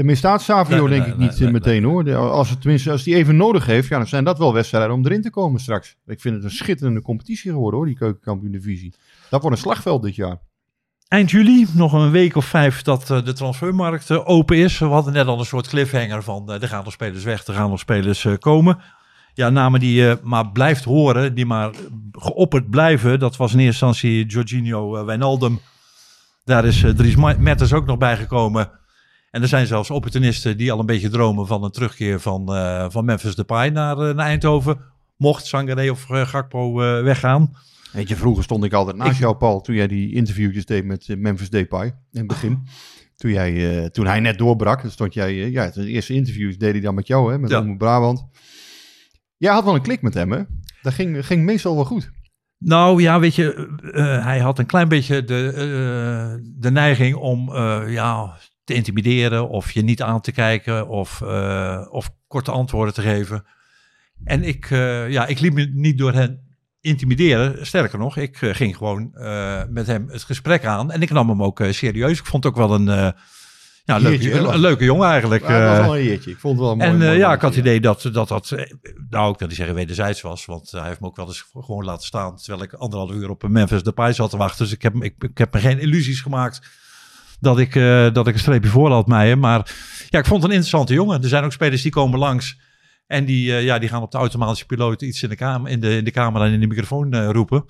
Er 0.00 0.06
misstaat 0.06 0.42
Savio 0.42 0.86
nee, 0.86 0.88
denk 0.88 1.02
nee, 1.02 1.12
ik 1.12 1.18
niet 1.18 1.40
nee, 1.40 1.50
meteen 1.50 1.84
hoor. 1.84 2.14
Als 2.16 2.50
het 2.50 2.60
tenminste 2.60 2.90
als 2.90 3.02
die 3.02 3.14
even 3.14 3.36
nodig 3.36 3.66
heeft, 3.66 3.88
ja, 3.88 3.96
dan 3.96 4.06
zijn 4.06 4.24
dat 4.24 4.38
wel 4.38 4.52
wedstrijden 4.52 4.94
om 4.94 5.04
erin 5.04 5.22
te 5.22 5.30
komen 5.30 5.60
straks. 5.60 5.96
Ik 6.06 6.20
vind 6.20 6.34
het 6.34 6.44
een 6.44 6.50
schitterende 6.50 7.02
competitie 7.02 7.50
geworden 7.50 7.78
hoor, 7.78 7.88
die 7.88 7.96
keukenkampioen 7.96 8.52
divisie. 8.52 8.94
Dat 9.30 9.40
wordt 9.40 9.56
een 9.56 9.62
slagveld 9.62 10.02
dit 10.02 10.14
jaar. 10.14 10.38
Eind 11.08 11.30
juli, 11.30 11.66
nog 11.74 11.92
een 11.92 12.10
week 12.10 12.36
of 12.36 12.44
vijf 12.44 12.82
dat 12.82 13.10
uh, 13.10 13.24
de 13.24 13.32
transfermarkt 13.32 14.10
uh, 14.10 14.28
open 14.28 14.56
is. 14.56 14.78
We 14.78 14.84
hadden 14.84 15.12
net 15.12 15.26
al 15.26 15.38
een 15.38 15.44
soort 15.44 15.68
cliffhanger 15.68 16.22
van 16.22 16.46
uh, 16.48 16.62
er 16.62 16.68
gaan 16.68 16.84
nog 16.84 16.92
spelers 16.92 17.24
weg, 17.24 17.46
er 17.46 17.54
gaan 17.54 17.70
nog 17.70 17.78
spelers 17.78 18.26
komen. 18.38 18.78
Ja, 19.34 19.50
namen 19.50 19.80
die 19.80 19.94
je 19.94 20.18
maar 20.22 20.50
blijft 20.50 20.84
horen, 20.84 21.34
die 21.34 21.46
maar 21.46 21.70
geopperd 22.12 22.70
blijven. 22.70 23.18
Dat 23.18 23.36
was 23.36 23.52
in 23.52 23.58
eerste 23.58 23.86
instantie 23.86 24.26
Jorginho 24.26 25.04
Wijnaldum. 25.04 25.60
Daar 26.44 26.64
is 26.64 26.84
Dries 26.96 27.16
Mertens 27.16 27.72
ook 27.72 27.86
nog 27.86 27.98
bijgekomen. 27.98 28.79
En 29.30 29.42
er 29.42 29.48
zijn 29.48 29.66
zelfs 29.66 29.90
opportunisten 29.90 30.56
die 30.56 30.72
al 30.72 30.78
een 30.78 30.86
beetje 30.86 31.08
dromen 31.08 31.46
van 31.46 31.64
een 31.64 31.70
terugkeer 31.70 32.20
van, 32.20 32.56
uh, 32.56 32.86
van 32.88 33.04
Memphis 33.04 33.34
Depay 33.34 33.68
naar, 33.68 33.98
uh, 33.98 34.14
naar 34.14 34.26
Eindhoven. 34.26 34.80
Mocht 35.16 35.46
Sangaré 35.46 35.90
of 35.90 36.08
uh, 36.08 36.26
Gakpo 36.26 36.74
weggaan. 37.02 37.56
Weet 37.92 38.08
je, 38.08 38.16
vroeger 38.16 38.44
stond 38.44 38.64
ik 38.64 38.72
altijd 38.72 38.96
naast 38.96 39.12
ik... 39.12 39.18
jou, 39.18 39.36
Paul, 39.36 39.60
toen 39.60 39.74
jij 39.74 39.86
die 39.86 40.14
interviewjes 40.14 40.64
deed 40.64 40.84
met 40.84 41.14
Memphis 41.18 41.50
Depay 41.50 41.86
in 41.86 42.18
het 42.18 42.26
begin. 42.26 42.66
Toen, 43.16 43.30
jij, 43.30 43.90
toen 43.90 44.06
hij 44.06 44.20
net 44.20 44.38
doorbrak, 44.38 44.82
stond 44.86 45.14
jij, 45.14 45.50
ja, 45.50 45.70
de 45.70 45.86
eerste 45.86 46.14
interviews 46.14 46.58
deed 46.58 46.72
hij 46.72 46.80
dan 46.80 46.94
met 46.94 47.06
jou, 47.06 47.32
hè, 47.32 47.38
met 47.38 47.50
ja. 47.50 47.74
Brabant. 47.76 48.26
Jij 49.36 49.52
had 49.52 49.64
wel 49.64 49.74
een 49.74 49.82
klik 49.82 50.02
met 50.02 50.14
hem, 50.14 50.32
hè? 50.32 50.42
Dat 50.82 50.92
ging, 50.92 51.26
ging 51.26 51.44
meestal 51.44 51.74
wel 51.74 51.84
goed. 51.84 52.10
Nou 52.58 53.02
ja, 53.02 53.20
weet 53.20 53.34
je, 53.34 53.76
uh, 53.82 54.24
hij 54.24 54.38
had 54.38 54.58
een 54.58 54.66
klein 54.66 54.88
beetje 54.88 55.24
de, 55.24 55.52
uh, 55.54 56.44
de 56.60 56.70
neiging 56.70 57.14
om 57.14 57.48
uh, 57.48 57.82
ja, 57.86 58.36
te 58.64 58.74
intimideren 58.74 59.48
of 59.48 59.70
je 59.70 59.82
niet 59.82 60.02
aan 60.02 60.20
te 60.20 60.32
kijken 60.32 60.88
of, 60.88 61.20
uh, 61.20 61.86
of 61.90 62.10
korte 62.26 62.50
antwoorden 62.50 62.94
te 62.94 63.02
geven. 63.02 63.44
En 64.24 64.44
ik, 64.44 64.70
uh, 64.70 65.10
ja, 65.10 65.26
ik 65.26 65.40
liep 65.40 65.52
me 65.52 65.70
niet 65.74 65.98
door 65.98 66.12
hen 66.12 66.56
intimideren. 66.80 67.66
Sterker 67.66 67.98
nog, 67.98 68.16
ik 68.16 68.40
uh, 68.40 68.54
ging 68.54 68.76
gewoon 68.76 69.10
met 69.70 69.86
hem 69.86 70.08
het 70.08 70.22
gesprek 70.22 70.64
aan 70.64 70.90
en 70.90 71.02
ik 71.02 71.10
nam 71.10 71.28
hem 71.28 71.42
ook 71.42 71.62
serieus. 71.70 72.18
Ik 72.18 72.26
vond 72.26 72.44
het 72.44 72.52
ook 72.52 72.58
wel 72.58 72.74
een, 72.74 73.14
ja, 73.84 73.98
leuke, 73.98 74.32
een, 74.32 74.52
een, 74.52 74.60
leuke 74.60 74.84
jongen 74.84 75.08
eigenlijk. 75.08 75.42
Ja, 75.42 75.68
dat 75.68 75.76
was 75.76 75.86
wel 75.86 75.96
een 75.96 76.04
jeetje. 76.04 76.30
Ik 76.30 76.38
vond 76.38 76.58
het 76.58 76.66
wel 76.66 76.76
mooi. 76.76 76.88
En 76.88 76.98
mooi, 76.98 77.10
ja, 77.10 77.24
mooi, 77.24 77.34
ik 77.34 77.40
had 77.40 77.50
het 77.50 77.60
idee 77.60 77.80
dat 77.80 78.02
dat, 78.12 78.28
dat 78.28 78.54
nou, 79.10 79.32
ik 79.32 79.38
wil 79.38 79.48
niet 79.48 79.56
zeggen 79.56 79.74
wederzijds 79.74 80.20
was, 80.20 80.44
want 80.44 80.70
hij 80.70 80.86
heeft 80.86 81.00
me 81.00 81.06
ook 81.06 81.16
wel 81.16 81.26
eens 81.26 81.44
gewoon 81.52 81.84
laten 81.84 82.06
staan 82.06 82.36
terwijl 82.36 82.62
ik 82.62 82.72
anderhalf 82.72 83.12
uur 83.12 83.30
op 83.30 83.48
Memphis 83.48 83.82
Depay 83.82 84.12
zat 84.12 84.30
te 84.30 84.36
wachten. 84.36 84.64
Dus 84.64 84.74
ik 84.74 84.82
heb, 84.82 84.94
ik, 84.94 85.14
ik 85.18 85.38
heb 85.38 85.52
me 85.52 85.60
geen 85.60 85.78
illusies 85.78 86.20
gemaakt 86.20 86.60
dat 87.40 87.58
ik, 87.58 87.74
uh, 87.74 88.12
dat 88.12 88.26
ik 88.26 88.34
een 88.34 88.40
streepje 88.40 88.70
voor 88.70 88.90
had 88.90 89.06
mij. 89.06 89.36
Maar 89.36 89.74
ja, 90.08 90.18
ik 90.18 90.26
vond 90.26 90.42
het 90.42 90.50
een 90.50 90.56
interessante 90.56 90.92
jongen. 90.94 91.22
Er 91.22 91.28
zijn 91.28 91.44
ook 91.44 91.52
spelers 91.52 91.82
die 91.82 91.90
komen 91.92 92.18
langs. 92.18 92.58
En 93.06 93.24
die, 93.24 93.46
uh, 93.46 93.64
ja, 93.64 93.78
die 93.78 93.88
gaan 93.88 94.02
op 94.02 94.10
de 94.10 94.18
automatische 94.18 94.66
piloot 94.66 95.02
iets 95.02 95.22
in 95.22 95.28
de, 95.28 95.36
kamer, 95.36 95.70
in 95.70 95.80
de, 95.80 95.96
in 95.96 96.04
de 96.04 96.10
camera 96.10 96.44
en 96.44 96.52
in 96.52 96.60
de 96.60 96.66
microfoon 96.66 97.14
uh, 97.14 97.28
roepen. 97.30 97.64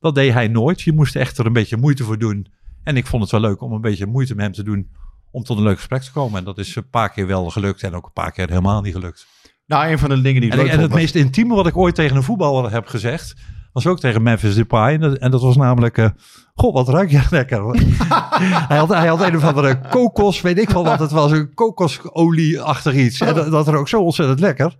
Dat 0.00 0.14
deed 0.14 0.32
hij 0.32 0.48
nooit. 0.48 0.80
Je 0.80 0.92
moest 0.92 1.16
echt 1.16 1.38
er 1.38 1.46
een 1.46 1.52
beetje 1.52 1.76
moeite 1.76 2.04
voor 2.04 2.18
doen. 2.18 2.46
En 2.84 2.96
ik 2.96 3.06
vond 3.06 3.22
het 3.22 3.30
wel 3.32 3.40
leuk 3.40 3.60
om 3.60 3.72
een 3.72 3.80
beetje 3.80 4.06
moeite 4.06 4.34
met 4.34 4.44
hem 4.44 4.52
te 4.54 4.62
doen 4.62 4.88
om 5.30 5.42
tot 5.44 5.56
een 5.56 5.62
leuk 5.62 5.76
gesprek 5.76 6.02
te 6.02 6.12
komen. 6.12 6.38
En 6.38 6.44
dat 6.44 6.58
is 6.58 6.76
een 6.76 6.88
paar 6.90 7.10
keer 7.12 7.26
wel 7.26 7.50
gelukt 7.50 7.82
en 7.82 7.94
ook 7.94 8.06
een 8.06 8.12
paar 8.12 8.32
keer 8.32 8.48
helemaal 8.48 8.80
niet 8.80 8.94
gelukt. 8.94 9.26
Nou, 9.66 9.90
een 9.90 9.98
van 9.98 10.08
de 10.08 10.20
dingen 10.20 10.40
die 10.40 10.50
ik 10.50 10.56
En, 10.56 10.62
leuk 10.64 10.72
en 10.72 10.80
het 10.80 10.90
was- 10.90 10.98
meest 11.00 11.14
intieme 11.14 11.54
wat 11.54 11.66
ik 11.66 11.76
ooit 11.76 11.94
tegen 11.94 12.16
een 12.16 12.22
voetballer 12.22 12.70
heb 12.72 12.86
gezegd, 12.86 13.34
was 13.72 13.86
ook 13.86 14.00
tegen 14.00 14.22
Memphis 14.22 14.54
Depay. 14.54 14.94
En 14.94 15.00
dat, 15.00 15.18
en 15.18 15.30
dat 15.30 15.40
was 15.40 15.56
namelijk, 15.56 15.98
eh, 15.98 16.08
goh, 16.54 16.74
wat 16.74 16.88
ruik 16.88 17.10
je 17.10 17.22
lekker. 17.30 17.62
hij, 18.68 18.76
had, 18.76 18.88
hij 18.88 19.06
had 19.06 19.20
een 19.20 19.36
of 19.36 19.44
andere 19.44 19.80
kokos, 19.88 20.40
weet 20.40 20.58
ik 20.58 20.70
wel 20.70 20.84
wat 20.84 20.98
het 20.98 21.10
was, 21.10 21.30
een 21.30 21.54
kokosolie-achtig 21.54 22.94
iets. 22.94 23.20
En 23.20 23.34
dat, 23.34 23.50
dat 23.50 23.68
er 23.68 23.76
ook 23.76 23.88
zo 23.88 24.02
ontzettend 24.02 24.40
lekker. 24.40 24.76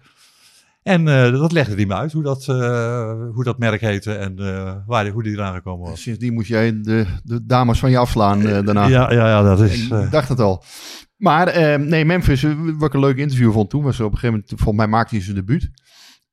En 0.82 1.08
eh, 1.08 1.32
dat 1.32 1.52
legde 1.52 1.74
hij 1.74 1.86
me 1.86 1.94
uit, 1.94 2.12
hoe 2.12 2.22
dat, 2.22 2.48
eh, 2.48 3.12
hoe 3.32 3.44
dat 3.44 3.58
merk 3.58 3.80
heette 3.80 4.14
en 4.14 4.36
waar, 4.86 5.08
hoe 5.08 5.22
die 5.22 5.32
eraan 5.32 5.54
gekomen 5.54 5.88
was. 5.88 6.02
Sindsdien 6.02 6.34
moest 6.34 6.48
jij 6.48 6.80
de, 6.80 7.06
de 7.22 7.46
dames 7.46 7.78
van 7.78 7.90
je 7.90 7.98
afslaan 7.98 8.42
daarna. 8.42 8.86
Ja, 8.86 9.12
ja, 9.12 9.28
ja, 9.28 9.42
dat 9.42 9.60
is... 9.60 9.88
Ik 9.88 10.10
dacht 10.10 10.28
het 10.28 10.40
al. 10.40 10.64
Maar 11.16 11.78
nee, 11.80 12.04
Memphis, 12.04 12.42
wat 12.78 12.88
ik 12.88 12.94
een 12.94 13.00
leuk 13.00 13.16
interview 13.16 13.52
vond 13.52 13.70
toen, 13.70 13.82
was 13.82 14.00
op 14.00 14.12
een 14.12 14.18
gegeven 14.18 14.30
moment, 14.30 14.48
volgens 14.48 14.76
mij 14.76 14.86
maakte 14.86 15.14
hij 15.14 15.24
zijn 15.24 15.36
debuut. 15.36 15.70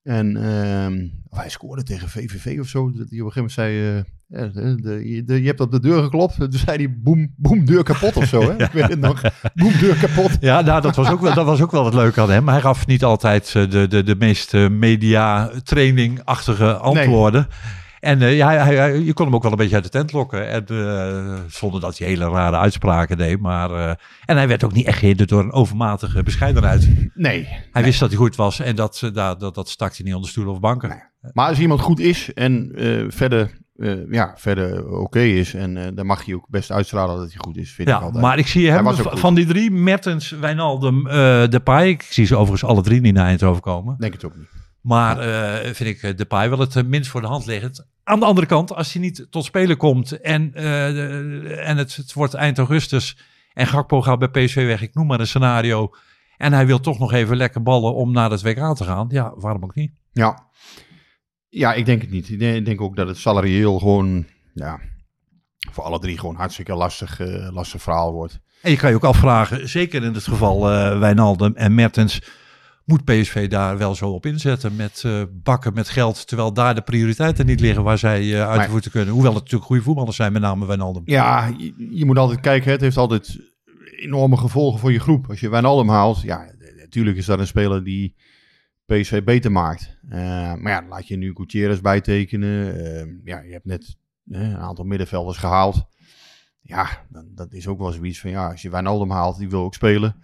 En 0.07 0.37
ehm, 0.37 1.07
of 1.29 1.37
hij 1.37 1.49
scoorde 1.49 1.83
tegen 1.83 2.09
VVV 2.09 2.59
of 2.59 2.67
zo. 2.67 2.91
Dat 2.91 3.09
hij 3.09 3.19
op 3.19 3.25
een 3.25 3.31
gegeven 3.31 3.33
moment 3.35 3.51
zei, 3.51 4.03
ja, 4.27 4.47
de, 4.47 4.75
de- 4.81 5.23
de- 5.25 5.41
je 5.41 5.47
hebt 5.47 5.59
op 5.59 5.71
de 5.71 5.79
deur 5.79 6.03
geklopt. 6.03 6.35
Toen 6.35 6.51
zei 6.51 6.77
hij, 6.77 6.95
boem, 6.99 7.33
boem, 7.37 7.65
deur 7.65 7.83
kapot 7.83 8.17
of 8.17 8.25
zo. 8.27 8.41
Hè? 8.41 8.51
Ik 8.65 8.71
weet 8.71 8.87
het 8.89 8.99
nog. 8.99 9.21
Boem, 9.53 9.71
deur 9.79 9.95
kapot. 9.95 10.37
Ja, 10.39 10.61
nou, 10.61 10.81
dat, 10.81 10.95
was 10.95 11.09
ook 11.09 11.21
wel, 11.21 11.33
dat 11.33 11.45
was 11.45 11.61
ook 11.61 11.71
wel 11.71 11.85
het 11.85 11.93
leuke 11.93 12.21
aan 12.21 12.29
hem. 12.29 12.47
Hij 12.47 12.61
gaf 12.61 12.87
niet 12.87 13.03
altijd 13.03 13.53
eh, 13.55 13.69
de, 13.69 13.87
de, 13.87 14.03
de 14.03 14.15
meest 14.15 14.53
eh, 14.53 14.69
media-training-achtige 14.69 16.73
antwoorden. 16.73 17.47
En 17.99 18.21
eh, 18.21 18.35
ja, 18.37 18.49
hij, 18.49 18.75
hij- 18.75 18.99
je 18.99 19.13
kon 19.13 19.25
hem 19.25 19.35
ook 19.35 19.41
wel 19.43 19.51
een 19.51 19.57
beetje 19.57 19.75
uit 19.75 19.83
de 19.83 19.89
tent 19.89 20.11
lokken. 20.11 20.49
En, 20.49 20.65
eh, 20.67 21.33
zonder 21.47 21.81
dat 21.81 21.97
hij 21.97 22.07
hele 22.07 22.29
rare 22.29 22.57
uitspraken 22.57 23.17
deed. 23.17 23.39
Maar, 23.39 23.71
eh, 23.71 23.93
en 24.25 24.35
hij 24.37 24.47
werd 24.47 24.63
ook 24.63 24.73
niet 24.73 24.85
echt 24.85 24.99
gehinderd 24.99 25.29
door 25.29 25.39
een 25.43 25.51
overmatige 25.51 26.23
bescheidenheid. 26.23 26.89
Nee. 27.13 27.47
Hij 27.71 27.83
wist 27.83 27.99
dat 27.99 28.09
hij 28.09 28.17
goed 28.17 28.35
was 28.35 28.59
en 28.59 28.75
dat, 28.75 29.09
dat, 29.13 29.39
dat, 29.39 29.55
dat 29.55 29.69
stak 29.69 29.95
hij 29.95 30.05
niet 30.05 30.15
onder 30.15 30.29
stoelen 30.29 30.53
of 30.53 30.59
banken. 30.59 31.03
Maar 31.33 31.47
als 31.49 31.59
iemand 31.59 31.81
goed 31.81 31.99
is 31.99 32.33
en 32.33 32.71
verder, 33.09 33.57
ja, 34.09 34.33
verder 34.37 34.89
oké 34.89 35.19
is, 35.19 35.53
en 35.53 35.95
dan 35.95 36.05
mag 36.05 36.23
je 36.23 36.35
ook 36.35 36.45
best 36.49 36.71
uitstralen 36.71 37.17
dat 37.17 37.27
hij 37.31 37.37
goed 37.37 37.57
is, 37.57 37.71
vind 37.71 37.87
ik 37.87 37.93
Ja, 37.93 37.99
altijd. 38.01 38.23
maar 38.23 38.37
ik 38.37 38.47
zie 38.47 38.71
hem 38.71 38.93
van 38.95 39.35
die 39.35 39.45
drie, 39.45 39.71
Mertens, 39.71 40.29
Wijnaldum, 40.29 41.07
eh 41.07 41.47
Depay. 41.47 41.89
Ik 41.89 42.01
zie 42.01 42.25
ze 42.25 42.35
overigens 42.35 42.69
alle 42.69 42.81
drie 42.81 43.01
niet 43.01 43.13
naar 43.13 43.25
Eindhoven 43.25 43.61
komen. 43.61 43.95
Denk 43.99 44.13
het 44.13 44.25
ook 44.25 44.35
niet. 44.35 44.47
Maar 44.87 45.19
eh, 45.19 45.73
vind 45.73 45.89
ik 45.89 46.01
eh, 46.03 46.15
Depay 46.17 46.49
wel 46.49 46.59
het 46.59 46.75
eh, 46.75 46.83
minst 46.83 47.09
voor 47.09 47.21
de 47.21 47.27
hand 47.27 47.45
liggend. 47.45 47.87
Aan 48.03 48.19
de 48.19 48.25
andere 48.25 48.47
kant, 48.47 48.73
als 48.75 48.93
hij 48.93 49.01
niet 49.01 49.27
tot 49.29 49.45
spelen 49.45 49.77
komt 49.77 50.21
en, 50.21 50.51
de- 50.51 51.61
en 51.65 51.77
het, 51.77 51.95
het 51.95 52.13
wordt 52.13 52.33
eind 52.33 52.57
augustus 52.57 53.17
en 53.53 53.67
Gakpo 53.67 54.01
gaat 54.01 54.19
bij 54.19 54.27
PSV 54.45 54.65
weg, 54.65 54.81
ik 54.81 54.93
noem 54.93 55.07
maar 55.07 55.19
een 55.19 55.27
scenario. 55.27 55.89
En 56.37 56.53
hij 56.53 56.65
wil 56.65 56.79
toch 56.79 56.99
nog 56.99 57.13
even 57.13 57.37
lekker 57.37 57.63
ballen 57.63 57.93
om 57.95 58.11
naar 58.11 58.31
het 58.31 58.41
WK 58.41 58.75
te 58.75 58.83
gaan. 58.83 59.05
Ja, 59.09 59.33
waarom 59.35 59.63
ook 59.63 59.75
niet? 59.75 59.91
Ja. 60.11 60.45
Ja, 61.49 61.73
ik 61.73 61.85
denk 61.85 62.01
het 62.01 62.11
niet. 62.11 62.29
Ik 62.29 62.65
denk, 62.65 62.81
ook 62.81 62.95
dat 62.95 63.07
het 63.07 63.17
salarieel 63.17 63.79
gewoon, 63.79 64.25
ja, 64.53 64.79
voor 65.71 65.83
alle 65.83 65.99
drie 65.99 66.19
gewoon 66.19 66.35
hartstikke 66.35 66.73
lastig, 66.75 67.19
lastig 67.51 67.81
verhaal 67.81 68.11
wordt. 68.13 68.39
En 68.61 68.71
je 68.71 68.77
kan 68.77 68.89
je 68.89 68.95
ook 68.95 69.03
afvragen, 69.03 69.69
zeker 69.69 70.03
in 70.03 70.13
het 70.13 70.23
geval 70.27 70.61
Wijnaldum 70.99 71.55
en 71.55 71.75
Mertens, 71.75 72.21
moet 72.87 73.03
PSV 73.05 73.47
daar 73.49 73.77
wel 73.77 73.95
zo 73.95 74.09
op 74.09 74.25
inzetten 74.25 74.75
met 74.75 75.01
eh, 75.05 75.23
bakken 75.31 75.73
met 75.73 75.89
geld, 75.89 76.27
terwijl 76.27 76.53
daar 76.53 76.75
de 76.75 76.81
prioriteiten 76.81 77.45
niet 77.45 77.59
liggen 77.59 77.83
waar 77.83 77.97
zij 77.97 78.33
eh, 78.33 78.41
uit 78.41 78.51
de 78.51 78.57
Maar- 78.57 78.69
voeten 78.69 78.91
kunnen. 78.91 79.13
Hoewel 79.13 79.31
het 79.31 79.39
natuurlijk 79.39 79.69
goede 79.69 79.83
voetballers 79.83 80.15
zijn, 80.15 80.33
met 80.33 80.41
name 80.41 80.65
Wijnaldum. 80.65 81.01
Ja, 81.05 81.53
je, 81.57 81.73
je 81.91 82.05
moet 82.05 82.17
altijd 82.17 82.39
kijken. 82.39 82.65
hè. 82.65 82.71
Het 82.71 82.81
heeft 82.81 82.97
altijd 82.97 83.39
enorme 83.99 84.37
gevolgen 84.37 84.79
voor 84.79 84.91
je 84.91 84.99
groep. 84.99 85.29
Als 85.29 85.39
je 85.39 85.49
Wijnaldum 85.49 85.89
haalt, 85.89 86.21
ja, 86.21 86.51
natuurlijk 86.77 87.17
is 87.17 87.25
dat 87.25 87.39
een 87.39 87.47
speler 87.47 87.83
die 87.83 88.15
PSV 88.85 89.23
beter 89.23 89.51
maakt. 89.51 89.97
Eh, 90.09 90.19
maar 90.55 90.71
ja, 90.71 90.83
laat 90.89 91.07
je 91.07 91.17
nu 91.17 91.31
Gutierrez 91.35 91.79
bijtekenen. 91.79 92.85
Eh, 92.85 93.07
ja, 93.23 93.39
je 93.39 93.51
hebt 93.51 93.65
net 93.65 93.95
een 94.29 94.57
aantal 94.57 94.85
middenvelders 94.85 95.37
gehaald. 95.37 95.85
Ja, 96.61 96.87
dan, 97.09 97.25
dat 97.35 97.53
is 97.53 97.67
ook 97.67 97.79
wel 97.79 97.91
zoiets 97.91 98.19
van, 98.19 98.29
ja, 98.29 98.49
als 98.51 98.61
je 98.61 98.69
Wijnaldum 98.69 99.11
haalt, 99.11 99.37
die 99.37 99.49
wil 99.49 99.63
ook 99.63 99.73
spelen. 99.73 100.15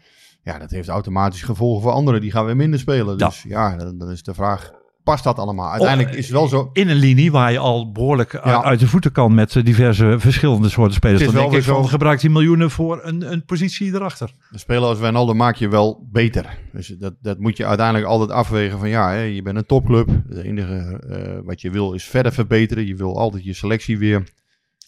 Ja, 0.44 0.58
dat 0.58 0.72
heeft 0.72 0.88
automatisch 0.88 1.42
gevolgen 1.42 1.82
voor 1.82 1.92
anderen. 1.92 2.22
Die 2.22 2.32
gaan 2.32 2.46
weer 2.46 2.56
minder 2.56 2.80
spelen. 2.80 3.18
Dus 3.18 3.44
ja, 3.48 3.78
dan, 3.78 3.98
dan 3.98 4.12
is 4.12 4.24
de 4.24 4.34
vraag, 4.34 4.72
past 5.04 5.24
dat 5.24 5.38
allemaal? 5.38 5.72
Uiteindelijk 5.72 6.16
is 6.16 6.24
het 6.26 6.34
wel 6.34 6.48
zo... 6.48 6.70
in 6.74 6.90
een 6.90 6.96
linie 6.96 7.32
waar 7.32 7.52
je 7.52 7.58
al 7.58 7.92
behoorlijk 7.92 8.32
Ja. 8.44 8.64
uit 8.64 8.80
de 8.80 8.88
voeten 8.88 9.12
kan 9.12 9.34
met 9.34 9.56
eh, 9.56 9.64
diverse 9.64 10.16
verschillende 10.20 10.70
soorten 10.70 10.94
spelers. 10.94 11.20
Het 11.22 11.30
is 11.30 11.36
Dan 11.36 11.50
denk 11.50 11.56
ik 11.56 11.64
van 11.70 11.88
gebruikt 11.88 12.22
die 12.22 12.30
miljoenen 12.30 12.72
voor 12.72 13.00
een, 13.04 13.32
een 13.32 13.46
positie 13.46 13.94
erachter. 13.94 14.34
Een 14.52 14.60
speler 14.60 14.84
als 14.90 15.00
Wijnaldum 15.00 15.36
maak 15.38 15.56
je 15.56 15.68
wel 15.68 16.08
beter. 16.12 16.58
Dus 16.72 16.88
dat, 16.88 17.14
dat 17.22 17.40
moet 17.40 17.58
je 17.58 17.66
uiteindelijk 17.66 18.08
altijd 18.08 18.30
afwegen 18.30 18.80
van 18.80 18.90
ja, 18.90 19.10
hè, 19.12 19.22
je 19.22 19.42
bent 19.42 19.58
een 19.58 19.66
topclub. 19.66 20.10
Het 20.30 20.38
enige 20.38 21.00
eh, 21.10 21.40
wat 21.44 21.62
je 21.62 21.70
wil 21.70 21.94
is 21.94 22.04
verder 22.04 22.32
verbeteren. 22.34 22.86
Je 22.88 22.96
wil 22.96 23.18
altijd 23.18 23.44
je 23.44 23.54
selectie 23.54 23.98
weer 23.98 24.24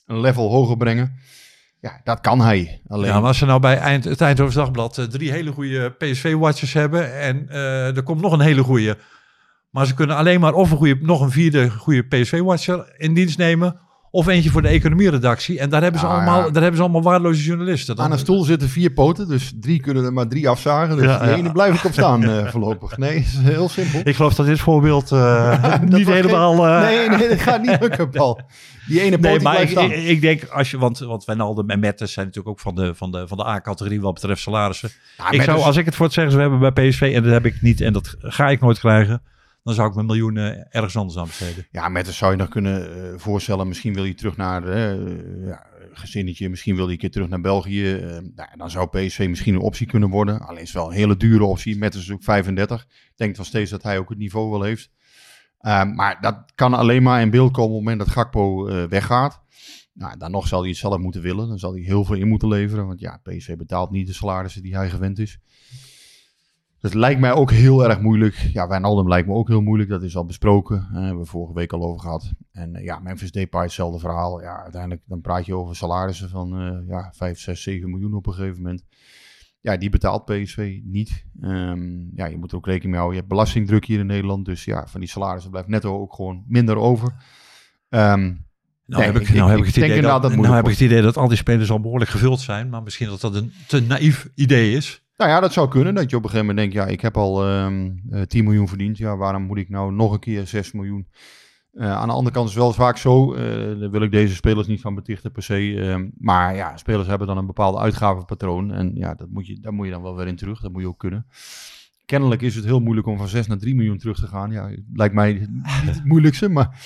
een 0.05 0.19
level 0.19 0.49
hoger 0.49 0.77
brengen. 0.77 1.15
Ja, 1.85 2.01
dat 2.03 2.21
kan 2.21 2.41
hij. 2.41 2.81
Alleen, 2.87 3.11
Ja, 3.11 3.19
als 3.19 3.37
ze 3.37 3.45
nou 3.45 3.59
bij 3.59 3.77
eind, 3.77 4.03
het 4.03 4.21
Eindhoven 4.21 4.55
Dagblad 4.55 4.97
eh, 4.97 5.05
drie 5.05 5.31
hele 5.31 5.51
goede 5.51 5.89
PSV-watchers 5.89 6.73
hebben 6.73 7.19
en 7.19 7.49
eh, 7.49 7.95
er 7.95 8.03
komt 8.03 8.21
nog 8.21 8.31
een 8.31 8.39
hele 8.39 8.63
goede. 8.63 8.97
Maar 9.69 9.85
ze 9.85 9.93
kunnen 9.93 10.15
alleen 10.15 10.39
maar 10.39 10.53
of 10.53 10.71
een 10.71 10.77
goede, 10.77 10.97
nog 11.01 11.21
een 11.21 11.31
vierde 11.31 11.69
goede 11.69 12.03
PSV-watcher 12.03 12.93
in 12.97 13.13
dienst 13.13 13.37
nemen. 13.37 13.79
Of 14.15 14.27
eentje 14.27 14.49
voor 14.49 14.61
de 14.61 14.67
economieredactie. 14.67 15.59
En 15.59 15.69
daar 15.69 15.81
hebben, 15.81 15.99
ze 15.99 16.05
Ja, 16.05 16.11
allemaal, 16.13 16.37
ja. 16.37 16.43
daar 16.49 16.61
hebben 16.61 16.75
ze 16.75 16.81
allemaal 16.81 17.01
waardeloze 17.01 17.43
journalisten. 17.43 17.95
Dan- 17.95 18.05
aan 18.05 18.11
een 18.11 18.17
stoel 18.19 18.43
zitten 18.43 18.69
vier 18.69 18.89
poten, 18.91 19.27
dus 19.27 19.53
drie 19.59 19.79
kunnen 19.79 20.03
er 20.03 20.13
maar 20.13 20.27
drie 20.27 20.49
afzagen. 20.49 20.95
Dus 20.97 21.05
ja. 21.05 21.21
ene 21.35 21.51
blijf 21.51 21.75
ik 21.77 21.83
op 21.85 21.91
staan 21.93 22.23
eh, 22.23 22.47
voorlopig. 22.47 22.97
Nee, 22.97 23.15
is 23.15 23.37
heel 23.37 23.69
simpel. 23.69 24.01
Ik 24.03 24.15
geloof 24.15 24.33
dat 24.33 24.45
dit 24.45 24.59
voorbeeld 24.59 25.11
eh, 25.11 25.79
niet 25.81 26.07
helemaal... 26.07 26.55
geen- 26.55 26.65
eh, 26.65 27.09
nee, 27.09 27.17
nee, 27.19 27.29
dat 27.29 27.39
gaat 27.39 27.61
niet 27.61 27.77
lukken, 27.81 28.09
Paul. 28.09 28.41
Die 28.87 29.01
ene 29.01 29.17
poot 29.19 29.21
Nee, 29.31 29.39
maar 29.39 29.61
ik, 29.61 29.69
ik, 29.69 29.91
ik 30.03 30.21
denk, 30.21 30.43
als 30.43 30.71
je, 30.71 30.77
want, 30.77 30.99
want 30.99 31.25
Wijnaldum 31.25 31.69
en 31.69 31.79
Mertens 31.79 32.13
zijn 32.13 32.25
natuurlijk 32.25 32.55
ook 32.55 32.61
van 32.61 32.75
de, 32.75 32.95
van 32.95 33.11
de, 33.11 33.27
van 33.27 33.37
de 33.37 33.45
A-categorie 33.47 34.01
wat 34.01 34.13
betreft 34.13 34.41
salarissen. 34.41 34.89
Ja, 35.17 35.31
ik 35.31 35.41
zou, 35.41 35.59
als 35.61 35.77
ik 35.77 35.85
het 35.85 35.95
voor 35.95 36.05
het 36.05 36.13
zeggen 36.13 36.33
zou 36.33 36.49
hebben 36.49 36.73
bij 36.73 36.89
PSV, 36.89 37.11
en 37.15 37.23
dat 37.23 37.31
heb 37.31 37.45
ik 37.45 37.61
niet 37.61 37.81
en 37.81 37.93
dat 37.93 38.15
ga 38.19 38.49
ik 38.49 38.61
nooit 38.61 38.79
krijgen, 38.79 39.21
dan 39.65 39.73
zou 39.73 39.87
ik 39.87 39.95
mijn 39.95 40.05
miljoenen 40.05 40.71
ergens 40.71 40.95
anders 40.95 41.17
aan 41.17 41.25
besteden. 41.25 41.67
Ja, 41.71 41.89
met 41.89 42.07
zou 42.07 42.31
je 42.31 42.37
nog 42.37 42.49
kunnen 42.49 43.11
eh, 43.11 43.19
voorstellen. 43.19 43.67
Misschien 43.67 43.93
wil 43.93 44.03
je 44.03 44.13
terug 44.13 44.37
naar 44.37 44.67
eh, 44.67 45.45
ja, 45.45 45.65
gezinnetje. 45.93 46.49
Misschien 46.49 46.75
wil 46.75 46.85
je 46.85 46.91
een 46.91 46.97
keer 46.97 47.11
terug 47.11 47.27
naar 47.27 47.41
België. 47.41 47.95
eh, 47.95 48.17
nou, 48.35 48.49
dan 48.57 48.69
zou 48.69 48.87
PSV 48.87 49.25
misschien 49.29 49.53
een 49.53 49.61
optie 49.61 49.87
kunnen 49.87 50.09
worden. 50.09 50.39
Alleen 50.39 50.61
is 50.61 50.67
het 50.67 50.77
wel 50.77 50.87
een 50.87 50.97
hele 50.97 51.17
dure 51.17 51.43
optie. 51.43 51.77
Met 51.77 51.93
is 51.93 52.11
ook 52.11 52.23
35. 52.23 52.81
Ik 52.81 53.11
denk 53.15 53.37
nog 53.37 53.45
steeds 53.45 53.71
dat 53.71 53.83
hij 53.83 53.97
ook 53.97 54.09
het 54.09 54.17
niveau 54.17 54.49
wel 54.49 54.61
heeft. 54.61 54.89
Eh, 55.65 55.83
maar 55.83 56.21
dat 56.21 56.51
kan 56.55 56.73
alleen 56.73 57.03
maar 57.03 57.21
in 57.21 57.29
beeld 57.29 57.51
komen 57.51 57.71
op 57.71 57.75
het 57.75 57.83
moment 57.83 57.99
dat 57.99 58.09
Gakpo 58.09 58.67
eh, 58.67 58.83
weggaat. 58.83 59.41
Nou, 59.93 60.17
dan 60.17 60.31
nog 60.31 60.47
zal 60.47 60.59
hij 60.59 60.69
het 60.69 60.77
zelf 60.77 60.97
moeten 60.97 61.21
willen. 61.21 61.47
Dan 61.47 61.59
zal 61.59 61.73
hij 61.73 61.81
heel 61.81 62.05
veel 62.05 62.15
in 62.15 62.27
moeten 62.27 62.47
leveren. 62.47 62.87
Want 62.87 62.99
ja, 62.99 63.19
PSV 63.23 63.55
betaalt 63.55 63.91
niet 63.91 64.07
de 64.07 64.13
salarissen 64.13 64.61
die 64.61 64.75
hij 64.75 64.89
gewend 64.89 65.19
is. 65.19 65.39
Het 66.85 66.93
lijkt 66.93 67.19
mij 67.19 67.31
ook 67.31 67.51
heel 67.51 67.89
erg 67.89 67.99
moeilijk. 68.01 68.35
Ja, 68.35 68.67
Wijnaldum 68.67 69.07
lijkt 69.07 69.27
me 69.27 69.33
ook 69.33 69.47
heel 69.47 69.61
moeilijk. 69.61 69.89
Dat 69.89 70.03
is 70.03 70.15
al 70.17 70.25
besproken. 70.25 70.87
Daar 70.93 71.03
hebben 71.03 71.21
we 71.23 71.29
vorige 71.29 71.53
week 71.53 71.73
al 71.73 71.83
over 71.83 71.99
gehad. 72.01 72.31
En 72.51 72.75
eh, 72.75 72.83
ja, 72.83 72.99
Memphis 72.99 73.31
Depay, 73.31 73.61
hetzelfde 73.63 73.99
verhaal. 73.99 74.41
Ja, 74.41 74.61
uiteindelijk 74.63 75.01
dan 75.05 75.21
praat 75.21 75.45
je 75.45 75.55
over 75.55 75.75
salarissen 75.75 76.29
van 76.29 76.59
eh, 76.59 76.87
ja, 76.89 77.11
5, 77.15 77.39
6, 77.39 77.61
7 77.63 77.89
miljoen 77.89 78.13
op 78.13 78.27
een 78.27 78.33
gegeven 78.33 78.61
moment. 78.61 78.83
Ja, 79.61 79.77
die 79.77 79.89
betaalt 79.89 80.25
PSV 80.25 80.79
niet. 80.83 81.25
Ehm, 81.41 82.15
ja, 82.15 82.25
je 82.25 82.37
moet 82.37 82.51
er 82.51 82.57
ook 82.57 82.65
rekening 82.65 82.89
mee 82.91 82.99
houden. 82.99 83.13
Je 83.13 83.19
hebt 83.21 83.33
belastingdruk 83.33 83.85
hier 83.85 83.99
in 83.99 84.05
Nederland. 84.05 84.45
Dus 84.45 84.65
ja, 84.65 84.87
van 84.87 84.99
die 84.99 85.09
salarissen 85.09 85.51
blijft 85.51 85.69
netto 85.69 85.99
ook 85.99 86.13
gewoon 86.13 86.43
minder 86.47 86.75
over. 86.77 87.13
Ehm, 87.89 88.33
Nou, 88.87 89.01
Nee, 89.01 89.11
heb 89.11 89.21
ik, 89.21 89.27
ik- 89.29 89.35
nou 89.35 89.49
heb 89.49 89.59
ik 89.59 89.65
het 89.65 89.75
idee 89.77 90.01
dat, 90.01 90.21
dat 90.21 90.31
nou 90.35 90.55
heb 90.55 90.65
ik 90.65 90.71
het 90.71 90.79
idee 90.81 91.01
dat 91.01 91.17
al 91.17 91.27
die 91.27 91.37
spelers 91.37 91.71
al 91.71 91.79
behoorlijk 91.79 92.11
gevuld 92.11 92.39
zijn, 92.39 92.69
maar 92.69 92.83
misschien 92.83 93.07
dat 93.07 93.21
dat 93.21 93.35
een 93.35 93.51
te 93.67 93.81
naïef 93.81 94.29
idee 94.35 94.73
is. 94.75 95.04
Nou 95.17 95.29
ja, 95.31 95.39
dat 95.39 95.53
zou 95.53 95.69
kunnen. 95.69 95.95
Dat 95.95 96.09
je 96.09 96.15
op 96.15 96.23
een 96.23 96.29
gegeven 96.29 96.47
moment 96.55 96.73
denkt, 96.73 96.87
ja, 96.87 96.93
ik 96.93 97.01
heb 97.01 97.17
al 97.17 97.45
ehm 97.45 97.91
eh, 98.09 98.21
10 98.21 98.43
miljoen 98.43 98.67
verdiend. 98.67 98.97
Ja, 98.97 99.17
waarom 99.17 99.43
moet 99.43 99.57
ik 99.57 99.69
nou 99.69 99.93
nog 99.93 100.13
een 100.13 100.19
keer 100.19 100.47
6 100.47 100.71
miljoen? 100.71 101.07
Eh, 101.71 101.91
aan 101.91 102.07
de 102.07 102.13
andere 102.13 102.35
kant 102.35 102.49
is 102.49 102.55
wel 102.55 102.73
vaak 102.73 102.97
zo, 102.97 103.33
eh 103.33 103.79
daar 103.79 103.89
wil 103.91 104.01
ik 104.01 104.11
deze 104.11 104.35
spelers 104.35 104.67
niet 104.67 104.81
van 104.81 104.95
betichten 104.95 105.31
per 105.31 105.43
se. 105.43 105.75
ehm, 105.79 106.09
maar 106.17 106.55
ja, 106.55 106.77
spelers 106.77 107.07
hebben 107.07 107.27
dan 107.27 107.37
een 107.37 107.45
bepaald 107.45 107.77
uitgavenpatroon. 107.77 108.71
En 108.71 108.91
ja, 108.95 109.13
dat 109.13 109.29
moet 109.29 109.47
je, 109.47 109.59
daar 109.59 109.73
moet 109.73 109.85
je 109.85 109.91
dan 109.91 110.01
wel 110.01 110.15
weer 110.15 110.27
in 110.27 110.35
terug. 110.35 110.61
Dat 110.61 110.71
moet 110.71 110.81
je 110.81 110.87
ook 110.87 110.99
kunnen. 110.99 111.25
Kennelijk 112.05 112.41
is 112.41 112.55
het 112.55 112.65
heel 112.65 112.79
moeilijk 112.79 113.07
om 113.07 113.17
van 113.17 113.27
6 113.27 113.47
naar 113.47 113.57
3 113.57 113.75
miljoen 113.75 113.97
terug 113.97 114.19
te 114.19 114.27
gaan. 114.27 114.51
Ja, 114.51 114.69
lijkt 114.93 115.13
mij 115.13 115.47
het 115.63 116.05
moeilijkste, 116.05 116.49
maar 116.49 116.81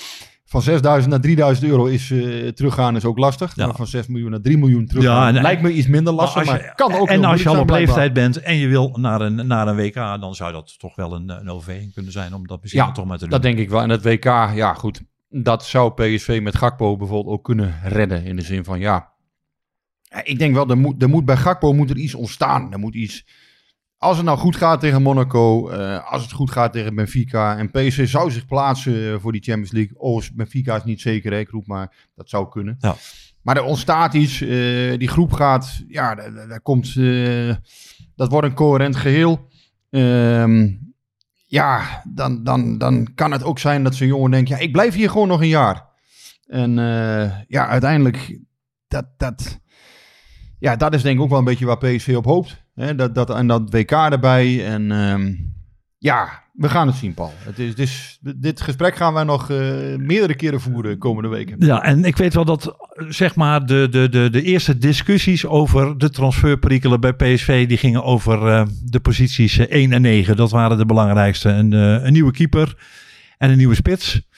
van 0.50 0.62
6000 0.62 1.10
naar 1.10 1.20
3000 1.20 1.66
euro 1.70 1.84
is 1.86 2.10
eh, 2.10 2.48
teruggaan 2.48 2.96
is 2.96 3.04
ook 3.04 3.18
lastig. 3.18 3.56
Ja. 3.56 3.66
Maar 3.66 3.74
van 3.74 3.86
6 3.86 4.06
miljoen 4.06 4.30
naar 4.30 4.40
3 4.40 4.58
miljoen 4.58 4.86
terug 4.86 5.02
Ja, 5.02 5.28
en- 5.28 5.42
lijkt 5.42 5.62
me 5.62 5.72
iets 5.72 5.86
minder 5.86 6.12
lastig, 6.12 6.44
maar, 6.44 6.72
kan 6.74 6.92
ook 6.92 7.08
en 7.08 7.24
als 7.24 7.42
je 7.42 7.48
al 7.48 7.60
op 7.60 7.70
leeftijd 7.70 8.12
bent 8.12 8.36
en 8.36 8.56
je 8.56 8.68
wil 8.68 8.96
naar 8.98 9.20
een, 9.20 9.46
naar 9.46 9.68
een 9.68 9.76
WK, 9.76 9.94
dan 9.94 10.34
zou 10.34 10.52
dat 10.52 10.78
toch 10.78 10.96
wel 10.96 11.14
een, 11.14 11.28
een 11.28 11.50
overweging 11.50 11.92
kunnen 11.94 12.12
zijn 12.12 12.34
om 12.34 12.46
dat 12.46 12.60
misschien 12.62 12.84
Ja, 12.84 12.92
toch 12.92 13.04
maar 13.04 13.16
te 13.16 13.22
doen. 13.22 13.32
Dat 13.32 13.42
denk 13.42 13.58
ik 13.58 13.70
wel. 13.70 13.82
En 13.82 13.90
het 13.90 14.02
WK, 14.02 14.24
ja 14.54 14.74
goed, 14.74 15.00
dat 15.28 15.64
zou 15.64 15.92
PSV 15.92 16.40
met 16.42 16.56
Gakpo 16.56 16.96
bijvoorbeeld 16.96 17.34
ook 17.34 17.44
kunnen 17.44 17.74
redden. 17.82 18.24
In 18.24 18.36
de 18.36 18.42
zin 18.42 18.64
van, 18.64 18.78
ja, 18.80 19.12
Ja, 20.02 20.24
ik 20.24 20.38
denk 20.38 20.54
wel, 20.54 20.68
er 20.70 20.78
moet, 20.78 21.02
er 21.02 21.08
moet 21.08 21.24
bij 21.24 21.36
Gakpo 21.36 21.72
moet 21.72 21.90
er 21.90 21.96
iets 21.96 22.14
ontstaan. 22.14 22.72
Er 22.72 22.78
moet 22.78 22.94
iets... 22.94 23.26
Als 24.02 24.16
het 24.16 24.26
nou 24.26 24.38
goed 24.38 24.56
gaat 24.56 24.80
tegen 24.80 25.02
Monaco, 25.02 25.68
eh, 25.68 26.12
als 26.12 26.22
het 26.22 26.32
goed 26.32 26.50
gaat 26.50 26.72
tegen 26.72 26.94
Benfica 26.94 27.56
en 27.56 27.70
PSV 27.70 28.08
zou 28.08 28.30
zich 28.30 28.46
plaatsen 28.46 29.12
eh, 29.12 29.20
voor 29.20 29.32
die 29.32 29.42
Champions 29.42 29.72
League. 29.72 29.98
Oh, 29.98 30.22
Benfica 30.34 30.76
is 30.76 30.84
niet 30.84 31.00
zeker, 31.00 31.32
hè, 31.32 31.38
ik 31.38 31.48
roep 31.48 31.66
maar, 31.66 32.08
dat 32.14 32.28
zou 32.28 32.48
kunnen. 32.48 32.76
Ja. 32.78 32.96
Maar 33.42 33.56
er 33.56 33.62
ontstaat 33.62 34.14
iets, 34.14 34.40
eh, 34.40 34.98
die 34.98 35.08
groep 35.08 35.32
gaat, 35.32 35.84
ja, 35.88 36.14
daar, 36.14 36.60
komt, 36.60 36.94
dat 38.14 38.30
wordt 38.30 38.46
een 38.46 38.54
coherent 38.54 38.96
geheel. 38.96 39.48
Ehm, 39.90 40.68
ja, 41.46 42.02
dan, 42.08 42.44
dan, 42.44 42.78
dan 42.78 43.14
kan 43.14 43.32
het 43.32 43.42
ook 43.42 43.58
zijn 43.58 43.84
dat 43.84 43.94
zo'n 43.94 44.06
jongen 44.06 44.30
denkt, 44.30 44.48
ja, 44.48 44.58
ik 44.58 44.72
blijf 44.72 44.94
hier 44.94 45.10
gewoon 45.10 45.28
nog 45.28 45.40
een 45.40 45.48
jaar. 45.48 45.88
En 46.46 46.74
ja, 47.48 47.66
uiteindelijk, 47.66 48.38
dat, 48.88 49.06
dat, 49.16 49.60
ja, 50.60 50.76
dat 50.76 50.94
is 50.94 51.02
denk 51.02 51.16
ik 51.16 51.22
ook 51.22 51.28
wel 51.28 51.38
een 51.38 51.44
beetje 51.44 51.66
waar 51.66 51.78
PSV 51.78 52.14
op 52.16 52.24
hoopt. 52.24 52.64
Hè? 52.74 52.94
Dat, 52.94 53.14
dat, 53.14 53.30
en 53.30 53.46
dat 53.46 53.62
WK 53.70 53.90
erbij. 53.90 54.66
En 54.66 54.92
ehm, 54.92 55.34
ja, 55.98 56.42
we 56.52 56.68
gaan 56.68 56.86
het 56.86 56.96
zien, 56.96 57.14
Paul. 57.14 57.32
Het 57.38 57.58
is, 57.58 57.74
dus, 57.74 58.18
dit 58.36 58.60
gesprek 58.60 58.96
gaan 58.96 59.14
wij 59.14 59.24
nog 59.24 59.50
eh, 59.50 59.56
meerdere 59.96 60.34
keren 60.34 60.60
voeren 60.60 60.98
komende 60.98 61.28
weken. 61.28 61.56
Ja, 61.58 61.82
en 61.82 62.04
ik 62.04 62.16
weet 62.16 62.34
wel 62.34 62.44
dat 62.44 62.66
eh, 62.66 63.06
zeg 63.08 63.34
maar 63.34 63.66
de, 63.66 63.88
de, 63.90 64.08
de, 64.08 64.30
de 64.30 64.42
eerste 64.42 64.78
discussies 64.78 65.46
over 65.46 65.98
de 65.98 66.10
transferperikelen 66.10 67.00
bij 67.00 67.12
PSV, 67.12 67.68
die 67.68 67.78
gingen 67.78 68.04
over 68.04 68.46
eh, 68.46 68.66
de 68.82 69.00
posities 69.00 69.58
eh, 69.58 69.66
1 69.66 69.92
en 69.92 70.02
9. 70.02 70.36
Dat 70.36 70.50
waren 70.50 70.78
de 70.78 70.86
belangrijkste. 70.86 71.48
En, 71.48 71.72
eh, 71.72 72.04
een 72.04 72.12
nieuwe 72.12 72.32
keeper 72.32 72.74
en 73.38 73.50
een 73.50 73.56
nieuwe 73.56 73.74
spits. 73.74 74.28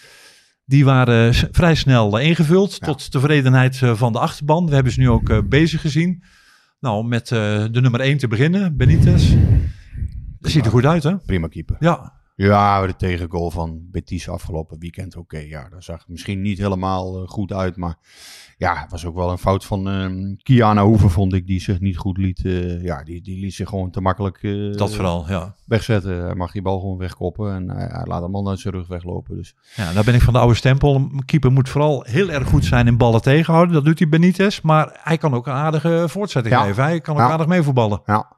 Die 0.65 0.85
waren 0.85 1.35
vrij 1.35 1.75
snel 1.75 2.19
eh, 2.19 2.27
ingevuld 2.29 2.77
Ja. 2.81 2.87
tot 2.87 3.11
tevredenheid 3.11 3.83
eh, 3.83 3.95
van 3.95 4.13
de 4.13 4.19
achterban. 4.19 4.67
We 4.69 4.75
hebben 4.75 4.93
ze 4.93 5.01
nu 5.01 5.09
ook 5.09 5.29
eh, 5.29 5.39
bezig 5.49 5.81
gezien. 5.81 6.23
Nou, 6.81 7.05
met 7.05 7.29
de 7.29 7.69
nummer 7.73 8.01
1 8.01 8.19
te 8.19 8.29
beginnen, 8.29 8.77
Benitez. 8.77 9.35
Dat 10.41 10.51
ziet 10.51 10.65
er 10.65 10.71
goed 10.71 10.85
uit, 10.87 11.03
hè? 11.03 11.19
Prima 11.19 11.49
keeper. 11.49 11.77
Ja, 11.81 12.21
Ja, 12.37 12.87
de 12.87 12.97
tegengoal 12.97 13.51
van 13.51 13.81
Betis 13.91 14.29
afgelopen 14.29 14.79
weekend. 14.79 15.17
Oké, 15.17 15.39
ja, 15.39 15.69
dat 15.69 15.85
zag 15.85 16.09
misschien 16.09 16.41
niet 16.41 16.59
helemaal 16.59 17.27
goed 17.27 17.53
uit. 17.53 17.77
Maar 17.77 17.97
ja, 18.63 18.81
het 18.81 18.91
was 18.91 19.07
ook 19.07 19.15
wel 19.15 19.31
een 19.31 19.39
fout 19.39 19.65
van 19.65 19.89
ehm 19.89 20.35
Kiana 20.43 20.85
Hoeven, 20.85 21.11
vond 21.11 21.33
ik. 21.33 21.47
Die 21.47 21.61
zich 21.61 21.81
niet 21.81 21.97
goed 21.97 22.17
liet. 22.19 22.45
eh, 22.45 22.83
ja, 22.83 23.03
die, 23.03 23.23
die 23.23 23.41
liet 23.41 23.55
zich 23.55 23.69
gewoon 23.69 23.91
te 23.91 24.01
makkelijk 24.01 24.39
eh, 24.43 24.73
dat 24.73 24.95
vooral, 24.95 25.25
ja. 25.29 25.55
wegzetten. 25.67 26.25
Hij 26.25 26.35
mag 26.35 26.53
die 26.53 26.63
bal 26.63 26.81
gewoon 26.81 26.97
wegkoppen. 26.99 27.55
En 27.55 27.71
hij, 27.71 27.87
hij 27.93 28.05
laat 28.05 28.23
hem 28.23 28.35
al 28.35 28.49
uit 28.49 28.59
zijn 28.61 28.75
rug 28.75 28.87
weglopen. 28.87 29.37
Dus 29.37 29.55
Ja, 29.77 29.93
daar 29.93 30.05
ben 30.05 30.15
ik 30.15 30.21
van 30.23 30.33
de 30.33 30.39
oude 30.39 30.55
stempel. 30.55 30.95
Een 30.95 31.23
keeper 31.25 31.53
moet 31.53 31.69
vooral 31.69 32.05
heel 32.09 32.31
erg 32.31 32.49
goed 32.49 32.65
zijn 32.65 32.87
in 32.87 32.97
ballen 32.97 33.23
tegenhouden. 33.23 33.75
Dat 33.75 33.85
doet 33.85 33.99
hij 33.99 34.09
Benitez. 34.09 34.61
Maar 34.61 35.01
hij 35.03 35.19
kan 35.19 35.35
ook 35.35 35.47
een 35.47 35.53
aardige 35.53 36.05
voortzetting 36.09 36.55
Ja. 36.55 36.63
geven. 36.63 36.83
Hij 36.85 37.01
kan 37.01 37.15
ook 37.15 37.21
Ja. 37.21 37.31
aardig 37.31 37.47
meevoetballen. 37.47 38.03
Ja. 38.07 38.33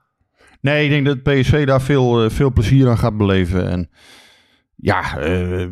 Nee, 0.61 0.85
ik 0.85 0.91
denk 0.91 1.07
dat 1.07 1.23
PSV 1.23 1.67
daar 1.67 1.81
veel, 1.83 2.25
eh, 2.25 2.31
veel 2.31 2.53
plezier 2.53 2.89
aan 2.89 2.99
gaat 2.99 3.17
beleven. 3.17 3.69
En 3.71 3.89
ja, 4.77 5.19
eh 5.19 5.67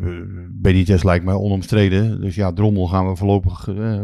Benitez 0.51 1.03
lijkt 1.03 1.25
mij 1.25 1.33
onomstreden. 1.33 2.21
Dus 2.21 2.35
ja, 2.35 2.53
Drommel 2.53 2.87
gaan 2.87 3.09
we 3.09 3.15
voorlopig... 3.15 3.67
eh, 3.67 4.01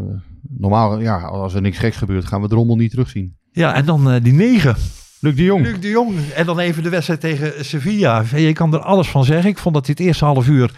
normaal, 0.58 1.00
ja, 1.00 1.18
als 1.22 1.54
er 1.54 1.62
niks 1.62 1.78
geks 1.78 1.97
gebeurt, 1.97 2.26
gaan 2.26 2.41
we 2.41 2.47
Drommel 2.47 2.76
niet 2.76 2.91
terugzien. 2.91 3.38
Ja, 3.52 3.74
en 3.74 3.86
dan 3.86 4.12
eh, 4.12 4.24
die 4.24 4.34
negen. 4.34 4.76
Luc 5.20 5.36
de 5.36 5.43
Jong. 5.43 5.66
Luc 5.66 5.80
de 5.80 5.89
Jong. 5.89 6.30
En 6.36 6.45
dan 6.45 6.60
even 6.60 6.84
de 6.84 6.89
wedstrijd 6.89 7.20
tegen 7.20 7.66
Sevilla. 7.66 8.24
Je 8.36 8.54
kan 8.54 8.74
er 8.74 8.80
alles 8.80 9.10
van 9.10 9.26
zeggen. 9.26 9.50
Ik 9.50 9.58
vond 9.58 9.76
dat 9.76 9.86
hij 9.86 9.95
het 9.97 10.08
eerste 10.08 10.26
half 10.26 10.47
uur 10.47 10.72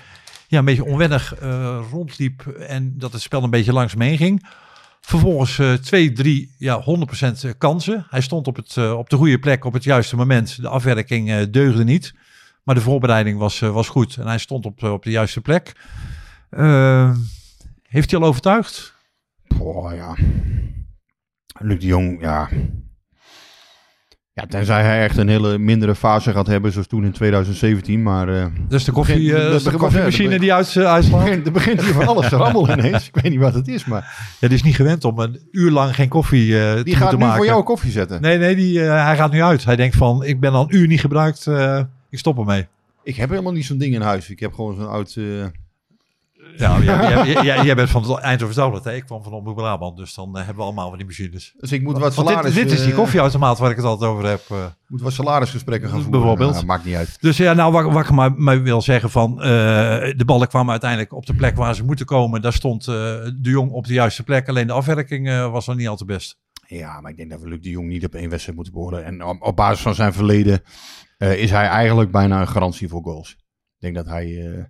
ja, 0.48 0.60
een 0.60 0.66
beetje 0.66 0.86
onwennig 0.86 1.36
eh, 1.36 1.80
rondliep. 1.92 2.48
En 2.48 2.94
dat 2.98 3.12
het 3.12 3.22
spel 3.22 3.44
een 3.44 3.50
beetje 3.50 3.74
langs 3.74 3.94
heen 3.98 4.18
ging. 4.18 4.48
Vervolgens 5.02 5.60
eh 5.60 5.74
2, 5.74 6.12
3, 6.12 6.56
ja, 6.58 6.84
100% 7.54 7.58
kansen. 7.58 8.06
Hij 8.10 8.22
stond 8.22 8.48
op, 8.48 8.56
het, 8.56 8.78
op 8.78 9.10
de 9.10 9.16
goede 9.16 9.40
plek 9.40 9.66
op 9.66 9.74
het 9.74 9.84
juiste 9.84 10.16
moment. 10.16 10.62
De 10.62 10.68
afwerking 10.68 11.32
eh, 11.32 11.46
deugde 11.52 11.84
niet. 11.84 12.14
Maar 12.64 12.76
de 12.76 12.82
voorbereiding 12.82 13.40
was, 13.40 13.60
was 13.60 13.90
goed. 13.90 14.18
En 14.18 14.28
hij 14.28 14.38
stond 14.38 14.66
op, 14.66 14.84
op 14.84 15.04
de 15.04 15.12
juiste 15.12 15.42
plek. 15.42 15.76
Heeft 17.88 18.12
hij 18.12 18.20
al 18.20 18.28
overtuigd? 18.28 18.94
Boah, 19.58 19.94
ja. 19.96 20.16
Luc 21.60 21.80
de 21.80 21.86
Jong, 21.86 22.22
ja. 22.22 22.50
Ja, 24.34 24.46
tenzij 24.46 24.84
hij 24.84 25.04
echt 25.04 25.18
een 25.18 25.28
hele 25.28 25.58
mindere 25.58 25.96
fase 25.96 26.32
gaat 26.32 26.48
hebben, 26.48 26.72
zoals 26.72 26.88
toen 26.88 27.06
in 27.06 27.12
2017. 27.12 28.04
Maar 28.04 28.30
eh 28.30 28.46
Dus 28.68 28.84
de, 28.84 28.92
koffie, 28.92 29.36
eh, 29.36 29.52
de- 29.64 29.70
de 29.72 29.78
koffiemachine 29.78 30.40
die 30.40 30.54
uit, 30.54 30.76
uh, 30.76 30.86
uitslaat? 30.86 31.28
er 31.46 31.52
begint 31.52 31.82
hier 31.82 31.94
van 31.94 32.08
alles 32.08 32.30
te 32.30 32.36
rammelen 32.36 32.78
ineens. 32.80 33.08
Ik 33.08 33.16
weet 33.22 33.32
niet 33.32 33.40
wat 33.42 33.54
het 33.54 33.68
is, 33.68 33.86
maar... 33.86 34.36
Ja, 34.40 34.48
die 34.48 34.58
is 34.58 34.64
niet 34.64 34.76
gewend 34.76 35.04
om 35.06 35.20
een 35.20 35.40
uur 35.52 35.72
lang 35.72 35.96
geen 35.96 36.10
koffie 36.10 36.60
eh 36.60 36.74
te 36.74 36.84
Die 36.84 36.96
gaat 36.96 37.12
nu 37.12 37.18
maken. 37.18 37.36
voor 37.38 37.46
jou 37.46 37.64
koffie 37.64 37.92
zetten. 37.92 38.22
Nee, 38.22 38.38
nee, 38.38 38.56
die, 38.56 38.84
eh, 38.86 39.06
hij 39.06 39.16
gaat 39.16 39.32
nu 39.32 39.42
uit. 39.44 39.64
Hij 39.66 39.76
denkt 39.76 39.96
van, 39.96 40.24
ik 40.24 40.40
ben 40.40 40.52
al 40.52 40.64
een 40.64 40.76
uur 40.76 40.88
niet 40.88 41.00
gebruikt, 41.00 41.48
eh, 41.48 41.82
ik 42.10 42.20
stop 42.20 42.38
ermee. 42.38 42.68
Ik 43.04 43.16
heb 43.16 43.30
helemaal 43.30 43.52
niet 43.54 43.66
zo'n 43.66 43.78
ding 43.78 43.94
in 43.94 44.02
huis. 44.02 44.30
Ik 44.30 44.40
heb 44.40 44.54
gewoon 44.54 44.76
zo'n 44.76 44.90
oud... 44.90 45.18
Ja, 46.58 46.80
jij, 46.80 47.26
jij, 47.34 47.44
jij, 47.44 47.66
jij 47.66 47.76
bent 47.76 47.90
van 47.90 48.02
het 48.04 48.20
Eindhoven 48.20 48.82
hè? 48.84 48.94
Ik 48.94 49.06
kwam 49.06 49.24
van 49.24 49.34
Omroep 49.34 49.56
Brabant, 49.56 49.98
dus 49.98 50.14
dan 50.14 50.30
eh, 50.30 50.36
hebben 50.36 50.56
we 50.56 50.62
allemaal 50.64 50.90
van 50.90 50.98
die 50.98 51.08
machines. 51.08 51.54
Dus 51.58 51.72
ik 51.72 51.82
moet 51.82 51.98
wat 51.98 52.16
Want 52.16 52.28
salaris... 52.28 52.54
dit, 52.54 52.64
dit 52.64 52.74
is 52.74 52.82
die 52.84 52.92
eh, 52.92 52.98
koffieautomaat 52.98 53.58
waar 53.60 53.70
ik 53.70 53.76
het 53.76 53.86
altijd 53.86 54.12
over 54.12 54.26
heb. 54.26 54.42
eh. 54.50 54.66
moet 54.88 55.02
wat 55.02 55.14
salarisgesprekken 55.14 55.90
gaan 55.90 56.02
voeren. 56.02 56.20
Bijvoorbeeld. 56.20 56.54
Nou, 56.54 56.66
maakt 56.66 56.86
niet 56.86 56.96
uit. 56.96 57.18
Dus 57.22 57.38
ja, 57.38 57.54
nou, 57.54 57.72
wat, 57.72 57.94
wat 57.94 58.04
ik 58.04 58.12
maar, 58.12 58.34
maar 58.34 58.62
wil 58.62 58.82
zeggen 58.82 59.10
van, 59.10 59.42
eh, 59.42 59.48
de 60.18 60.24
ballen 60.26 60.48
kwamen 60.48 60.72
uiteindelijk 60.72 61.14
op 61.14 61.26
de 61.26 61.34
plek 61.34 61.56
waar 61.56 61.76
ze 61.76 61.84
moeten 61.84 62.06
komen. 62.06 62.42
Daar 62.42 62.54
stond 62.54 62.88
eh, 62.88 62.94
de 62.96 63.50
Jong 63.50 63.72
op 63.72 63.86
de 63.88 63.94
juiste 63.94 64.24
plek, 64.24 64.50
alleen 64.50 64.68
de 64.68 64.74
afwerking 64.74 65.30
eh, 65.30 65.52
was 65.52 65.66
dan 65.66 65.78
niet 65.78 65.88
al 65.88 65.96
te 65.98 66.06
best. 66.06 66.40
Ja, 66.68 67.02
maar 67.02 67.12
ik 67.12 67.18
denk 67.18 67.30
dat 67.30 67.42
we 67.42 67.48
Luc 67.48 67.62
de 67.62 67.70
Jong 67.70 67.88
niet 67.88 68.06
op 68.06 68.14
één 68.16 68.30
wedstrijd 68.30 68.56
moeten 68.56 68.74
beoordelen. 68.74 69.06
En 69.06 69.24
op, 69.24 69.42
op 69.42 69.56
basis 69.56 69.82
van 69.82 69.96
zijn 69.96 70.14
verleden 70.14 70.62
eh, 71.18 71.42
is 71.42 71.52
hij 71.52 71.66
eigenlijk 71.68 72.12
bijna 72.12 72.42
een 72.42 72.48
garantie 72.48 72.88
voor 72.88 73.04
goals. 73.04 73.30
Ik 73.32 73.80
denk 73.80 73.96
dat 73.96 74.06
hij... 74.06 74.26
eh, 74.26 74.64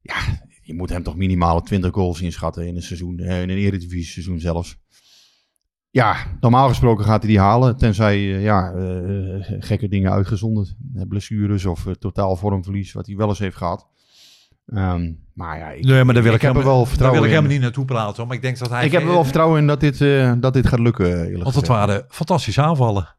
ja, 0.00 0.14
je 0.62 0.74
moet 0.74 0.90
hem 0.90 1.02
toch 1.02 1.16
minimaal 1.16 1.60
20 1.62 1.92
goals 1.92 2.20
inschatten 2.20 2.66
in 2.66 2.76
een 2.76 2.82
seizoen. 2.82 3.18
eh, 3.18 3.42
in 3.42 3.50
een 3.50 3.56
eredivisie 3.56 4.12
seizoen 4.12 4.40
zelfs. 4.40 4.80
Ja, 5.90 6.16
normaal 6.40 6.68
gesproken 6.68 7.04
gaat 7.04 7.22
hij 7.22 7.30
die 7.30 7.40
halen. 7.40 7.76
Tenzij 7.76 8.16
eh, 8.16 8.42
ja, 8.42 8.72
eh, 8.72 8.82
gekke 9.58 9.88
dingen 9.88 10.12
uitgezonderd. 10.12 10.74
Blessures 11.08 11.64
of 11.66 11.86
totaal 11.98 12.36
vormverlies, 12.36 12.92
wat 12.92 13.06
hij 13.06 13.16
wel 13.16 13.28
eens 13.28 13.38
heeft 13.38 13.56
gehad. 13.56 13.86
Ehm, 14.66 15.12
maar 15.34 15.58
ja, 15.58 15.70
ik, 15.70 15.84
Nee, 15.84 16.04
maar 16.04 16.14
daar 16.14 16.22
wil 16.22 16.34
ik, 16.34 16.40
heb 16.40 16.50
er 16.50 16.56
helemaal- 16.56 16.64
wel 16.64 16.76
daar 16.78 16.86
vertrouwen 16.88 17.20
wil 17.20 17.28
ik 17.28 17.34
helemaal 17.34 17.54
niet 17.56 17.64
naartoe 17.64 17.84
praten. 17.84 18.26
Maar 18.26 18.36
ik 18.36 18.42
denk 18.42 18.58
dat 18.58 18.70
hij... 18.70 18.84
Ik 18.84 18.92
heb 18.92 19.02
er 19.02 19.08
wel 19.08 19.24
vertrouwen 19.24 19.60
in 19.60 19.66
dat 19.66 19.80
dit, 19.80 19.98
dat 20.42 20.52
dit 20.52 20.66
gaat 20.66 20.78
lukken, 20.78 21.24
eerlijk 21.24 21.42
Want 21.42 21.54
het 21.54 21.66
waren 21.66 22.04
fantastische 22.08 22.62
aanvallen. 22.62 23.16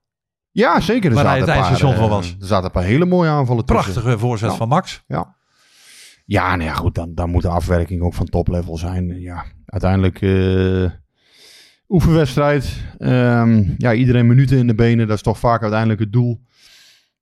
Ja, 0.51 0.79
zeker. 0.79 1.11
Er 1.11 1.17
zaten 1.17 1.29
het 1.31 1.39
een 1.49 1.79
paar, 1.79 1.95
van 1.97 2.09
was. 2.09 2.35
Er 2.39 2.47
zaten 2.47 2.65
een 2.65 2.71
paar 2.71 2.83
hele 2.83 3.05
mooie 3.05 3.29
aanvallen 3.29 3.65
tussen. 3.65 3.83
Prachtige 3.93 4.19
voorzet 4.19 4.49
Ja. 4.51 4.55
van 4.55 4.67
Max. 4.67 5.03
Ja. 5.07 5.35
Ja, 6.25 6.55
nou 6.55 6.69
ja, 6.69 6.75
goed. 6.75 6.95
Dan, 6.95 7.13
dan 7.13 7.29
moet 7.29 7.41
de 7.41 7.47
afwerking 7.47 8.01
ook 8.01 8.13
van 8.13 8.25
toplevel 8.25 8.77
zijn. 8.77 9.19
Ja, 9.19 9.45
uiteindelijk 9.65 10.21
eh, 10.21 10.91
oefenwedstrijd. 11.89 12.83
Ehm, 12.97 13.63
ja, 13.77 13.93
iedereen 13.93 14.27
minuten 14.27 14.57
in 14.57 14.67
de 14.67 14.75
benen. 14.75 15.07
Dat 15.07 15.15
is 15.15 15.23
toch 15.23 15.39
vaak 15.39 15.61
uiteindelijk 15.61 15.99
het 15.99 16.13
doel. 16.13 16.41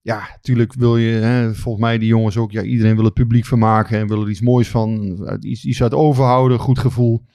Ja, 0.02 0.20
natuurlijk 0.32 0.74
wil 0.74 0.98
je, 0.98 1.12
hè, 1.12 1.54
volgens 1.54 1.84
mij 1.84 1.98
die 1.98 2.08
jongens 2.08 2.38
ook, 2.38 2.52
ja, 2.52 2.62
iedereen 2.62 2.96
wil 2.96 3.06
het 3.06 3.14
publiek 3.14 3.46
vermaken 3.46 4.00
en 4.00 4.08
wil 4.08 4.22
er 4.22 4.30
iets 4.30 4.42
moois 4.42 4.70
van, 4.70 5.20
iets, 5.40 5.66
iets 5.66 5.82
uit 5.82 5.94
overhouden, 5.94 6.60
goed 6.60 6.80
gevoel. 6.80 7.26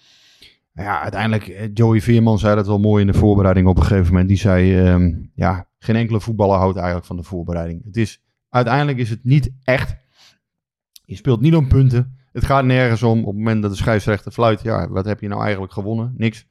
Ja, 0.72 1.00
uiteindelijk, 1.02 1.48
eh, 1.48 1.68
Joey 1.74 2.00
Veerman 2.00 2.38
zei 2.38 2.54
dat 2.54 2.66
wel 2.66 2.78
mooi 2.78 3.00
in 3.00 3.12
de 3.12 3.18
voorbereiding 3.18 3.66
op 3.66 3.76
een 3.76 3.82
gegeven 3.82 4.06
moment. 4.06 4.28
Die 4.28 4.38
zei, 4.38 4.78
ehm, 4.78 5.12
ja, 5.34 5.68
geen 5.78 5.96
enkele 5.96 6.20
voetballer 6.20 6.58
houdt 6.58 6.76
eigenlijk 6.76 7.06
van 7.06 7.16
de 7.16 7.22
voorbereiding. 7.22 7.84
Het 7.84 7.96
is, 7.96 8.22
uiteindelijk 8.48 8.98
is 8.98 9.10
het 9.10 9.24
niet 9.24 9.50
echt. 9.64 9.96
Je 11.06 11.16
speelt 11.16 11.40
niet 11.40 11.54
om 11.54 11.68
punten. 11.68 12.16
Het 12.32 12.44
gaat 12.44 12.64
nergens 12.64 13.02
om. 13.02 13.18
Op 13.18 13.26
het 13.26 13.36
moment 13.36 13.62
dat 13.62 13.70
de 13.70 13.76
scheidsrechter 13.76 14.32
fluit, 14.32 14.62
ja, 14.62 14.88
wat 14.88 15.04
heb 15.04 15.20
je 15.20 15.28
nou 15.28 15.42
eigenlijk 15.42 15.72
gewonnen? 15.72 16.14
Niks. 16.16 16.46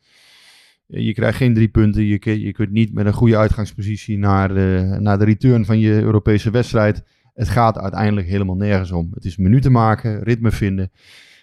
Eh, 0.88 1.06
Je 1.06 1.14
krijgt 1.14 1.38
geen 1.38 1.54
drie 1.54 1.68
punten. 1.68 2.06
Je, 2.06 2.42
je 2.42 2.52
kunt 2.52 2.72
niet 2.72 2.94
met 2.94 3.06
een 3.06 3.14
goede 3.14 3.38
uitgangspositie 3.38 4.18
naar 4.18 4.48
de, 4.48 4.98
naar 5.00 5.18
de 5.18 5.26
return 5.26 5.66
van 5.66 5.80
je 5.80 6.02
Europese 6.02 6.50
wedstrijd. 6.52 7.04
Het 7.34 7.50
gaat 7.50 7.78
uiteindelijk 7.78 8.28
helemaal 8.28 8.56
nergens 8.56 8.92
om. 8.92 9.10
Het 9.14 9.26
is 9.26 9.38
minuten 9.38 9.72
maken, 9.72 10.24
ritme 10.24 10.52
vinden. 10.52 10.92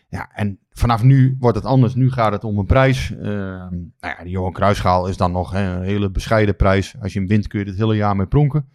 Ja, 0.09 0.31
en 0.35 0.59
vanaf 0.71 1.03
nu 1.03 1.37
wordt 1.39 1.57
het 1.57 1.67
anders. 1.67 1.95
Nu 1.95 2.11
gaat 2.11 2.33
het 2.33 2.45
om 2.45 2.59
een 2.59 2.67
prijs. 2.67 3.13
Eh, 3.17 3.23
nou 3.23 3.91
ja, 4.01 4.19
Johan 4.25 4.53
Cruijffschaal 4.53 5.09
is 5.09 5.17
dan 5.17 5.33
nog 5.33 5.55
een 5.55 5.83
hele 5.83 6.11
bescheiden 6.11 6.57
prijs. 6.57 6.95
Als 7.01 7.13
je 7.13 7.19
hem 7.19 7.29
wint 7.29 7.47
kun 7.47 7.61
je 7.61 7.67
het 7.67 7.79
hele 7.79 7.97
jaar 7.97 8.17
mee 8.17 8.27
pronken. 8.27 8.69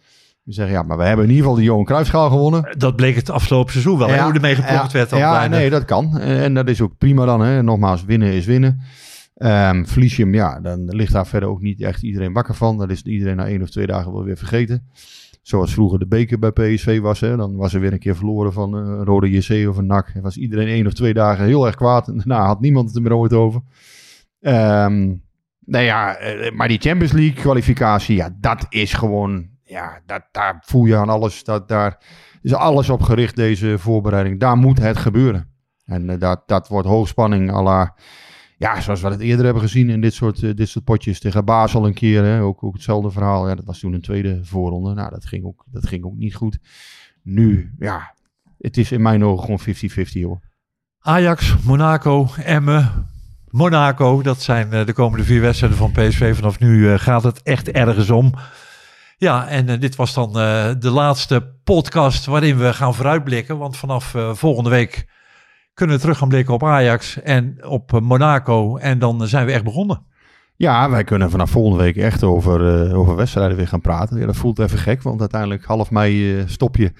We 0.48 0.54
zeggen, 0.54 0.74
ja, 0.74 0.82
maar 0.82 0.96
we 0.96 1.04
hebben 1.04 1.24
in 1.24 1.30
ieder 1.30 1.44
geval 1.44 1.58
de 1.58 1.64
Johan 1.66 1.84
Cruijffschaal 1.84 2.30
gewonnen. 2.30 2.74
Dat 2.78 2.96
bleek 2.96 3.14
het 3.14 3.30
afgelopen 3.30 3.72
seizoen 3.72 3.98
wel. 3.98 4.08
hè, 4.08 4.22
hoe 4.22 4.32
ermee 4.32 4.54
geplokt 4.54 4.92
werd. 4.92 5.10
het 5.10 5.18
Ja, 5.18 5.46
nee, 5.46 5.70
dat 5.70 5.84
kan. 5.84 6.18
En, 6.18 6.54
dat 6.54 6.68
is 6.68 6.80
ook 6.80 6.98
prima 6.98 7.24
dan. 7.24 7.40
Hè. 7.40 7.62
Nogmaals, 7.62 8.04
winnen 8.04 8.32
is 8.32 8.46
winnen. 8.46 8.80
Ehm 9.34 9.84
verlies 9.84 10.16
je 10.16 10.22
hem, 10.22 10.34
ja, 10.34 10.60
dan 10.60 10.84
ligt 10.84 11.12
daar 11.12 11.26
verder 11.26 11.48
ook 11.48 11.60
niet 11.60 11.80
echt 11.80 12.02
iedereen 12.02 12.32
wakker 12.32 12.54
van. 12.54 12.78
Dan 12.78 12.90
is 12.90 13.02
iedereen 13.02 13.36
na 13.36 13.46
één 13.46 13.62
of 13.62 13.70
twee 13.70 13.86
dagen 13.86 14.12
wel 14.12 14.24
weer 14.24 14.36
vergeten. 14.36 14.88
Zoals 15.42 15.72
vroeger 15.72 15.98
de 15.98 16.06
beker 16.06 16.38
bij 16.38 16.50
PSV 16.50 17.00
was. 17.00 17.20
Hè. 17.20 17.36
Dan 17.36 17.56
was 17.56 17.74
er 17.74 17.80
weer 17.80 17.92
een 17.92 17.98
keer 17.98 18.16
verloren 18.16 18.52
van 18.52 18.74
eh, 18.76 18.80
een 18.80 19.04
rode 19.04 19.30
JC 19.30 19.68
of 19.68 19.76
een 19.76 19.86
NAC. 19.86 20.10
En 20.14 20.22
was 20.22 20.36
iedereen 20.36 20.68
één 20.68 20.86
of 20.86 20.92
twee 20.92 21.14
dagen 21.14 21.44
heel 21.44 21.66
erg 21.66 21.74
kwaad. 21.74 22.08
En 22.08 22.16
daarna 22.16 22.46
had 22.46 22.60
niemand 22.60 22.86
het 22.86 22.96
er 22.96 23.02
meer 23.02 23.16
ooit 23.16 23.32
over. 23.32 23.60
Ehm, 24.40 25.14
Nou 25.64 25.84
ja, 25.84 26.16
eh, 26.16 26.52
maar 26.52 26.68
die 26.68 26.80
Champions 26.80 27.12
League 27.12 27.40
kwalificatie, 27.42 28.16
ja, 28.16 28.36
dat 28.40 28.66
is 28.68 28.92
gewoon, 28.92 29.46
ja, 29.68 30.00
dat, 30.06 30.22
daar 30.32 30.62
voel 30.64 30.84
je 30.84 30.96
aan 30.96 31.08
alles. 31.08 31.44
Dat, 31.44 31.68
daar 31.68 32.02
is 32.42 32.54
alles 32.54 32.90
op 32.90 33.02
gericht, 33.02 33.36
deze 33.36 33.78
voorbereiding. 33.78 34.40
Daar 34.40 34.56
moet 34.56 34.78
het 34.78 34.96
gebeuren. 34.96 35.48
En 35.84 36.10
eh, 36.10 36.18
dat, 36.18 36.42
dat 36.46 36.68
wordt 36.68 36.88
hoogspanning 36.88 37.52
à 37.52 37.94
ja, 38.58 38.80
zoals 38.80 39.00
we 39.00 39.08
het 39.08 39.20
eerder 39.20 39.44
hebben 39.44 39.62
gezien 39.62 39.90
in 39.90 40.00
dit 40.00 40.14
soort, 40.14 40.42
eh, 40.42 40.54
dit 40.54 40.68
soort 40.68 40.84
potjes. 40.84 41.20
Tegen 41.20 41.44
Basel 41.44 41.86
een 41.86 41.94
keer, 41.94 42.24
hè, 42.24 42.42
ook, 42.42 42.64
ook 42.64 42.72
hetzelfde 42.72 43.10
verhaal. 43.10 43.48
Ja, 43.48 43.54
dat 43.54 43.64
was 43.64 43.78
toen 43.78 43.92
een 43.92 44.00
tweede 44.00 44.44
voorronde. 44.44 44.94
Nou, 44.94 45.10
dat 45.10 45.24
ging 45.24 45.44
ook, 45.44 45.64
dat 45.70 45.86
ging 45.86 46.04
ook 46.04 46.16
niet 46.16 46.34
goed. 46.34 46.58
Nu, 47.22 47.74
ja, 47.78 48.14
het 48.58 48.76
is 48.76 48.92
in 48.92 49.02
mijn 49.02 49.24
ogen 49.24 49.44
gewoon 49.44 50.06
50-50 50.06 50.22
hoor. 50.22 50.40
Ajax, 50.98 51.56
Monaco, 51.64 52.28
Emmen, 52.36 53.08
Monaco. 53.48 54.22
Dat 54.22 54.42
zijn 54.42 54.72
eh, 54.72 54.86
de 54.86 54.92
komende 54.92 55.24
vier 55.24 55.40
wedstrijden 55.40 55.78
van 55.78 55.92
PSV. 55.92 56.34
Vanaf 56.34 56.58
nu 56.58 56.98
gaat 56.98 57.22
het 57.22 57.42
echt 57.42 57.70
ergens 57.70 58.10
om. 58.10 58.34
Ja, 59.20 59.48
en 59.48 59.68
eh, 59.68 59.80
dit 59.80 59.96
was 59.96 60.14
dan 60.14 60.28
eh, 60.38 60.70
de 60.78 60.90
laatste 60.90 61.54
podcast 61.64 62.26
waarin 62.26 62.58
we 62.58 62.72
gaan 62.72 62.94
vooruitblikken. 62.94 63.58
Want 63.58 63.76
vanaf 63.76 64.14
eh, 64.14 64.34
volgende 64.34 64.70
week 64.70 65.06
kunnen 65.74 65.96
we 65.96 66.02
terug 66.02 66.18
gaan 66.18 66.28
blikken 66.28 66.54
op 66.54 66.64
Ajax 66.64 67.22
en 67.22 67.66
op 67.66 68.00
Monaco. 68.00 68.76
En 68.76 68.98
dan 68.98 69.26
zijn 69.26 69.46
we 69.46 69.52
echt 69.52 69.64
begonnen. 69.64 70.06
Ja, 70.56 70.90
wij 70.90 71.04
kunnen 71.04 71.30
vanaf 71.30 71.50
volgende 71.50 71.84
week 71.84 71.96
echt 71.96 72.22
over, 72.22 72.94
over 72.94 73.16
wedstrijden 73.16 73.56
weer 73.56 73.68
gaan 73.68 73.80
praten. 73.80 74.18
Ja, 74.18 74.26
dat 74.26 74.36
voelt 74.36 74.58
even 74.58 74.78
gek, 74.78 75.02
want 75.02 75.20
uiteindelijk 75.20 75.64
half 75.64 75.90
mei 75.90 76.44
stop 76.46 76.76
je. 76.76 76.92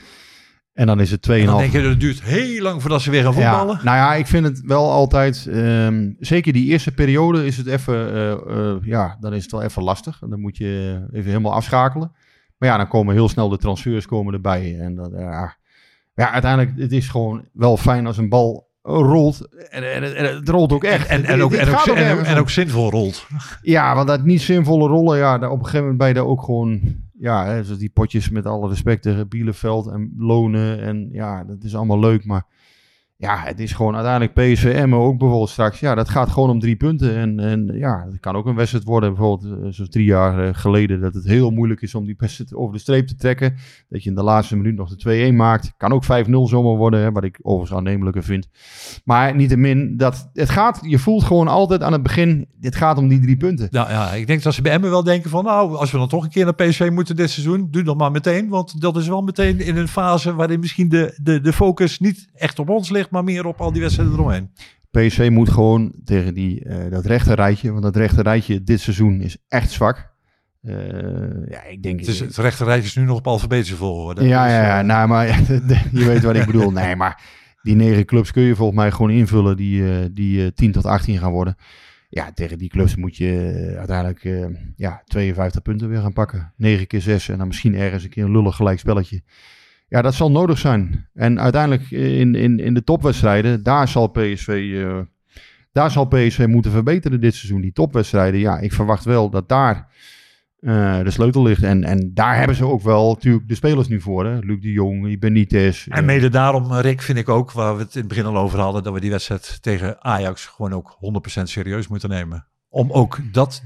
En 0.78 0.86
dan 0.86 1.00
is 1.00 1.10
het 1.10 1.28
2,5. 1.28 1.34
En 1.34 1.46
dan 1.46 1.58
denk 1.58 1.72
je, 1.72 1.80
het 1.80 2.00
duurt 2.00 2.22
heel 2.22 2.62
lang 2.62 2.80
voordat 2.80 3.02
ze 3.02 3.10
weer 3.10 3.22
gaan 3.22 3.34
voetballen. 3.34 3.76
Ja, 3.76 3.84
nou 3.84 3.96
ja, 3.96 4.14
ik 4.14 4.26
vind 4.26 4.46
het 4.46 4.60
wel 4.64 4.90
altijd, 4.90 5.46
ehm, 5.50 6.10
zeker 6.18 6.52
die 6.52 6.70
eerste 6.70 6.92
periode 6.92 7.46
is 7.46 7.56
het 7.56 7.66
even, 7.66 8.12
eh, 8.14 8.32
eh, 8.32 8.76
ja, 8.82 9.16
dan 9.20 9.34
is 9.34 9.42
het 9.42 9.52
wel 9.52 9.62
even 9.62 9.82
lastig. 9.82 10.22
En 10.22 10.30
dan 10.30 10.40
moet 10.40 10.56
je 10.56 11.00
even 11.12 11.28
helemaal 11.28 11.52
afschakelen. 11.52 12.12
Maar 12.58 12.68
ja, 12.68 12.76
dan 12.76 12.88
komen 12.88 13.14
heel 13.14 13.28
snel 13.28 13.48
de 13.48 13.58
transfers 13.58 14.06
komen 14.06 14.34
erbij. 14.34 14.78
En 14.80 14.94
dat, 14.94 15.10
ja, 15.16 15.56
ja, 16.14 16.30
uiteindelijk, 16.30 16.78
het 16.78 16.92
is 16.92 17.08
gewoon 17.08 17.44
wel 17.52 17.76
fijn 17.76 18.06
als 18.06 18.18
een 18.18 18.28
bal 18.28 18.68
rolt. 18.82 19.48
En, 19.70 19.94
en, 19.94 20.16
en 20.16 20.34
het 20.34 20.48
rolt 20.48 20.72
ook 20.72 20.84
echt. 20.84 21.06
En, 21.06 21.24
en, 21.24 21.42
ook, 21.42 21.52
en, 21.52 21.68
ook, 21.68 22.22
en, 22.24 22.38
ook, 22.38 22.50
zinvol 22.50 22.90
rolt. 22.90 23.26
Ja, 23.62 23.94
want 23.94 24.08
dat 24.08 24.24
niet 24.24 24.42
zinvolle 24.42 24.88
rollen, 24.88 25.18
ja, 25.18 25.38
daar 25.38 25.50
op 25.50 25.58
een 25.58 25.64
gegeven 25.64 25.80
moment 25.80 25.98
ben 25.98 26.08
je 26.08 26.14
daar 26.14 26.26
ook 26.26 26.42
gewoon, 26.42 26.80
ja, 27.18 27.62
zoals 27.62 27.80
die 27.80 27.90
potjes 27.90 28.30
met 28.30 28.46
alle 28.46 28.68
respect 28.68 29.02
tegen 29.02 29.28
Bielefeld 29.28 29.86
en 29.86 30.12
Lonen 30.16 30.80
en 30.80 31.08
ja, 31.12 31.44
dat 31.44 31.62
is 31.62 31.74
allemaal 31.74 31.98
leuk, 32.00 32.24
maar 32.24 32.46
ja, 33.20 33.38
het 33.44 33.60
is 33.60 33.72
gewoon 33.72 33.94
uiteindelijk 33.94 34.34
PSV 34.34 34.86
ook 34.92 35.18
bijvoorbeeld 35.18 35.50
straks, 35.50 35.80
ja, 35.80 35.94
dat 35.94 36.08
gaat 36.08 36.28
gewoon 36.28 36.50
om 36.50 36.60
drie 36.60 36.76
punten. 36.76 37.16
En, 37.16 37.40
en 37.40 37.70
ja, 37.72 38.06
het 38.10 38.20
kan 38.20 38.36
ook 38.36 38.46
een 38.46 38.54
wedstrijd 38.54 38.84
worden, 38.84 39.14
bijvoorbeeld 39.14 39.52
eh, 39.52 39.68
zoals 39.70 39.90
drie 39.90 40.04
jaar 40.04 40.46
eh, 40.46 40.54
geleden, 40.54 41.00
dat 41.00 41.14
het 41.14 41.24
heel 41.24 41.50
moeilijk 41.50 41.80
is 41.80 41.94
om 41.94 42.04
die 42.04 42.14
wedstrijd 42.18 42.54
over 42.54 42.74
de 42.74 42.80
streep 42.80 43.06
te 43.06 43.16
trekken, 43.16 43.56
dat 43.88 44.02
je 44.02 44.08
in 44.08 44.14
de 44.14 44.22
laatste 44.22 44.56
minuut 44.56 44.76
nog 44.76 44.96
de 44.96 45.30
2-1 45.32 45.34
maakt, 45.34 45.72
kan 45.76 45.92
ook 45.92 46.04
5-0 46.04 46.06
zomaar 46.28 46.76
worden, 46.76 47.00
hè, 47.00 47.12
wat 47.12 47.24
ik 47.24 47.38
overigens 47.42 47.78
aannemelijker 47.78 48.22
vind, 48.22 48.48
maar 49.04 49.34
niettemin, 49.34 49.96
dat, 49.96 50.30
het 50.32 50.50
gaat, 50.50 50.80
je 50.82 50.98
voelt 50.98 51.24
gewoon 51.24 51.48
altijd 51.48 51.82
aan 51.82 51.92
het 51.92 52.02
begin, 52.02 52.48
dit 52.60 52.76
gaat 52.76 52.98
om 52.98 53.08
die 53.08 53.20
drie 53.20 53.36
punten. 53.36 53.68
Nou 53.70 53.90
ja, 53.90 54.12
ik 54.12 54.26
denk 54.26 54.42
dat 54.42 54.54
ze 54.54 54.62
bij 54.62 54.72
Emmen 54.72 54.90
wel 54.90 55.04
denken 55.04 55.30
van... 55.30 55.44
nou, 55.44 55.76
als 55.76 55.90
we 55.90 55.98
dan 55.98 56.08
toch 56.08 56.24
een 56.24 56.30
keer 56.30 56.44
naar 56.44 56.54
PSV 56.54 56.90
moeten 56.92 57.16
dit 57.16 57.30
seizoen... 57.30 57.68
doe 57.70 57.82
dan 57.82 57.96
maar 57.96 58.10
meteen, 58.10 58.48
want 58.48 58.80
dat 58.80 58.96
is 58.96 59.08
wel 59.08 59.22
meteen 59.22 59.60
in 59.60 59.76
een 59.76 59.88
fase... 59.88 60.34
waarin 60.34 60.60
misschien 60.60 60.88
de, 60.88 61.18
de, 61.22 61.40
de 61.40 61.52
focus 61.52 61.98
niet 61.98 62.28
echt 62.34 62.58
op 62.58 62.68
ons 62.68 62.90
ligt... 62.90 63.07
maar 63.10 63.24
meer 63.24 63.46
op 63.46 63.60
al 63.60 63.72
die 63.72 63.80
wedstrijden 63.80 64.14
eromheen. 64.14 64.50
PSV 64.90 65.28
moet 65.32 65.48
gewoon 65.48 65.92
tegen 66.04 66.34
die, 66.34 66.64
eh, 66.64 66.90
dat 66.90 67.06
rechte 67.06 67.34
rijtje, 67.34 67.70
want 67.70 67.82
dat 67.82 67.96
rechte 67.96 68.22
rijtje 68.22 68.62
dit 68.62 68.80
seizoen 68.80 69.20
is 69.20 69.36
echt 69.48 69.70
zwak. 69.70 70.16
Eh, 70.62 71.48
ja, 71.48 71.62
ik 71.62 71.82
denk... 71.82 72.00
Het, 72.00 72.08
is, 72.08 72.20
het 72.20 72.36
rechte 72.36 72.64
rijtje 72.64 72.88
is 72.88 72.96
nu 72.96 73.04
nog 73.04 73.18
op 73.18 73.26
alfabetische 73.26 73.76
volgorde. 73.76 74.24
ja, 74.26 74.44
Dus, 74.44 74.52
ja, 74.52 74.62
ja, 74.62 74.78
eh, 74.78 74.84
nou, 74.84 75.08
maar 75.08 75.26
je 75.92 76.04
weet 76.04 76.22
wat 76.22 76.36
ik 76.36 76.46
bedoel. 76.52 76.70
Nee, 76.70 76.96
maar 76.96 77.22
die 77.62 77.74
negen 77.74 78.04
clubs 78.04 78.30
kun 78.30 78.42
je 78.42 78.56
volgens 78.56 78.78
mij 78.78 78.90
gewoon 78.90 79.10
invullen 79.10 79.56
die, 79.56 80.12
die 80.12 80.44
eh, 80.44 80.50
10 80.54 80.72
tot 80.72 80.86
18 80.86 81.18
gaan 81.18 81.32
worden. 81.32 81.56
Ja, 82.10 82.32
tegen 82.32 82.58
die 82.58 82.68
clubs 82.68 82.96
moet 82.96 83.16
je 83.16 83.74
uiteindelijk 83.78 84.52
ja, 84.76 85.02
52 85.04 85.62
punten 85.62 85.88
weer 85.88 86.00
gaan 86.00 86.12
pakken. 86.12 86.52
9 86.56 86.86
keer 86.86 87.00
6 87.00 87.28
en 87.28 87.38
dan 87.38 87.46
misschien 87.46 87.74
ergens 87.74 88.04
een 88.04 88.10
keer 88.10 88.24
een 88.24 88.32
lullig 88.32 88.56
gelijk 88.56 88.78
spelletje. 88.78 89.22
Ja, 89.88 90.02
dat 90.02 90.14
zal 90.14 90.30
nodig 90.30 90.58
zijn. 90.58 91.08
En 91.14 91.40
uiteindelijk 91.40 91.90
in, 91.90 92.34
in, 92.34 92.58
in 92.58 92.74
de 92.74 92.84
topwedstrijden, 92.84 93.62
daar 93.62 93.88
zal 93.88 94.06
PSV, 94.06 94.72
eh, 94.84 94.98
daar 95.72 95.90
zal 95.90 96.04
PSV 96.06 96.46
moeten 96.48 96.70
verbeteren 96.70 97.20
dit 97.20 97.34
seizoen. 97.34 97.60
Die 97.60 97.72
topwedstrijden, 97.72 98.40
ja, 98.40 98.58
ik 98.58 98.72
verwacht 98.72 99.04
wel 99.04 99.30
dat 99.30 99.48
daar 99.48 99.88
eh, 100.60 101.02
de 101.02 101.10
sleutel 101.10 101.42
ligt. 101.42 101.62
En, 101.62 101.84
en 101.84 102.10
daar 102.14 102.36
hebben 102.36 102.56
ze 102.56 102.64
ook 102.64 102.82
wel 102.82 103.12
natuurlijk 103.12 103.48
de 103.48 103.54
spelers 103.54 103.88
nu 103.88 104.00
voor. 104.00 104.26
Hè? 104.26 104.38
Luc 104.38 104.60
de 104.60 104.72
Jong, 104.72 105.18
Benitez. 105.18 105.86
En 105.86 105.98
eh, 105.98 106.04
mede 106.04 106.28
daarom, 106.28 106.72
Rick, 106.72 107.02
vind 107.02 107.18
ik 107.18 107.28
ook... 107.28 107.52
waar 107.52 107.76
we 107.76 107.82
het 107.82 107.94
in 107.94 108.00
het 108.00 108.08
begin 108.08 108.24
al 108.24 108.36
over 108.36 108.58
hadden... 108.58 108.82
dat 108.82 108.92
we 108.92 109.00
die 109.00 109.10
wedstrijd 109.10 109.58
tegen 109.62 110.04
Ajax 110.04 110.46
gewoon 110.46 110.72
ook 110.72 110.98
100% 111.40 111.42
serieus 111.42 111.88
moeten 111.88 112.08
nemen. 112.08 112.46
Om 112.68 112.92
ook 112.92 113.18
dat, 113.32 113.62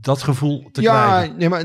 dat 0.00 0.22
gevoel 0.22 0.68
te 0.72 0.82
ja, 0.82 1.06
krijgen. 1.06 1.38
nee, 1.38 1.48
maar 1.48 1.64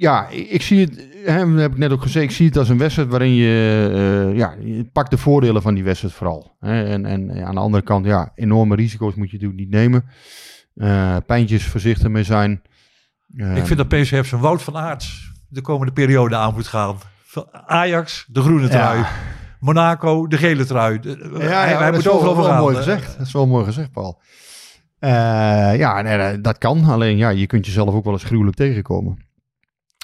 ja, 0.00 0.28
ik, 0.28 0.62
zie 0.62 0.80
het, 0.80 1.06
hè, 1.24 1.46
heb 1.60 1.72
ik 1.72 1.78
net 1.78 1.92
ook 1.92 2.02
gezegd, 2.02 2.24
ik 2.24 2.30
zie 2.30 2.46
het 2.46 2.56
als 2.56 2.68
een 2.68 2.78
wedstrijd 2.78 3.08
waarin 3.08 3.34
je, 3.34 3.90
eh, 4.30 4.36
ja, 4.36 4.54
je 4.60 4.84
pakt 4.92 5.10
de 5.10 5.18
voordelen 5.18 5.62
van 5.62 5.74
die 5.74 5.84
wedstrijd 5.84 6.14
vooral. 6.14 6.56
Hè? 6.60 6.84
En, 6.84 7.04
en 7.06 7.44
aan 7.44 7.54
de 7.54 7.60
andere 7.60 7.82
kant, 7.84 8.06
ja, 8.06 8.32
enorme 8.34 8.74
risico's 8.76 9.14
moet 9.14 9.30
je 9.30 9.36
natuurlijk 9.36 9.60
niet 9.60 9.70
nemen. 9.70 10.04
Eh 10.74 11.16
pijntjes 11.26 11.64
voorzichtig 11.66 12.08
mee 12.08 12.22
zijn. 12.24 12.62
Eh, 13.36 13.56
Ik 13.56 13.66
vind 13.66 13.78
dat 13.78 13.88
PSV 13.88 14.24
zijn 14.24 14.40
Wout 14.40 14.62
van 14.62 14.76
Aerts 14.76 15.32
de 15.48 15.60
komende 15.60 15.92
periode 15.92 16.36
aan 16.36 16.54
moet 16.54 16.66
gaan. 16.66 16.96
Ajax, 17.66 18.26
de 18.28 18.40
groene 18.40 18.68
trui. 18.68 18.98
Ja. 18.98 19.08
Monaco, 19.60 20.26
de 20.26 20.36
gele 20.36 20.64
trui. 20.64 20.98
De- 21.00 21.30
Ja, 21.38 21.44
ja, 21.44 21.60
hij 21.62 21.78
dat 21.78 21.88
moet 21.90 21.98
is 21.98 22.04
wel, 22.04 22.14
overal 22.14 22.48
wel 22.48 22.56
mooi 22.62 22.76
gezegd. 22.76 23.16
Dat 23.18 23.26
is 23.26 23.32
wel 23.32 23.46
mooi 23.46 23.64
gezegd, 23.64 23.92
Paul. 23.92 24.20
Ja, 25.78 26.02
nee, 26.02 26.40
dat 26.40 26.58
kan. 26.58 26.84
Alleen 26.84 27.16
ja, 27.16 27.28
je 27.28 27.46
kunt 27.46 27.66
jezelf 27.66 27.94
ook 27.94 28.04
wel 28.04 28.12
eens 28.12 28.24
gruwelijk 28.24 28.56
tegenkomen. 28.56 29.28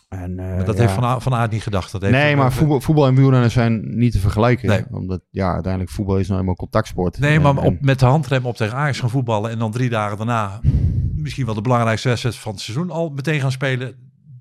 En, 0.08 0.38
eh, 0.38 0.46
Maar 0.56 0.64
dat 0.64 0.74
ja. 0.74 0.80
heeft 0.80 0.94
Van, 0.94 1.04
A- 1.04 1.20
van 1.20 1.34
Aert 1.34 1.50
niet 1.50 1.62
gedacht. 1.62 1.92
Dat 1.92 2.00
heeft 2.00 2.12
Nee, 2.14 2.36
maar 2.36 2.52
voetbal, 2.52 2.80
voetbal 2.80 3.06
en 3.06 3.14
wielrennen 3.14 3.50
zijn 3.50 3.98
niet 3.98 4.12
te 4.12 4.18
vergelijken. 4.18 4.68
Nee. 4.68 4.84
Omdat 4.90 5.20
ja, 5.30 5.52
uiteindelijk 5.52 5.92
voetbal 5.92 6.18
is 6.18 6.28
nou 6.28 6.40
eenmaal 6.40 6.54
contactsport. 6.54 7.18
Nee, 7.18 7.34
En- 7.36 7.42
maar 7.42 7.56
en- 7.56 7.62
op, 7.64 7.76
met 7.80 7.98
de 7.98 8.06
handrem 8.06 8.46
op 8.46 8.56
tegen 8.56 8.76
Ajax 8.76 8.98
gaan 9.00 9.10
voetballen... 9.10 9.50
en 9.50 9.58
dan 9.58 9.70
drie 9.70 9.88
dagen 9.88 10.16
daarna 10.16 10.60
misschien 11.14 11.46
wel 11.46 11.54
de 11.54 11.60
belangrijkste 11.60 12.08
wedstrijd 12.08 12.36
van 12.36 12.52
het 12.52 12.60
seizoen 12.60 12.90
al 12.90 13.08
meteen 13.14 13.40
gaan 13.40 13.52
spelen... 13.52 13.94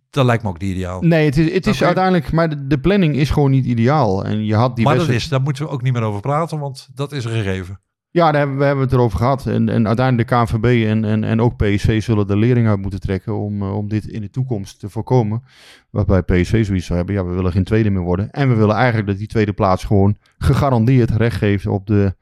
dat 0.09 0.25
lijkt 0.25 0.43
me 0.43 0.49
ook 0.49 0.59
niet 0.59 0.71
ideaal. 0.71 1.01
Nee, 1.01 1.25
het 1.25 1.37
is, 1.37 1.53
het 1.53 1.67
is 1.67 1.83
uiteindelijk, 1.83 2.31
maar 2.31 2.49
de, 2.49 2.67
de 2.67 2.79
planning 2.79 3.15
is 3.15 3.29
gewoon 3.29 3.51
niet 3.51 3.65
ideaal. 3.65 4.25
En 4.25 4.45
je 4.45 4.55
had 4.55 4.75
die 4.75 4.85
maar 4.85 4.97
dat 4.97 5.09
is, 5.09 5.27
daar 5.29 5.41
moeten 5.41 5.63
we 5.63 5.69
ook 5.69 5.81
niet 5.81 5.93
meer 5.93 6.01
over 6.01 6.21
praten... 6.21 6.59
want 6.59 6.89
dat 6.93 7.11
is 7.11 7.25
een 7.25 7.31
gegeven. 7.31 7.79
Ja, 8.15 8.31
daar 8.31 8.39
hebben, 8.39 8.57
we 8.57 8.63
hebben 8.63 8.83
het 8.83 8.93
erover 8.93 9.17
gehad. 9.17 9.45
En, 9.45 9.69
en 9.69 9.87
uiteindelijk 9.87 10.29
de 10.29 10.35
KNVB 10.35 10.87
en, 10.87 11.05
en, 11.05 11.23
en 11.23 11.41
ook 11.41 11.55
PSV 11.55 12.03
zullen 12.03 12.27
de 12.27 12.37
lering 12.37 12.67
uit 12.67 12.81
moeten 12.81 12.99
trekken 12.99 13.37
om, 13.37 13.61
eh, 13.61 13.77
om 13.77 13.87
dit 13.87 14.05
in 14.05 14.21
de 14.21 14.29
toekomst 14.29 14.79
te 14.79 14.89
voorkomen. 14.89 15.43
Waarbij 15.89 16.21
PSV 16.21 16.65
zoiets 16.65 16.85
zou 16.85 16.97
hebben, 16.97 17.15
ja, 17.15 17.25
we 17.25 17.33
willen 17.33 17.51
geen 17.51 17.63
tweede 17.63 17.89
meer 17.89 18.01
worden. 18.01 18.31
En 18.31 18.49
we 18.49 18.55
willen 18.55 18.75
eigenlijk 18.75 19.07
dat 19.07 19.17
die 19.17 19.27
tweede 19.27 19.53
plaats 19.53 19.83
gewoon 19.83 20.17
gegarandeerd 20.37 21.09
recht 21.09 21.37
geeft 21.37 21.67
op 21.67 21.87
de, 21.87 22.15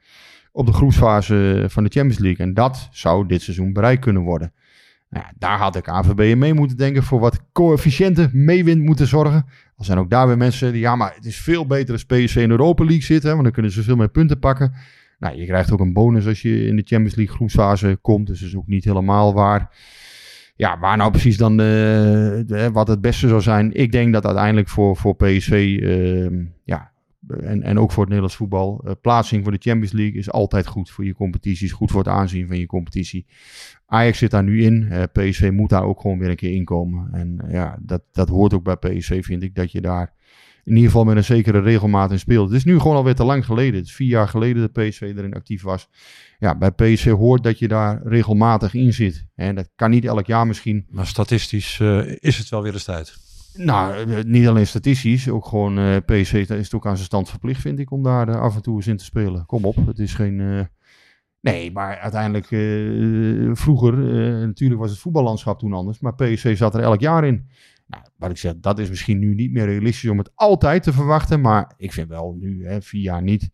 op 0.52 0.66
de 0.66 0.72
groepsfase 0.72 1.64
van 1.68 1.84
de 1.84 1.90
Champions 1.90 2.18
League. 2.18 2.46
En 2.46 2.54
dat 2.54 2.88
zou 2.90 3.26
dit 3.26 3.42
seizoen 3.42 3.72
bereikt 3.72 4.02
kunnen 4.02 4.22
worden. 4.22 4.52
Nou 5.10 5.24
daar 5.38 5.58
had 5.58 5.72
de 5.72 5.80
KNVB 5.80 6.36
mee 6.36 6.54
moeten 6.54 6.76
denken 6.76 7.02
voor 7.02 7.20
wat 7.20 7.40
coëfficiënten 7.52 8.30
meewind 8.32 8.82
moeten 8.82 9.06
zorgen. 9.06 9.46
Er 9.78 9.84
zijn 9.84 9.98
ook 9.98 10.10
daar 10.10 10.26
weer 10.26 10.36
mensen 10.36 10.72
die, 10.72 10.80
ja, 10.80 10.96
maar 10.96 11.12
het 11.14 11.24
is 11.24 11.36
veel 11.36 11.66
beter 11.66 11.92
als 11.92 12.04
PSV 12.04 12.36
in 12.36 12.48
de 12.48 12.50
Europa 12.50 12.84
League 12.84 13.02
zit, 13.02 13.22
hè, 13.22 13.30
want 13.30 13.42
dan 13.42 13.52
kunnen 13.52 13.72
ze 13.72 13.82
veel 13.82 13.96
meer 13.96 14.08
punten 14.08 14.38
pakken. 14.38 14.74
Nou, 15.18 15.36
je 15.36 15.46
krijgt 15.46 15.72
ook 15.72 15.80
een 15.80 15.92
bonus 15.92 16.26
als 16.26 16.42
je 16.42 16.66
in 16.66 16.76
de 16.76 16.82
Champions 16.86 17.14
League 17.14 17.34
groepsfase 17.34 17.98
komt. 18.00 18.26
Dus 18.26 18.40
dat 18.40 18.48
is 18.48 18.56
ook 18.56 18.66
niet 18.66 18.84
helemaal 18.84 19.34
waar. 19.34 19.76
Ja, 20.56 20.78
waar 20.78 20.96
nou 20.96 21.10
precies 21.10 21.36
dan 21.36 21.56
de- 21.56 22.70
wat 22.72 22.88
het 22.88 23.00
beste 23.00 23.28
zou 23.28 23.40
zijn. 23.40 23.72
Ik 23.72 23.92
denk 23.92 24.12
dat 24.12 24.24
uiteindelijk 24.26 24.68
voor, 24.68 24.96
voor 24.96 25.16
PSV, 25.16 25.78
ehm, 25.82 26.44
ja, 26.64 26.92
en, 27.28 27.62
en 27.62 27.78
ook 27.78 27.90
voor 27.90 27.98
het 28.02 28.08
Nederlands 28.08 28.36
voetbal, 28.36 28.82
eh, 28.84 28.92
plaatsing 29.00 29.42
voor 29.42 29.52
de 29.52 29.58
Champions 29.60 29.92
League 29.92 30.18
is 30.18 30.30
altijd 30.30 30.66
goed 30.66 30.90
voor 30.90 31.04
je 31.04 31.14
competities. 31.14 31.72
Goed 31.72 31.90
voor 31.90 32.00
het 32.00 32.08
aanzien 32.08 32.46
van 32.46 32.58
je 32.58 32.66
competitie. 32.66 33.26
Ajax 33.86 34.18
zit 34.18 34.30
daar 34.30 34.42
nu 34.42 34.62
in. 34.62 34.86
Eh, 34.90 35.02
PSV 35.12 35.50
moet 35.52 35.70
daar 35.70 35.84
ook 35.84 36.00
gewoon 36.00 36.18
weer 36.18 36.28
een 36.30 36.36
keer 36.36 36.52
inkomen. 36.54 37.08
En 37.12 37.40
eh, 37.46 37.52
ja, 37.52 37.78
dat, 37.82 38.02
dat 38.12 38.28
hoort 38.28 38.54
ook 38.54 38.64
bij 38.64 38.76
PSV, 38.76 39.24
vind 39.24 39.42
ik, 39.42 39.54
dat 39.54 39.72
je 39.72 39.80
daar 39.80 40.12
in 40.64 40.74
ieder 40.74 40.90
geval 40.90 41.04
met 41.04 41.16
een 41.16 41.24
zekere 41.24 41.60
regelmaat 41.60 42.10
in 42.10 42.18
speelt. 42.18 42.48
Het 42.48 42.56
is 42.56 42.64
nu 42.64 42.78
gewoon 42.78 42.96
alweer 42.96 43.14
te 43.14 43.24
lang 43.24 43.44
geleden. 43.44 43.74
Het 43.74 43.86
is 43.86 43.94
vier 43.94 44.08
jaar 44.08 44.28
geleden 44.28 44.62
dat 44.62 44.72
PSV 44.72 45.00
erin 45.16 45.34
actief 45.34 45.62
was. 45.62 45.88
Ja, 46.38 46.58
bij 46.58 46.70
PSV 46.70 47.10
hoort 47.10 47.42
dat 47.42 47.58
je 47.58 47.68
daar 47.68 48.00
regelmatig 48.04 48.74
in 48.74 48.92
zit. 48.92 49.26
En 49.34 49.54
dat 49.54 49.68
kan 49.76 49.90
niet 49.90 50.04
elk 50.04 50.26
jaar 50.26 50.46
misschien. 50.46 50.86
Maar 50.90 51.06
statistisch 51.06 51.80
eh, 51.80 52.16
is 52.18 52.38
het 52.38 52.48
wel 52.48 52.62
weer 52.62 52.72
eens 52.72 52.84
tijd. 52.84 53.16
Nou, 53.54 53.94
eh, 53.94 54.24
niet 54.24 54.46
alleen 54.46 54.66
statistisch, 54.66 55.28
ook 55.28 55.46
gewoon 55.46 56.02
PSV 56.04 56.32
is 56.34 56.48
het 56.48 56.74
ook 56.74 56.86
aan 56.86 56.94
zijn 56.94 57.06
stand 57.06 57.28
verplicht, 57.28 57.60
vind 57.60 57.78
ik, 57.78 57.90
om 57.90 58.02
daar 58.02 58.38
af 58.40 58.54
en 58.54 58.62
toe 58.62 58.76
eens 58.76 58.86
in 58.86 58.96
te 58.96 59.04
spelen. 59.04 59.46
Kom 59.46 59.64
op, 59.64 59.76
het 59.86 59.98
is 59.98 60.14
geen... 60.14 60.68
Nee, 61.40 61.72
maar 61.72 61.98
uiteindelijk, 61.98 62.46
vroeger, 63.58 63.96
natuurlijk 64.46 64.80
was 64.80 64.90
het 64.90 64.98
voetballandschap 64.98 65.58
toen 65.58 65.72
anders, 65.72 66.00
maar 66.00 66.14
PSV 66.14 66.56
zat 66.56 66.74
er 66.74 66.80
elk 66.80 67.00
jaar 67.00 67.24
in. 67.24 67.48
Nou, 67.86 68.02
wat 68.16 68.30
ik 68.30 68.36
zeg, 68.36 68.54
dat 68.56 68.78
is 68.78 68.88
misschien 68.88 69.18
nu 69.18 69.34
niet 69.34 69.52
meer 69.52 69.64
realistisch 69.64 70.10
om 70.10 70.18
het 70.18 70.30
altijd 70.34 70.82
te 70.82 70.92
verwachten, 70.92 71.40
maar 71.40 71.72
ik 71.76 71.92
vind 71.92 72.08
wel 72.08 72.36
nu, 72.38 72.66
hè, 72.66 72.82
vier 72.82 73.02
jaar 73.02 73.22
niet. 73.22 73.50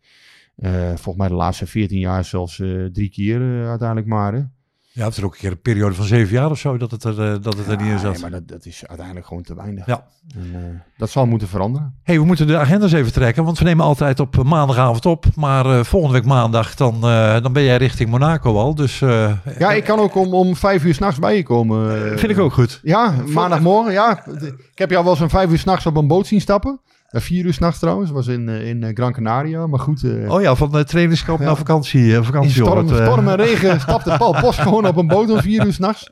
Eh, 0.55 0.87
volgens 0.87 1.15
mij 1.15 1.27
de 1.27 1.33
laatste 1.33 1.67
14 1.67 1.99
jaar 1.99 2.25
zelfs 2.25 2.59
eh, 2.59 2.85
drie 2.85 3.09
keer 3.09 3.41
eh, 3.41 3.69
uiteindelijk 3.69 4.07
maar. 4.07 4.51
Ja, 4.93 5.03
het 5.03 5.11
is 5.11 5.17
er 5.17 5.25
ook 5.25 5.33
een 5.33 5.39
keer 5.39 5.51
een 5.51 5.61
periode 5.61 5.95
van 5.95 6.05
zeven 6.05 6.33
jaar 6.33 6.49
of 6.49 6.59
zo 6.59 6.77
dat 6.77 6.91
het 6.91 7.03
er, 7.03 7.21
eh, 7.21 7.35
dat 7.41 7.57
het 7.57 7.67
er 7.67 7.77
niet 7.77 7.91
in 7.91 7.99
zat. 7.99 8.11
nee, 8.11 8.21
maar 8.21 8.31
dat, 8.31 8.47
dat 8.47 8.65
is 8.65 8.83
uiteindelijk 8.87 9.27
gewoon 9.27 9.43
te 9.43 9.55
weinig. 9.55 9.85
Ja. 9.85 10.05
En, 10.35 10.49
eh, 10.53 10.79
dat 10.97 11.09
zal 11.09 11.25
moeten 11.25 11.47
veranderen. 11.47 11.95
hey, 12.03 12.19
we 12.19 12.25
moeten 12.25 12.47
de 12.47 12.57
agendas 12.57 12.91
even 12.91 13.11
trekken, 13.11 13.43
want 13.43 13.59
we 13.59 13.63
nemen 13.63 13.85
altijd 13.85 14.19
op 14.19 14.37
eh, 14.37 14.43
maandagavond 14.43 15.05
op. 15.05 15.25
Maar 15.35 15.85
volgende 15.85 16.15
week 16.15 16.25
maandag, 16.27 16.75
dan, 16.75 17.01
dan 17.41 17.53
ben 17.53 17.63
jij 17.63 17.77
richting 17.77 18.09
Monaco 18.09 18.57
al. 18.57 18.75
Dus 18.75 18.99
Ja, 18.99 19.71
ik 19.73 19.83
kan 19.83 19.99
ook 19.99 20.15
om, 20.15 20.33
om 20.33 20.55
vijf 20.55 20.83
uur 20.83 20.93
s'nachts 20.93 21.19
bij 21.19 21.35
je 21.35 21.43
komen. 21.43 22.19
vind 22.19 22.31
ik 22.31 22.39
ook 22.39 22.53
goed. 22.53 22.79
Ja, 22.83 23.13
maandagmorgen, 23.27 23.91
ja. 23.93 24.25
Ik 24.71 24.77
heb 24.77 24.89
jou 24.89 25.03
wel 25.03 25.13
eens 25.13 25.21
om 25.21 25.29
vijf 25.29 25.49
uur 25.51 25.59
s'nachts 25.59 25.85
op 25.85 25.97
een 25.97 26.07
boot 26.07 26.27
zien 26.27 26.41
stappen. 26.41 26.79
Eh, 27.11 27.21
vier 27.21 27.45
uur 27.45 27.53
s'nachts 27.53 27.79
trouwens, 27.79 28.11
was 28.11 28.27
in, 28.27 28.49
eh, 28.49 28.67
in 28.69 28.83
eh, 28.83 28.89
Gran 28.93 29.13
Canaria. 29.13 29.67
Maar 29.67 29.79
goed, 29.79 30.03
eh, 30.03 30.31
Oh 30.31 30.41
ja, 30.41 30.55
van 30.55 30.71
de 30.71 30.83
trainingskamp 30.83 31.39
Ja. 31.39 31.45
naar 31.45 31.57
vakantie. 31.57 32.01
eh, 32.09 32.15
in 32.15 32.23
vakantie 32.23 32.51
storm, 32.51 32.89
hoort, 32.89 33.01
storm 33.07 33.27
en 33.27 33.35
regen 33.35 33.79
stapte 33.87 34.15
Paul 34.17 34.35
Bos 34.41 34.57
gewoon 34.57 34.87
op 34.87 34.95
een 34.97 35.07
boot 35.07 35.29
om 35.29 35.41
vier 35.41 35.65
uur 35.65 35.73
s'nachts. 35.73 36.11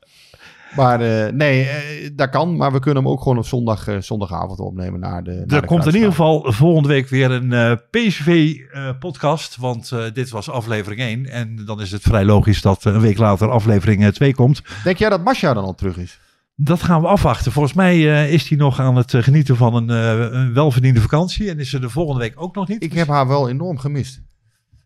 Maar 0.75 1.33
nee, 1.33 1.67
dat 2.15 2.29
kan. 2.29 2.55
Maar 2.57 2.71
we 2.71 2.79
kunnen 2.79 3.03
hem 3.03 3.11
ook 3.11 3.21
gewoon 3.21 3.37
op 3.37 3.45
zondag, 3.45 3.87
zondagavond 3.99 4.59
opnemen 4.59 4.99
naar 4.99 5.23
de 5.23 5.31
naar 5.31 5.47
de 5.47 5.55
Er 5.55 5.65
komt 5.65 5.85
in 5.85 5.93
ieder 5.93 6.09
geval 6.09 6.51
volgende 6.51 6.87
week 6.87 7.07
weer 7.09 7.31
een 7.31 7.79
PSV-podcast. 7.91 9.55
want 9.57 9.91
dit 10.13 10.29
was 10.29 10.49
aflevering 10.49 11.01
1. 11.01 11.25
En 11.25 11.65
dan 11.65 11.81
is 11.81 11.91
het 11.91 12.01
vrij 12.01 12.25
logisch 12.25 12.61
dat 12.61 12.83
een 12.85 12.99
week 12.99 13.17
later 13.17 13.49
aflevering 13.49 14.13
2 14.13 14.33
komt. 14.35 14.61
Denk 14.83 14.97
jij 14.97 15.09
dat 15.09 15.23
Masja 15.23 15.53
dan 15.53 15.63
al 15.63 15.75
terug 15.75 15.97
is? 15.97 16.19
Dat 16.61 16.81
gaan 16.83 17.01
we 17.01 17.07
afwachten. 17.07 17.51
Volgens 17.51 17.73
mij 17.73 17.95
eh, 17.95 18.33
is 18.33 18.49
hij 18.49 18.57
nog 18.57 18.79
aan 18.79 18.95
het 18.95 19.13
eh, 19.13 19.23
genieten 19.23 19.55
van 19.55 19.75
een, 19.75 19.89
eh, 19.89 20.39
een 20.39 20.53
welverdiende 20.53 21.01
vakantie. 21.01 21.49
En 21.49 21.59
is 21.59 21.69
ze 21.69 21.79
de 21.79 21.89
volgende 21.89 22.19
week 22.19 22.41
ook 22.41 22.55
nog 22.55 22.67
niet. 22.67 22.83
Ik 22.83 22.93
heb 22.93 23.07
haar 23.07 23.27
wel 23.27 23.49
enorm 23.49 23.77
gemist. 23.77 24.21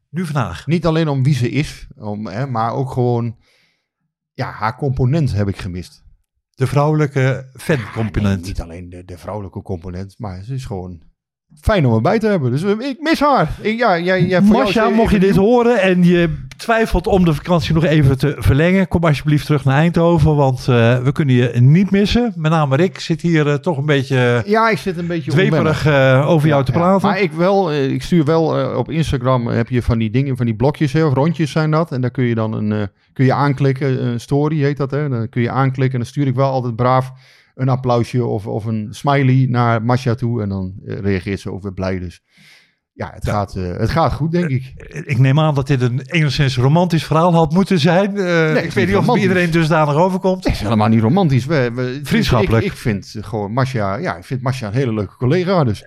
Nu 0.10 0.26
vandaag. 0.26 0.68
Niet 0.68 0.86
alleen 0.86 1.08
om 1.08 1.24
wie 1.24 1.34
ze 1.34 1.50
is, 1.50 1.88
om, 1.96 2.28
hè, 2.28 2.48
maar 2.48 2.72
ook 2.74 2.92
gewoon... 2.92 3.38
Ja, 4.34 4.52
haar 4.52 4.78
component 4.78 5.34
heb 5.34 5.48
ik 5.48 5.58
gemist. 5.58 6.04
De 6.50 6.68
vrouwelijke 6.68 7.20
Nee, 7.20 7.78
fancomponent. 7.78 8.46
niet 8.46 8.62
alleen 8.62 8.90
de, 8.90 9.06
de 9.06 9.18
vrouwelijke 9.18 9.62
component, 9.62 10.20
maar 10.20 10.44
ze 10.44 10.54
is 10.54 10.66
gewoon 10.66 11.02
fijn 11.62 11.86
om 11.86 11.94
erbij 11.94 12.20
te 12.20 12.28
hebben. 12.28 12.52
Dus 12.52 12.64
ik 12.64 12.98
mis 13.00 13.20
haar. 13.20 13.50
Ik, 13.62 13.78
ja, 13.78 14.00
jij, 14.00 14.26
jij, 14.26 14.42
Marcia, 14.42 14.90
mocht 14.90 15.12
je 15.12 15.20
dit 15.20 15.36
horen 15.36 15.82
en 15.82 16.04
je 16.04 16.30
twijfelt 16.58 17.08
om 17.08 17.26
de 17.26 17.34
vakantie 17.34 17.74
nog 17.74 17.84
even 17.84 18.18
te 18.18 18.36
verlengen, 18.38 18.88
kom 18.88 19.04
alsjeblieft 19.04 19.46
terug 19.46 19.66
naar 19.66 19.78
Eindhoven, 19.78 20.36
want 20.36 20.60
eh, 20.60 20.98
we 20.98 21.12
kunnen 21.12 21.36
je 21.36 21.52
niet 21.60 21.92
missen. 21.92 22.34
Met 22.36 22.52
name 22.52 22.76
Rick 22.76 23.00
zit 23.00 23.22
hier 23.22 23.48
eh, 23.48 23.54
toch 23.54 23.78
een 23.78 23.86
beetje 23.86 24.44
Ja, 24.46 24.70
ik 24.70 24.78
zit 24.78 24.98
een 24.98 25.08
beetje 25.08 25.32
dweperig 25.32 25.86
eh, 25.86 26.26
over 26.30 26.48
jou 26.48 26.60
Ja, 26.60 26.66
te 26.66 26.72
ja. 26.72 26.78
praten. 26.78 27.08
Maar 27.08 27.20
ik 27.20 27.32
wel, 27.32 27.74
ik 27.74 28.04
stuur 28.04 28.26
wel 28.26 28.76
op 28.78 28.92
Instagram 28.92 29.48
heb 29.48 29.70
je 29.70 29.82
van 29.82 29.98
die 29.98 30.10
dingen, 30.10 30.38
van 30.38 30.46
die 30.46 30.56
blokjes, 30.56 30.94
hè, 30.94 31.06
of 31.06 31.14
rondjes 31.14 31.52
zijn 31.52 31.72
dat. 31.72 31.92
En 31.92 32.02
daar 32.02 32.12
kun 32.12 32.24
je 32.24 32.36
dan 32.36 32.54
een, 32.54 32.90
kun 33.14 33.26
je 33.26 33.34
aanklikken, 33.34 34.06
een 34.06 34.20
story 34.20 34.62
heet 34.62 34.78
dat, 34.78 34.92
hè. 34.92 35.10
Dan 35.10 35.30
kun 35.30 35.42
je 35.42 35.50
aanklikken 35.50 35.94
en 35.94 36.00
dan 36.00 36.14
stuur 36.14 36.28
ik 36.28 36.36
wel 36.36 36.52
altijd 36.52 36.76
braaf 36.76 37.12
een 37.56 37.70
applausje 37.70 38.26
of, 38.26 38.48
of 38.48 38.66
een 38.66 38.88
smiley 38.90 39.46
naar 39.50 39.84
Masha 39.84 40.16
toe. 40.16 40.42
En 40.42 40.50
dan 40.50 40.74
eh, 40.86 41.00
reageert 41.00 41.40
ze 41.40 41.52
ook 41.52 41.64
weer 41.64 41.74
blij. 41.74 42.00
Dus 42.00 42.22
ja, 42.94 43.12
het, 43.14 43.30
Gaat, 43.30 43.56
eh, 43.56 43.78
het 43.78 43.90
gaat 43.90 44.14
goed, 44.14 44.32
denk 44.32 44.50
ik. 44.50 44.74
Ik 45.06 45.18
neem 45.18 45.40
aan 45.40 45.56
dat 45.56 45.68
dit 45.68 45.82
een 45.82 46.02
enigszins 46.02 46.58
romantisch 46.58 47.06
verhaal 47.06 47.34
had 47.34 47.54
moeten 47.54 47.80
zijn. 47.80 48.18
Eh, 48.18 48.54
het 48.54 48.64
ik 48.64 48.72
weet 48.72 48.88
niet 48.88 48.96
of 48.96 49.18
iedereen 49.18 49.52
dusdanig 49.52 49.96
overkomt. 49.96 50.44
Het 50.44 50.54
is 50.54 50.60
helemaal 50.60 50.88
niet 50.88 51.02
romantisch. 51.02 51.46
We, 51.46 51.72
we, 51.74 52.00
Vriendschappelijk. 52.04 52.66
Ik, 52.66 52.72
ik 52.72 52.78
vind 52.78 53.16
gewoon 53.22 53.52
Masha, 53.54 53.96
ja, 53.96 54.16
ik 54.18 54.24
vind 54.24 54.42
Masha 54.42 54.68
een 54.68 54.74
hele 54.74 54.94
leuke 54.94 55.16
collega. 55.16 55.64
Dus 55.64 55.86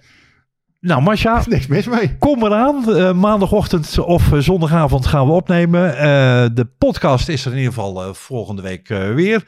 Nou, 0.80 1.02
Marcia, 1.02 1.42
niks 1.48 1.66
mis 1.66 1.86
mee. 1.86 2.16
kom 2.18 2.44
eraan. 2.44 2.94
Eh, 2.96 3.12
maandagochtend 3.12 3.98
of 3.98 4.32
eh, 4.32 4.38
zondagavond 4.38 5.06
gaan 5.06 5.26
we 5.26 5.32
opnemen. 5.32 5.96
Eh, 5.96 6.04
de 6.54 6.68
podcast 6.78 7.28
is 7.28 7.44
er 7.44 7.50
in 7.52 7.58
ieder 7.58 7.72
geval 7.72 8.02
eh, 8.04 8.12
volgende 8.12 8.62
week 8.62 8.88
eh, 8.90 9.14
weer. 9.14 9.44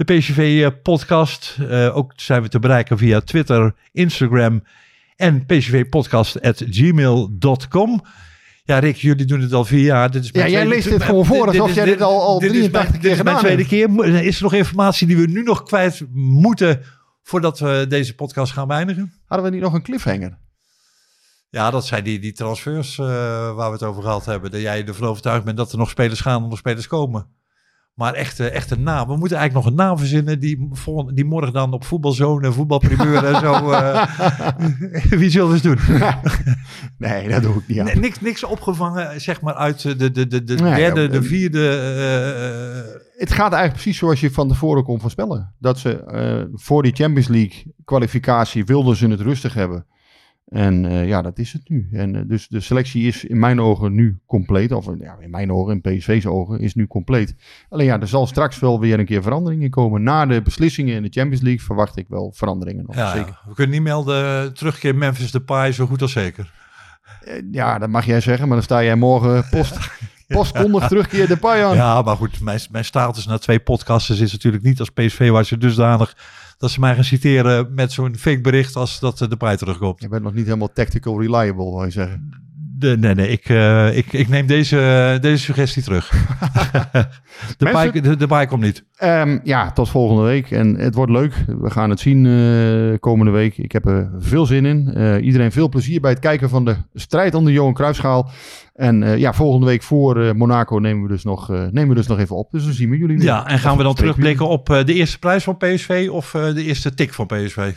De 0.00 0.04
PCV-podcast. 0.14 1.56
ook 1.92 2.12
zijn 2.16 2.42
we 2.42 2.48
te 2.48 2.58
bereiken 2.58 2.98
via 2.98 3.20
Twitter, 3.20 3.74
Instagram 3.92 4.62
en 5.16 5.46
pcvpodcast.gmail.com. 5.46 8.02
Ja, 8.64 8.78
Rick, 8.78 8.96
jullie 8.96 9.24
doen 9.24 9.40
het 9.40 9.52
al 9.52 9.64
vier 9.64 9.84
jaar. 9.84 10.10
Dit 10.10 10.24
is 10.24 10.30
Ja, 10.32 10.48
jij 10.48 10.66
leest 10.66 10.88
dit 10.88 11.02
gewoon 11.02 11.26
voor 11.26 11.46
alsof 11.46 11.74
jij 11.74 11.84
dit 11.84 12.02
al- 12.02 12.22
al 12.22 12.38
dit 12.38 12.50
is 12.50 12.56
83 12.56 12.90
mijn- 12.90 13.00
keer 13.00 13.10
Dit 13.10 13.18
is 13.18 13.24
mijn 13.24 13.36
gedaan 13.36 13.54
tweede 13.56 13.66
keer. 13.66 14.04
Is 14.24 14.36
er 14.36 14.42
nog 14.42 14.54
informatie 14.54 15.06
die 15.06 15.16
we 15.16 15.26
nu 15.26 15.42
nog 15.42 15.62
kwijt 15.62 16.02
moeten 16.12 16.80
voordat 17.22 17.58
we 17.58 17.86
deze 17.88 18.14
podcast 18.14 18.52
gaan 18.52 18.68
beëindigen? 18.68 19.12
Hadden 19.26 19.46
we 19.46 19.52
niet 19.52 19.62
nog 19.64 19.72
een 19.74 19.82
cliffhanger? 19.82 20.38
Ja, 21.50 21.70
dat 21.70 21.86
zijn 21.86 22.04
die, 22.04 22.18
die 22.18 22.32
transfers 22.32 22.98
eh, 22.98 23.06
waar 23.54 23.66
we 23.66 23.72
het 23.72 23.82
over 23.82 24.02
gehad 24.02 24.24
hebben. 24.24 24.50
Dat 24.50 24.60
jij 24.60 24.86
ervan 24.86 25.08
overtuigd 25.08 25.44
bent 25.44 25.56
dat 25.56 25.72
er 25.72 25.78
nog 25.78 25.90
spelers 25.90 26.20
gaan 26.20 26.42
en 26.42 26.48
nog 26.48 26.58
spelers 26.58 26.86
komen. 26.86 27.26
Maar 28.00 28.14
echt, 28.14 28.40
eh, 28.40 28.54
echt 28.54 28.70
een 28.70 28.82
naam. 28.82 29.08
We 29.08 29.16
moeten 29.16 29.36
eigenlijk 29.36 29.66
nog 29.66 29.74
een 29.76 29.86
naam 29.86 29.98
verzinnen 29.98 30.40
die, 30.40 30.68
vol- 30.72 31.14
die 31.14 31.24
morgen 31.24 31.52
dan 31.52 31.72
op 31.72 31.84
voetbalzone 31.84 32.52
voetbalprimeur 32.52 33.24
en 33.24 33.40
zo. 33.40 33.70
eh, 33.70 34.06
wie 35.20 35.30
zullen 35.30 35.46
we 35.48 35.52
eens 35.52 35.62
doen? 35.62 35.78
Nee, 36.98 37.28
dat 37.28 37.42
doe 37.42 37.54
ik 37.56 37.66
niet. 37.66 37.82
Nee, 37.82 37.94
niks, 37.96 38.20
niks 38.20 38.44
opgevangen, 38.44 39.20
zeg 39.20 39.40
maar, 39.40 39.54
uit 39.54 39.82
de, 39.82 39.96
de, 40.10 40.26
de, 40.26 40.44
de 40.44 40.54
Nee, 40.54 40.74
derde, 40.74 41.08
de 41.08 41.18
eh, 41.18 41.22
vierde. 41.24 41.68
eh, 41.68 42.78
eh, 42.78 42.84
Het 43.16 43.32
gaat 43.32 43.52
eigenlijk 43.52 43.72
precies 43.72 43.98
zoals 43.98 44.20
je 44.20 44.30
van 44.30 44.48
tevoren 44.48 44.84
kon 44.84 45.00
voorspellen. 45.00 45.54
Dat 45.58 45.78
ze 45.78 46.04
eh, 46.04 46.42
voor 46.54 46.82
die 46.82 46.92
Champions 46.94 47.28
League 47.28 47.74
kwalificatie 47.84 48.64
wilden 48.64 48.96
ze 48.96 49.08
het 49.08 49.20
rustig 49.20 49.54
hebben. 49.54 49.86
En 50.50 50.86
eh, 50.86 51.08
ja, 51.08 51.22
dat 51.22 51.38
is 51.38 51.52
het 51.52 51.68
nu. 51.68 51.88
En 51.92 52.16
eh, 52.16 52.22
dus 52.26 52.48
de 52.48 52.60
selectie 52.60 53.06
is 53.06 53.24
in 53.24 53.38
mijn 53.38 53.60
ogen 53.60 53.94
nu 53.94 54.18
compleet. 54.26 54.72
Of 54.72 54.86
ja, 54.98 55.16
in 55.20 55.30
mijn 55.30 55.52
ogen, 55.52 55.72
in 55.72 55.80
PSV's 55.80 56.26
ogen, 56.26 56.60
is 56.60 56.74
nu 56.74 56.86
compleet. 56.86 57.34
Alleen 57.68 57.86
ja, 57.86 58.00
er 58.00 58.08
zal 58.08 58.26
straks 58.26 58.58
wel 58.58 58.80
weer 58.80 58.98
een 58.98 59.04
keer 59.04 59.22
veranderingen 59.22 59.70
komen. 59.70 60.02
Na 60.02 60.26
de 60.26 60.42
beslissingen 60.42 60.96
in 60.96 61.02
de 61.02 61.08
Champions 61.10 61.42
League 61.42 61.64
verwacht 61.64 61.96
ik 61.96 62.06
wel 62.08 62.32
veranderingen 62.34 62.84
nog. 62.86 62.96
ja, 62.96 63.12
Zeker. 63.12 63.40
we 63.46 63.54
kunnen 63.54 63.74
niet 63.74 63.82
melden. 63.82 64.54
Terugkeer 64.54 64.94
Memphis 64.94 65.30
Depay, 65.30 65.72
zo 65.72 65.86
goed 65.86 66.02
als 66.02 66.12
zeker. 66.12 66.52
Eh, 67.20 67.42
ja, 67.50 67.78
dat 67.78 67.88
mag 67.88 68.06
jij 68.06 68.20
zeggen, 68.20 68.46
maar 68.46 68.56
dan 68.56 68.64
sta 68.64 68.82
jij 68.82 68.96
morgen 68.96 69.48
post, 69.50 69.78
postkondig 70.28 70.88
terugkeer 70.88 71.28
de 71.28 71.48
aan. 71.48 71.76
Ja, 71.76 72.02
maar 72.02 72.16
goed, 72.16 72.40
mijn, 72.40 72.60
mijn 72.70 72.84
status 72.84 73.26
na 73.26 73.38
twee 73.38 73.60
podcasts 73.60 74.20
is 74.20 74.32
natuurlijk 74.32 74.62
niet 74.62 74.80
als 74.80 74.90
PSV 74.90 75.30
waar 75.30 75.44
ze 75.44 75.58
dusdanig 75.58 76.16
dat 76.60 76.70
ze 76.70 76.80
mij 76.80 76.94
gaan 76.94 77.04
citeren 77.04 77.74
met 77.74 77.92
zo'n 77.92 78.16
fake 78.16 78.40
bericht 78.40 78.76
als 78.76 79.00
dat 79.00 79.20
eh, 79.20 79.28
de 79.28 79.36
prijs 79.36 79.58
terugkomt. 79.58 80.00
Je 80.00 80.08
bent 80.08 80.22
nog 80.22 80.34
niet 80.34 80.44
helemaal 80.44 80.72
tactical 80.72 81.20
reliable, 81.20 81.70
wil 81.70 81.84
je 81.84 81.90
zeggen. 81.90 82.49
De, 82.80 82.96
nee, 82.98 83.14
nee, 83.14 83.28
ik, 83.28 83.48
eh, 83.48 83.96
ik, 83.96 84.12
ik 84.12 84.28
neem 84.28 84.46
deze, 84.46 85.18
deze 85.20 85.44
suggestie 85.44 85.82
terug. 85.82 86.08
de, 86.10 87.64
Mensen- 87.64 87.90
pij, 87.90 88.00
de, 88.00 88.16
de 88.16 88.26
pij 88.26 88.46
komt 88.46 88.62
niet. 88.62 88.84
Ehm, 88.96 89.38
ja, 89.44 89.72
tot 89.72 89.88
volgende 89.88 90.22
week. 90.22 90.50
En 90.50 90.74
het 90.74 90.94
wordt 90.94 91.12
leuk. 91.12 91.34
We 91.46 91.70
gaan 91.70 91.90
het 91.90 92.00
zien 92.00 92.26
eh, 92.26 92.98
komende 92.98 93.32
week. 93.32 93.58
Ik 93.58 93.72
heb 93.72 93.86
er 93.86 94.10
veel 94.18 94.46
zin 94.46 94.64
in. 94.64 94.94
Eh, 94.94 95.24
iedereen 95.24 95.52
veel 95.52 95.68
plezier 95.68 96.00
bij 96.00 96.10
het 96.10 96.18
kijken 96.18 96.48
van 96.48 96.64
de 96.64 96.76
strijd 96.94 97.34
om 97.34 97.44
de 97.44 97.52
Johan 97.52 97.74
Cruijffschaal. 97.74 98.30
En 98.74 99.18
ja, 99.18 99.32
volgende 99.32 99.66
week 99.66 99.82
voor 99.82 100.36
Monaco 100.36 100.76
nemen 100.76 101.02
we, 101.02 101.08
dus 101.08 101.24
nog, 101.24 101.48
nemen 101.48 101.88
we 101.88 101.94
dus 101.94 102.06
nog 102.06 102.18
even 102.18 102.36
op. 102.36 102.50
Dus 102.50 102.64
dan 102.64 102.72
zien 102.72 102.90
we 102.90 102.98
jullie 102.98 103.16
weer. 103.16 103.26
Ja, 103.26 103.46
en 103.46 103.58
gaan 103.58 103.76
we 103.76 103.82
dan 103.82 103.94
terugblikken 103.94 104.48
op 104.48 104.66
de 104.66 104.94
eerste 104.94 105.18
prijs 105.18 105.44
van 105.44 105.56
PSV 105.56 106.08
of 106.12 106.30
de 106.30 106.64
eerste 106.64 106.94
tik 106.94 107.14
van 107.14 107.26
PSV? 107.26 107.72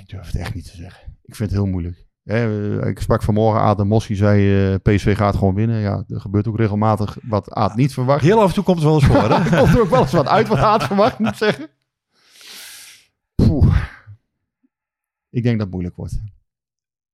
ik 0.00 0.08
durf 0.08 0.26
het 0.26 0.36
echt 0.36 0.54
niet 0.54 0.70
te 0.70 0.76
zeggen. 0.76 1.00
Ik 1.22 1.36
vind 1.36 1.50
het 1.50 1.58
heel 1.58 1.68
moeilijk. 1.68 2.08
Hè, 2.30 2.80
eh, 2.80 2.88
ik 2.88 3.00
sprak 3.00 3.22
vanmorgen 3.22 3.60
Aad 3.60 3.80
en 3.80 3.86
Mossi 3.86 4.14
zei 4.14 4.72
eh, 4.72 4.74
PSV 4.82 5.16
gaat 5.16 5.36
gewoon 5.36 5.54
winnen. 5.54 5.80
Ja, 5.80 6.04
er 6.08 6.20
gebeurt 6.20 6.48
ook 6.48 6.56
regelmatig 6.56 7.18
wat 7.22 7.52
Aad 7.52 7.76
niet 7.76 7.92
verwacht. 7.92 8.22
Heel 8.22 8.40
af 8.40 8.48
en 8.48 8.54
toe 8.54 8.64
komt 8.64 8.76
het 8.76 8.86
wel 8.86 8.94
eens 8.94 9.04
voor. 9.04 9.22
Hè? 9.22 9.58
Komt 9.60 9.74
er 9.74 9.80
ook 9.80 9.90
wel 9.90 10.00
eens 10.00 10.12
wat 10.12 10.26
uit 10.28 10.48
wat 10.48 10.58
Aad 10.58 10.84
verwacht, 10.84 11.18
moet 11.18 11.28
ik 11.28 11.34
zeggen. 11.34 11.68
Poeh. 13.34 13.76
Ik 15.30 15.42
denk 15.42 15.54
dat 15.54 15.60
het 15.66 15.70
moeilijk 15.70 15.96
wordt. 15.96 16.20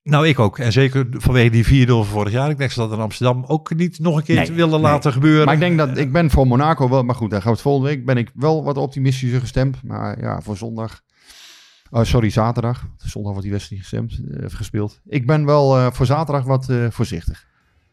Nou, 0.02 0.28
ik 0.28 0.38
ook. 0.38 0.58
En 0.58 0.72
zeker 0.72 1.06
vanwege 1.10 1.50
die 1.50 1.86
4-0 1.86 1.88
van 1.88 2.04
vorig 2.04 2.32
jaar. 2.32 2.50
Ik 2.50 2.58
denk 2.58 2.74
dat 2.74 2.92
in 2.92 2.98
Amsterdam 2.98 3.44
ook 3.46 3.74
niet 3.74 3.98
nog 3.98 4.16
een 4.16 4.22
keer 4.22 4.36
Nee, 4.36 4.52
willen 4.52 4.70
nee. 4.70 4.90
laten 4.90 5.12
gebeuren. 5.12 5.44
Maar 5.44 5.54
ik 5.54 5.60
denk 5.60 5.78
dat 5.78 5.98
ik 5.98 6.12
ben 6.12 6.30
voor 6.30 6.46
Monaco 6.46 6.88
wel. 6.88 7.02
Maar 7.02 7.14
goed, 7.14 7.30
dan 7.30 7.38
gaan 7.38 7.48
we 7.48 7.54
het 7.54 7.62
volgende 7.66 7.88
week. 7.88 8.04
Ben 8.04 8.16
ik 8.16 8.30
wel 8.34 8.64
wat 8.64 8.76
optimistischer 8.76 9.40
gestemd. 9.40 9.82
Maar 9.82 10.20
ja, 10.20 10.40
voor 10.40 10.56
zondag. 10.56 11.02
Oh, 11.90 12.04
sorry, 12.04 12.30
zaterdag. 12.30 12.86
Zondag 12.96 13.30
wordt 13.30 13.42
die 13.42 13.52
wedstrijd 13.52 13.80
gestemd, 13.80 14.20
eh, 14.30 14.44
gespeeld. 14.48 15.00
Ik 15.06 15.26
ben 15.26 15.44
wel 15.44 15.78
eh, 15.78 15.86
voor 15.92 16.06
zaterdag 16.06 16.44
wat 16.44 16.68
eh, 16.68 16.76
voorzichtig. 16.90 17.46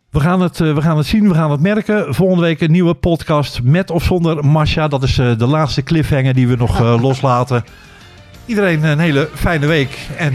We 0.10 0.20
gaan, 0.20 0.42
het, 0.42 0.58
we 0.58 0.82
gaan 0.82 0.98
het 0.98 1.06
zien, 1.06 1.28
we 1.28 1.34
gaan 1.34 1.52
het 1.52 1.60
merken. 1.60 2.16
Volgende 2.16 2.44
week 2.44 2.62
een 2.62 2.72
nieuwe 2.72 2.94
podcast 2.94 3.64
met 3.64 3.90
of 3.90 4.04
zonder 4.04 4.46
Masha. 4.46 4.88
Dat 4.88 5.04
is 5.04 5.16
de 5.16 5.48
laatste 5.48 5.84
cliffhanger 5.84 6.34
die 6.34 6.48
we 6.48 6.56
nog 6.56 6.80
loslaten. 7.02 7.64
Iedereen 8.46 8.84
een 8.84 9.00
hele 9.00 9.30
fijne 9.34 9.66
week 9.66 10.08
en 10.18 10.34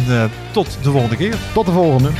tot 0.50 0.78
de 0.82 0.90
volgende 0.90 1.16
keer. 1.16 1.36
Tot 1.52 1.66
de 1.66 1.72
volgende. 1.72 2.10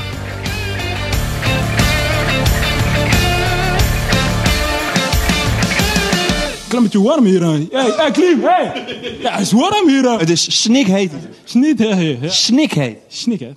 Klein 6.68 6.82
beetje 6.82 7.02
warm 7.02 7.24
hier. 7.24 7.42
hè. 7.42 7.48
Hey, 7.70 7.92
hey, 7.96 8.10
Klim, 8.10 8.42
hey. 8.42 8.84
Ja, 9.20 9.30
het 9.32 9.40
is 9.40 9.52
warm 9.52 9.88
hier. 9.88 10.02
hè. 10.02 10.16
Het 10.16 10.30
is 10.30 10.62
snikheet. 10.62 11.10
Snik, 11.44 11.78
hè, 11.78 11.86
ja. 11.86 12.28
Snikheet. 12.28 12.96
Snik, 13.08 13.40
hè. 13.40 13.50